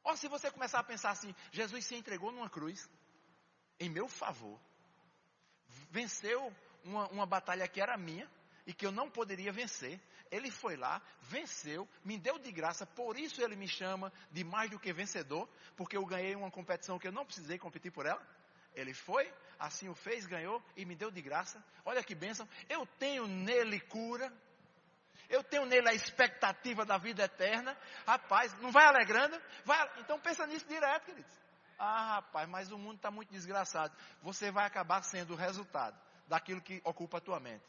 Ou 0.03 0.17
se 0.17 0.29
você 0.29 0.51
começar 0.51 0.81
a 0.81 0.85
pensar 0.85 1.11
assim, 1.11 1.35
Jesus 1.53 1.85
se 1.85 1.95
entregou 1.95 2.33
numa 2.33 2.49
cruz, 2.49 2.89
em 3.79 3.91
meu 3.91 4.09
favor, 4.09 4.59
venceu 5.91 6.53
uma, 6.87 7.09
uma 7.09 7.27
batalha 7.27 7.67
que 7.69 7.81
era 7.81 7.97
minha, 7.97 8.29
e 8.67 8.75
que 8.75 8.85
eu 8.85 8.93
não 8.93 9.09
poderia 9.09 9.53
vencer. 9.53 10.01
Ele 10.31 10.51
foi 10.51 10.77
lá, 10.77 11.01
venceu, 11.23 11.89
me 12.05 12.19
deu 12.19 12.37
de 12.39 12.51
graça, 12.51 12.85
por 12.85 13.17
isso 13.17 13.41
ele 13.41 13.55
me 13.55 13.69
chama 13.69 14.13
de 14.33 14.43
mais 14.43 14.69
do 14.69 14.79
que 14.79 14.93
vencedor, 14.93 15.49
porque 15.77 15.97
eu 15.97 16.05
ganhei 16.05 16.35
uma 16.35 16.51
competição 16.51 16.99
que 16.99 17.07
eu 17.07 17.13
não 17.13 17.25
precisei 17.25 17.59
competir 17.59 17.93
por 17.93 18.07
ela. 18.07 18.21
Ele 18.75 18.93
foi, 18.93 19.33
assim 19.59 19.89
o 19.89 19.95
fez, 19.95 20.27
ganhou 20.27 20.63
e 20.77 20.85
me 20.85 20.97
deu 20.97 21.11
de 21.11 21.23
graça. 21.23 21.65
Olha 21.85 22.03
que 22.03 22.15
bênção. 22.15 22.47
Eu 22.69 22.85
tenho 22.99 23.27
nele 23.27 23.81
cura. 23.81 24.31
Eu 25.29 25.43
tenho 25.43 25.65
nele 25.65 25.89
a 25.89 25.95
expectativa 25.95 26.85
da 26.85 26.99
vida 26.99 27.25
eterna. 27.25 27.77
Rapaz, 28.07 28.53
não 28.61 28.71
vai 28.71 28.85
alegrando? 28.85 29.41
Vai, 29.65 29.91
então 30.01 30.21
pensa 30.21 30.47
nisso 30.47 30.67
direto, 30.67 31.07
queridos. 31.07 31.39
Ah, 31.79 32.17
rapaz, 32.17 32.49
mas 32.49 32.71
o 32.71 32.79
mundo 32.79 32.97
está 32.97 33.11
muito 33.11 33.31
desgraçado. 33.31 33.97
Você 34.23 34.51
vai 34.51 34.67
acabar 34.67 35.03
sendo 35.03 35.33
o 35.33 35.37
resultado 35.37 35.99
daquilo 36.29 36.61
que 36.61 36.81
ocupa 36.85 37.19
a 37.19 37.21
tua 37.21 37.41
mente. 37.41 37.65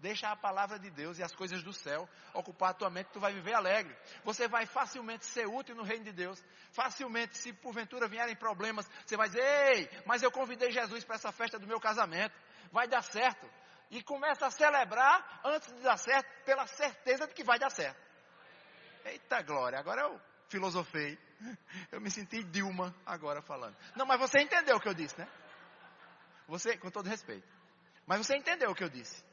Deixa 0.00 0.30
a 0.30 0.36
palavra 0.36 0.78
de 0.78 0.90
Deus 0.90 1.18
e 1.18 1.22
as 1.22 1.34
coisas 1.34 1.62
do 1.62 1.74
céu 1.74 2.08
ocupar 2.32 2.70
a 2.70 2.74
tua 2.74 2.88
mente, 2.88 3.10
tu 3.12 3.20
vai 3.20 3.34
viver 3.34 3.52
alegre. 3.52 3.94
Você 4.24 4.48
vai 4.48 4.64
facilmente 4.64 5.26
ser 5.26 5.46
útil 5.46 5.74
no 5.74 5.82
reino 5.82 6.04
de 6.04 6.12
Deus. 6.12 6.42
Facilmente, 6.72 7.36
se 7.36 7.52
porventura 7.52 8.08
vierem 8.08 8.34
problemas, 8.34 8.88
você 9.04 9.14
vai 9.14 9.28
dizer: 9.28 9.42
Ei, 9.42 9.90
mas 10.06 10.22
eu 10.22 10.30
convidei 10.30 10.70
Jesus 10.70 11.04
para 11.04 11.16
essa 11.16 11.30
festa 11.30 11.58
do 11.58 11.66
meu 11.66 11.78
casamento. 11.78 12.34
Vai 12.72 12.88
dar 12.88 13.02
certo. 13.02 13.46
E 13.90 14.02
começa 14.02 14.46
a 14.46 14.50
celebrar 14.50 15.40
antes 15.44 15.70
de 15.74 15.82
dar 15.82 15.98
certo, 15.98 16.44
pela 16.46 16.66
certeza 16.66 17.26
de 17.26 17.34
que 17.34 17.44
vai 17.44 17.58
dar 17.58 17.70
certo. 17.70 18.00
Eita 19.04 19.42
glória, 19.42 19.78
agora 19.78 20.00
eu 20.02 20.20
filosofei. 20.48 21.18
Eu 21.90 22.00
me 22.00 22.10
senti 22.10 22.42
Dilma 22.44 22.94
agora 23.04 23.42
falando. 23.42 23.76
Não, 23.96 24.06
mas 24.06 24.18
você 24.18 24.40
entendeu 24.40 24.76
o 24.76 24.80
que 24.80 24.88
eu 24.88 24.94
disse, 24.94 25.18
né? 25.18 25.26
Você, 26.46 26.76
com 26.76 26.90
todo 26.90 27.08
respeito. 27.08 27.46
Mas 28.10 28.26
você 28.26 28.34
entendeu 28.34 28.72
o 28.72 28.74
que 28.74 28.82
eu 28.82 28.88
disse. 28.88 29.24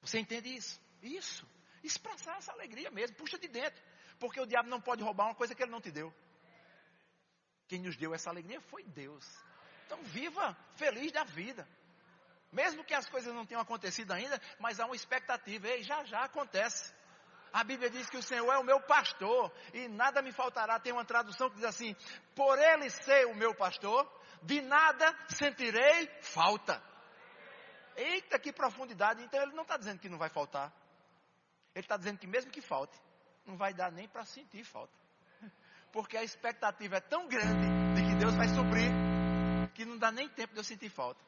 Você 0.00 0.18
entende 0.18 0.52
isso? 0.52 0.80
Isso. 1.00 1.48
Expressar 1.80 2.38
essa 2.38 2.50
alegria 2.50 2.90
mesmo, 2.90 3.14
puxa 3.16 3.38
de 3.38 3.46
dentro. 3.46 3.80
Porque 4.18 4.40
o 4.40 4.46
diabo 4.46 4.68
não 4.68 4.80
pode 4.80 5.00
roubar 5.04 5.26
uma 5.26 5.34
coisa 5.36 5.54
que 5.54 5.62
ele 5.62 5.70
não 5.70 5.80
te 5.80 5.92
deu. 5.92 6.12
Quem 7.68 7.80
nos 7.80 7.96
deu 7.96 8.12
essa 8.12 8.30
alegria 8.30 8.60
foi 8.62 8.82
Deus. 8.82 9.24
Então 9.86 10.02
viva 10.02 10.56
feliz 10.74 11.12
da 11.12 11.22
vida. 11.22 11.68
Mesmo 12.50 12.82
que 12.82 12.94
as 12.94 13.08
coisas 13.08 13.32
não 13.32 13.46
tenham 13.46 13.62
acontecido 13.62 14.10
ainda, 14.10 14.42
mas 14.58 14.80
há 14.80 14.86
uma 14.86 14.96
expectativa. 14.96 15.68
Ei, 15.68 15.84
já 15.84 16.02
já 16.02 16.24
acontece. 16.24 16.92
A 17.52 17.62
Bíblia 17.62 17.88
diz 17.88 18.10
que 18.10 18.16
o 18.16 18.22
Senhor 18.24 18.52
é 18.52 18.58
o 18.58 18.64
meu 18.64 18.80
pastor 18.80 19.52
e 19.72 19.86
nada 19.86 20.20
me 20.20 20.32
faltará. 20.32 20.80
Tem 20.80 20.92
uma 20.92 21.04
tradução 21.04 21.48
que 21.48 21.54
diz 21.54 21.64
assim: 21.64 21.94
Por 22.34 22.58
ele 22.58 22.90
ser 22.90 23.24
o 23.28 23.36
meu 23.36 23.54
pastor, 23.54 24.04
de 24.42 24.60
nada 24.62 25.16
sentirei 25.28 26.10
falta. 26.22 26.95
Eita, 27.96 28.38
que 28.38 28.52
profundidade. 28.52 29.22
Então 29.22 29.42
ele 29.42 29.52
não 29.52 29.62
está 29.62 29.76
dizendo 29.76 29.98
que 29.98 30.08
não 30.08 30.18
vai 30.18 30.28
faltar. 30.28 30.72
Ele 31.74 31.84
está 31.84 31.96
dizendo 31.96 32.18
que 32.18 32.26
mesmo 32.26 32.50
que 32.50 32.60
falte, 32.60 32.98
não 33.46 33.56
vai 33.56 33.74
dar 33.74 33.90
nem 33.92 34.08
para 34.08 34.24
sentir 34.24 34.64
falta. 34.64 34.92
Porque 35.92 36.16
a 36.16 36.22
expectativa 36.22 36.96
é 36.96 37.00
tão 37.00 37.28
grande 37.28 37.66
de 37.94 38.02
que 38.08 38.14
Deus 38.16 38.34
vai 38.34 38.48
suprir, 38.48 38.90
que 39.74 39.84
não 39.84 39.98
dá 39.98 40.10
nem 40.10 40.28
tempo 40.28 40.54
de 40.54 40.60
eu 40.60 40.64
sentir 40.64 40.88
falta. 40.90 41.22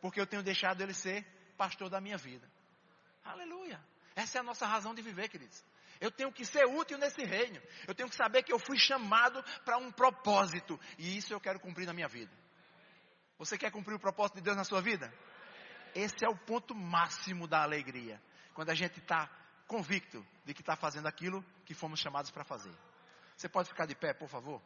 Porque 0.00 0.20
eu 0.20 0.26
tenho 0.26 0.42
deixado 0.42 0.80
ele 0.82 0.92
ser 0.92 1.26
pastor 1.56 1.88
da 1.88 2.00
minha 2.00 2.18
vida. 2.18 2.46
Aleluia. 3.24 3.80
Essa 4.14 4.38
é 4.38 4.40
a 4.40 4.44
nossa 4.44 4.66
razão 4.66 4.94
de 4.94 5.02
viver, 5.02 5.28
queridos. 5.28 5.64
Eu 6.00 6.10
tenho 6.10 6.30
que 6.30 6.44
ser 6.44 6.66
útil 6.66 6.98
nesse 6.98 7.24
reino. 7.24 7.60
Eu 7.86 7.94
tenho 7.94 8.08
que 8.08 8.14
saber 8.14 8.42
que 8.42 8.52
eu 8.52 8.58
fui 8.58 8.78
chamado 8.78 9.42
para 9.64 9.78
um 9.78 9.90
propósito. 9.90 10.78
E 10.98 11.16
isso 11.16 11.32
eu 11.32 11.40
quero 11.40 11.58
cumprir 11.58 11.86
na 11.86 11.92
minha 11.92 12.08
vida. 12.08 12.30
Você 13.38 13.56
quer 13.56 13.70
cumprir 13.70 13.94
o 13.94 13.98
propósito 13.98 14.36
de 14.36 14.42
Deus 14.42 14.56
na 14.56 14.64
sua 14.64 14.80
vida? 14.80 15.12
Esse 15.94 16.24
é 16.24 16.28
o 16.28 16.36
ponto 16.36 16.74
máximo 16.74 17.46
da 17.46 17.62
alegria. 17.62 18.20
Quando 18.52 18.70
a 18.70 18.74
gente 18.74 18.98
está 18.98 19.30
convicto 19.66 20.24
de 20.44 20.52
que 20.52 20.60
está 20.60 20.76
fazendo 20.76 21.06
aquilo 21.06 21.44
que 21.64 21.74
fomos 21.74 22.00
chamados 22.00 22.30
para 22.30 22.44
fazer. 22.44 22.74
Você 23.36 23.48
pode 23.48 23.68
ficar 23.68 23.86
de 23.86 23.94
pé, 23.94 24.12
por 24.12 24.28
favor? 24.28 24.60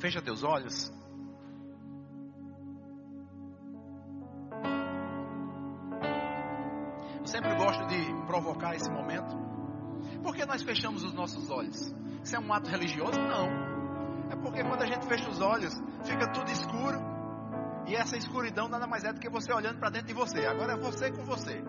Fecha 0.00 0.22
teus 0.22 0.44
olhos. 0.44 0.92
Eu 7.18 7.26
sempre 7.26 7.54
gosto 7.56 7.84
de 7.88 8.26
provocar 8.26 8.76
esse 8.76 8.88
momento. 8.88 9.36
Por 10.22 10.34
que 10.34 10.46
nós 10.46 10.62
fechamos 10.62 11.02
os 11.02 11.12
nossos 11.12 11.50
olhos? 11.50 11.92
Isso 12.28 12.36
é 12.36 12.40
um 12.40 12.52
ato 12.52 12.68
religioso? 12.68 13.18
Não. 13.18 13.48
É 14.30 14.36
porque 14.36 14.62
quando 14.62 14.82
a 14.82 14.86
gente 14.86 15.06
fecha 15.06 15.30
os 15.30 15.40
olhos, 15.40 15.72
fica 16.04 16.30
tudo 16.30 16.50
escuro. 16.50 17.00
E 17.86 17.96
essa 17.96 18.18
escuridão 18.18 18.68
nada 18.68 18.86
mais 18.86 19.02
é 19.02 19.14
do 19.14 19.18
que 19.18 19.30
você 19.30 19.50
olhando 19.50 19.78
para 19.78 19.88
dentro 19.88 20.08
de 20.08 20.12
você. 20.12 20.44
Agora 20.44 20.74
é 20.74 20.76
você 20.76 21.10
com 21.10 21.24
você. 21.24 21.64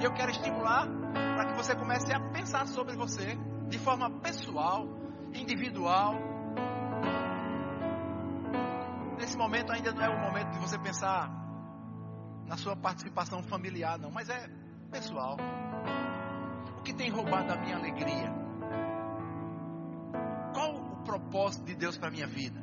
E 0.00 0.04
eu 0.04 0.10
quero 0.14 0.30
estimular 0.30 0.88
para 1.12 1.48
que 1.48 1.52
você 1.52 1.76
comece 1.76 2.14
a 2.14 2.20
pensar 2.30 2.66
sobre 2.66 2.96
você 2.96 3.36
de 3.68 3.78
forma 3.78 4.10
pessoal, 4.20 4.88
individual. 5.34 6.14
Nesse 9.18 9.36
momento 9.36 9.70
ainda 9.70 9.92
não 9.92 10.02
é 10.02 10.08
o 10.08 10.18
momento 10.18 10.50
de 10.52 10.58
você 10.60 10.78
pensar 10.78 11.30
na 12.46 12.56
sua 12.56 12.74
participação 12.74 13.42
familiar, 13.42 13.98
não, 13.98 14.10
mas 14.10 14.30
é 14.30 14.48
pessoal. 14.90 15.36
O 16.78 16.82
que 16.82 16.94
tem 16.94 17.10
roubado 17.10 17.52
a 17.52 17.56
minha 17.56 17.76
alegria? 17.76 18.41
Propósito 21.32 21.64
de 21.64 21.74
Deus 21.74 21.96
para 21.96 22.10
minha 22.10 22.26
vida? 22.26 22.60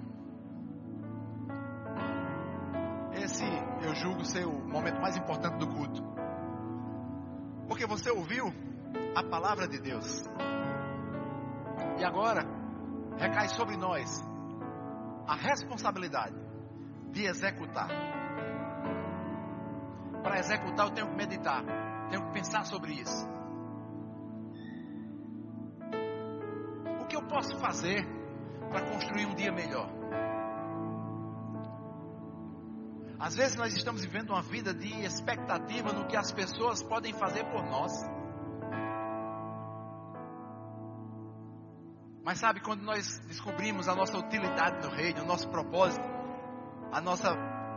Esse 3.13 3.43
eu 3.81 3.95
julgo 3.95 4.23
ser 4.23 4.45
o 4.45 4.51
momento 4.51 5.01
mais 5.01 5.17
importante 5.17 5.57
do 5.57 5.67
culto. 5.67 6.03
Porque 7.67 7.87
você 7.87 8.11
ouviu 8.11 8.45
a 9.15 9.23
palavra 9.23 9.67
de 9.67 9.79
Deus. 9.79 10.23
E 11.97 12.05
agora 12.05 12.45
recai 13.17 13.49
sobre 13.49 13.75
nós 13.75 14.23
a 15.25 15.33
responsabilidade 15.33 16.35
de 17.11 17.25
executar. 17.25 17.89
Para 20.21 20.37
executar, 20.37 20.85
eu 20.85 20.93
tenho 20.93 21.09
que 21.09 21.15
meditar, 21.15 21.63
tenho 22.11 22.23
que 22.27 22.33
pensar 22.33 22.65
sobre 22.65 22.93
isso. 22.93 23.27
O 27.01 27.07
que 27.07 27.15
eu 27.15 27.23
posso 27.23 27.57
fazer 27.57 28.18
para 28.69 28.81
construir 28.89 29.25
um 29.25 29.35
dia 29.35 29.51
melhor? 29.51 29.89
Às 33.19 33.35
vezes 33.35 33.57
nós 33.57 33.75
estamos 33.75 34.01
vivendo 34.01 34.29
uma 34.29 34.41
vida 34.41 34.73
de 34.73 34.87
expectativa 35.03 35.91
no 35.91 36.07
que 36.07 36.15
as 36.15 36.31
pessoas 36.31 36.81
podem 36.81 37.13
fazer 37.13 37.43
por 37.45 37.63
nós. 37.65 37.91
Mas 42.23 42.39
sabe, 42.39 42.61
quando 42.61 42.81
nós 42.81 43.19
descobrimos 43.27 43.89
a 43.89 43.95
nossa 43.95 44.17
utilidade 44.17 44.87
no 44.87 44.93
reino, 44.93 45.23
o 45.23 45.25
nosso 45.25 45.49
propósito, 45.49 46.05
a 46.91 47.01
nossa 47.01 47.35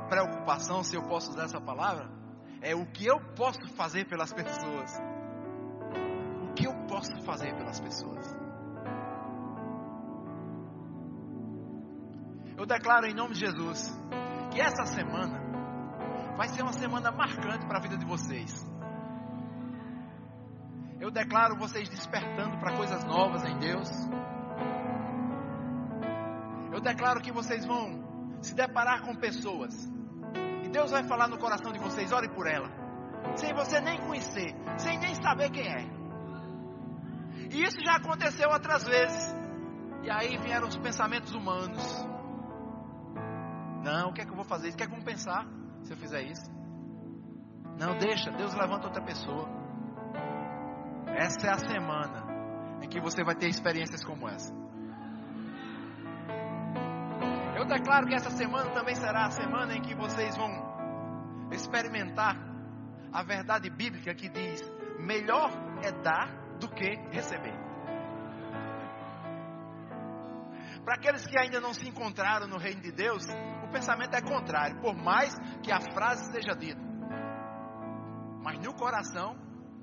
preocupação, 0.08 0.84
se 0.84 0.94
eu 0.94 1.02
posso 1.02 1.30
usar 1.30 1.44
essa 1.44 1.60
palavra, 1.60 2.08
é 2.60 2.74
o 2.74 2.86
que 2.86 3.06
eu 3.06 3.18
posso 3.34 3.66
fazer 3.74 4.06
pelas 4.06 4.32
pessoas. 4.32 5.00
O 6.44 6.54
que 6.54 6.66
eu 6.66 6.74
posso 6.86 7.20
fazer 7.24 7.54
pelas 7.56 7.80
pessoas. 7.80 8.41
Eu 12.62 12.66
declaro 12.66 13.06
em 13.06 13.12
nome 13.12 13.34
de 13.34 13.40
Jesus 13.40 13.92
que 14.52 14.60
essa 14.60 14.84
semana 14.84 15.36
vai 16.36 16.46
ser 16.46 16.62
uma 16.62 16.72
semana 16.72 17.10
marcante 17.10 17.66
para 17.66 17.78
a 17.78 17.80
vida 17.80 17.98
de 17.98 18.06
vocês. 18.06 18.64
Eu 21.00 21.10
declaro 21.10 21.56
vocês 21.56 21.88
despertando 21.88 22.56
para 22.60 22.76
coisas 22.76 23.02
novas 23.02 23.42
em 23.42 23.58
Deus. 23.58 23.90
Eu 26.72 26.80
declaro 26.80 27.20
que 27.20 27.32
vocês 27.32 27.66
vão 27.66 28.38
se 28.40 28.54
deparar 28.54 29.02
com 29.02 29.16
pessoas. 29.16 29.74
E 30.64 30.68
Deus 30.68 30.92
vai 30.92 31.02
falar 31.02 31.26
no 31.26 31.38
coração 31.38 31.72
de 31.72 31.80
vocês, 31.80 32.12
ore 32.12 32.28
por 32.28 32.46
ela. 32.46 32.70
Sem 33.34 33.52
você 33.54 33.80
nem 33.80 33.98
conhecer, 34.02 34.54
sem 34.78 35.00
nem 35.00 35.16
saber 35.16 35.50
quem 35.50 35.66
é. 35.66 35.84
E 37.50 37.64
isso 37.64 37.78
já 37.84 37.96
aconteceu 37.96 38.48
outras 38.50 38.84
vezes. 38.84 39.34
E 40.04 40.08
aí 40.08 40.38
vieram 40.38 40.68
os 40.68 40.76
pensamentos 40.76 41.34
humanos. 41.34 42.12
Não, 43.82 44.10
o 44.10 44.12
que 44.12 44.20
é 44.22 44.24
que 44.24 44.30
eu 44.30 44.36
vou 44.36 44.44
fazer? 44.44 44.70
O 44.70 44.76
que 44.76 44.84
é 44.84 44.86
que 44.86 44.92
vão 44.92 45.02
pensar 45.02 45.44
se 45.82 45.92
eu 45.92 45.96
fizer 45.96 46.22
isso? 46.22 46.50
Não, 47.78 47.98
deixa, 47.98 48.30
Deus 48.30 48.54
levanta 48.54 48.86
outra 48.86 49.02
pessoa. 49.02 49.48
Essa 51.08 51.48
é 51.48 51.50
a 51.50 51.58
semana 51.58 52.22
em 52.82 52.88
que 52.88 53.00
você 53.00 53.24
vai 53.24 53.34
ter 53.34 53.48
experiências 53.48 54.04
como 54.04 54.28
essa. 54.28 54.52
Eu 57.56 57.66
declaro 57.66 58.06
que 58.06 58.14
essa 58.14 58.30
semana 58.30 58.70
também 58.70 58.94
será 58.94 59.26
a 59.26 59.30
semana 59.30 59.74
em 59.74 59.82
que 59.82 59.94
vocês 59.94 60.36
vão 60.36 60.50
experimentar 61.50 62.36
a 63.12 63.22
verdade 63.22 63.68
bíblica 63.68 64.14
que 64.14 64.28
diz: 64.28 64.62
melhor 64.98 65.50
é 65.82 65.90
dar 65.90 66.28
do 66.58 66.68
que 66.68 66.94
receber. 67.10 67.54
Para 70.84 70.94
aqueles 70.96 71.26
que 71.26 71.38
ainda 71.38 71.60
não 71.60 71.72
se 71.72 71.86
encontraram 71.88 72.48
no 72.48 72.58
reino 72.58 72.80
de 72.80 72.90
Deus, 72.90 73.24
pensamento 73.72 74.14
é 74.14 74.20
contrário, 74.20 74.80
por 74.80 74.94
mais 74.94 75.34
que 75.62 75.72
a 75.72 75.80
frase 75.80 76.30
seja 76.30 76.54
dita. 76.54 76.80
Mas 78.42 78.58
no 78.58 78.74
coração, 78.74 79.36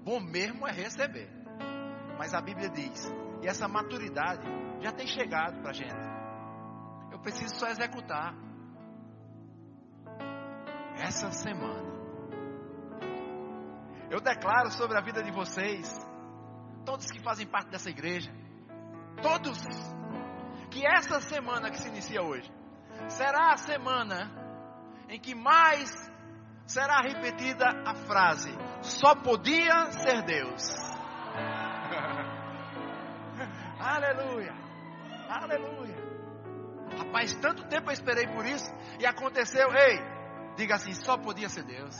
bom 0.04 0.20
mesmo 0.20 0.68
é 0.68 0.72
receber. 0.72 1.30
Mas 2.18 2.34
a 2.34 2.42
Bíblia 2.42 2.70
diz, 2.70 3.12
e 3.42 3.48
essa 3.48 3.68
maturidade 3.68 4.46
já 4.82 4.92
tem 4.92 5.08
chegado 5.08 5.60
para 5.62 5.72
a 5.72 5.74
gente. 5.74 6.10
Eu 7.12 7.20
preciso 7.20 7.56
só 7.56 7.68
executar. 7.68 8.34
Essa 10.98 11.32
semana. 11.32 11.90
Eu 14.10 14.20
declaro 14.20 14.70
sobre 14.72 14.98
a 14.98 15.02
vida 15.02 15.24
de 15.24 15.32
vocês, 15.32 15.98
todos 16.86 17.10
que 17.10 17.22
fazem 17.24 17.48
parte 17.48 17.70
dessa 17.70 17.90
igreja, 17.90 18.32
todos 19.22 19.60
que 20.70 20.86
essa 20.86 21.22
semana 21.22 21.70
que 21.72 21.78
se 21.78 21.88
inicia 21.88 22.22
hoje 22.22 22.59
será 23.08 23.54
a 23.54 23.58
semana 23.58 24.30
em 25.08 25.20
que 25.20 25.34
mais 25.34 25.90
será 26.66 27.02
repetida 27.02 27.66
a 27.86 27.96
frase: 27.96 28.52
só 28.82 29.16
podia 29.16 29.92
ser 29.92 30.24
Deus. 30.24 30.64
aleluia, 33.80 34.54
aleluia. 35.30 36.10
Rapaz, 36.98 37.34
tanto 37.36 37.68
tempo 37.68 37.90
eu 37.90 37.94
esperei 37.94 38.28
por 38.28 38.46
isso 38.46 38.70
e 39.00 39.06
aconteceu. 39.06 39.70
Ei, 39.74 40.00
diga 40.56 40.76
assim: 40.76 40.94
só 40.94 41.18
podia 41.18 41.50
ser 41.50 41.64
Deus. 41.64 41.96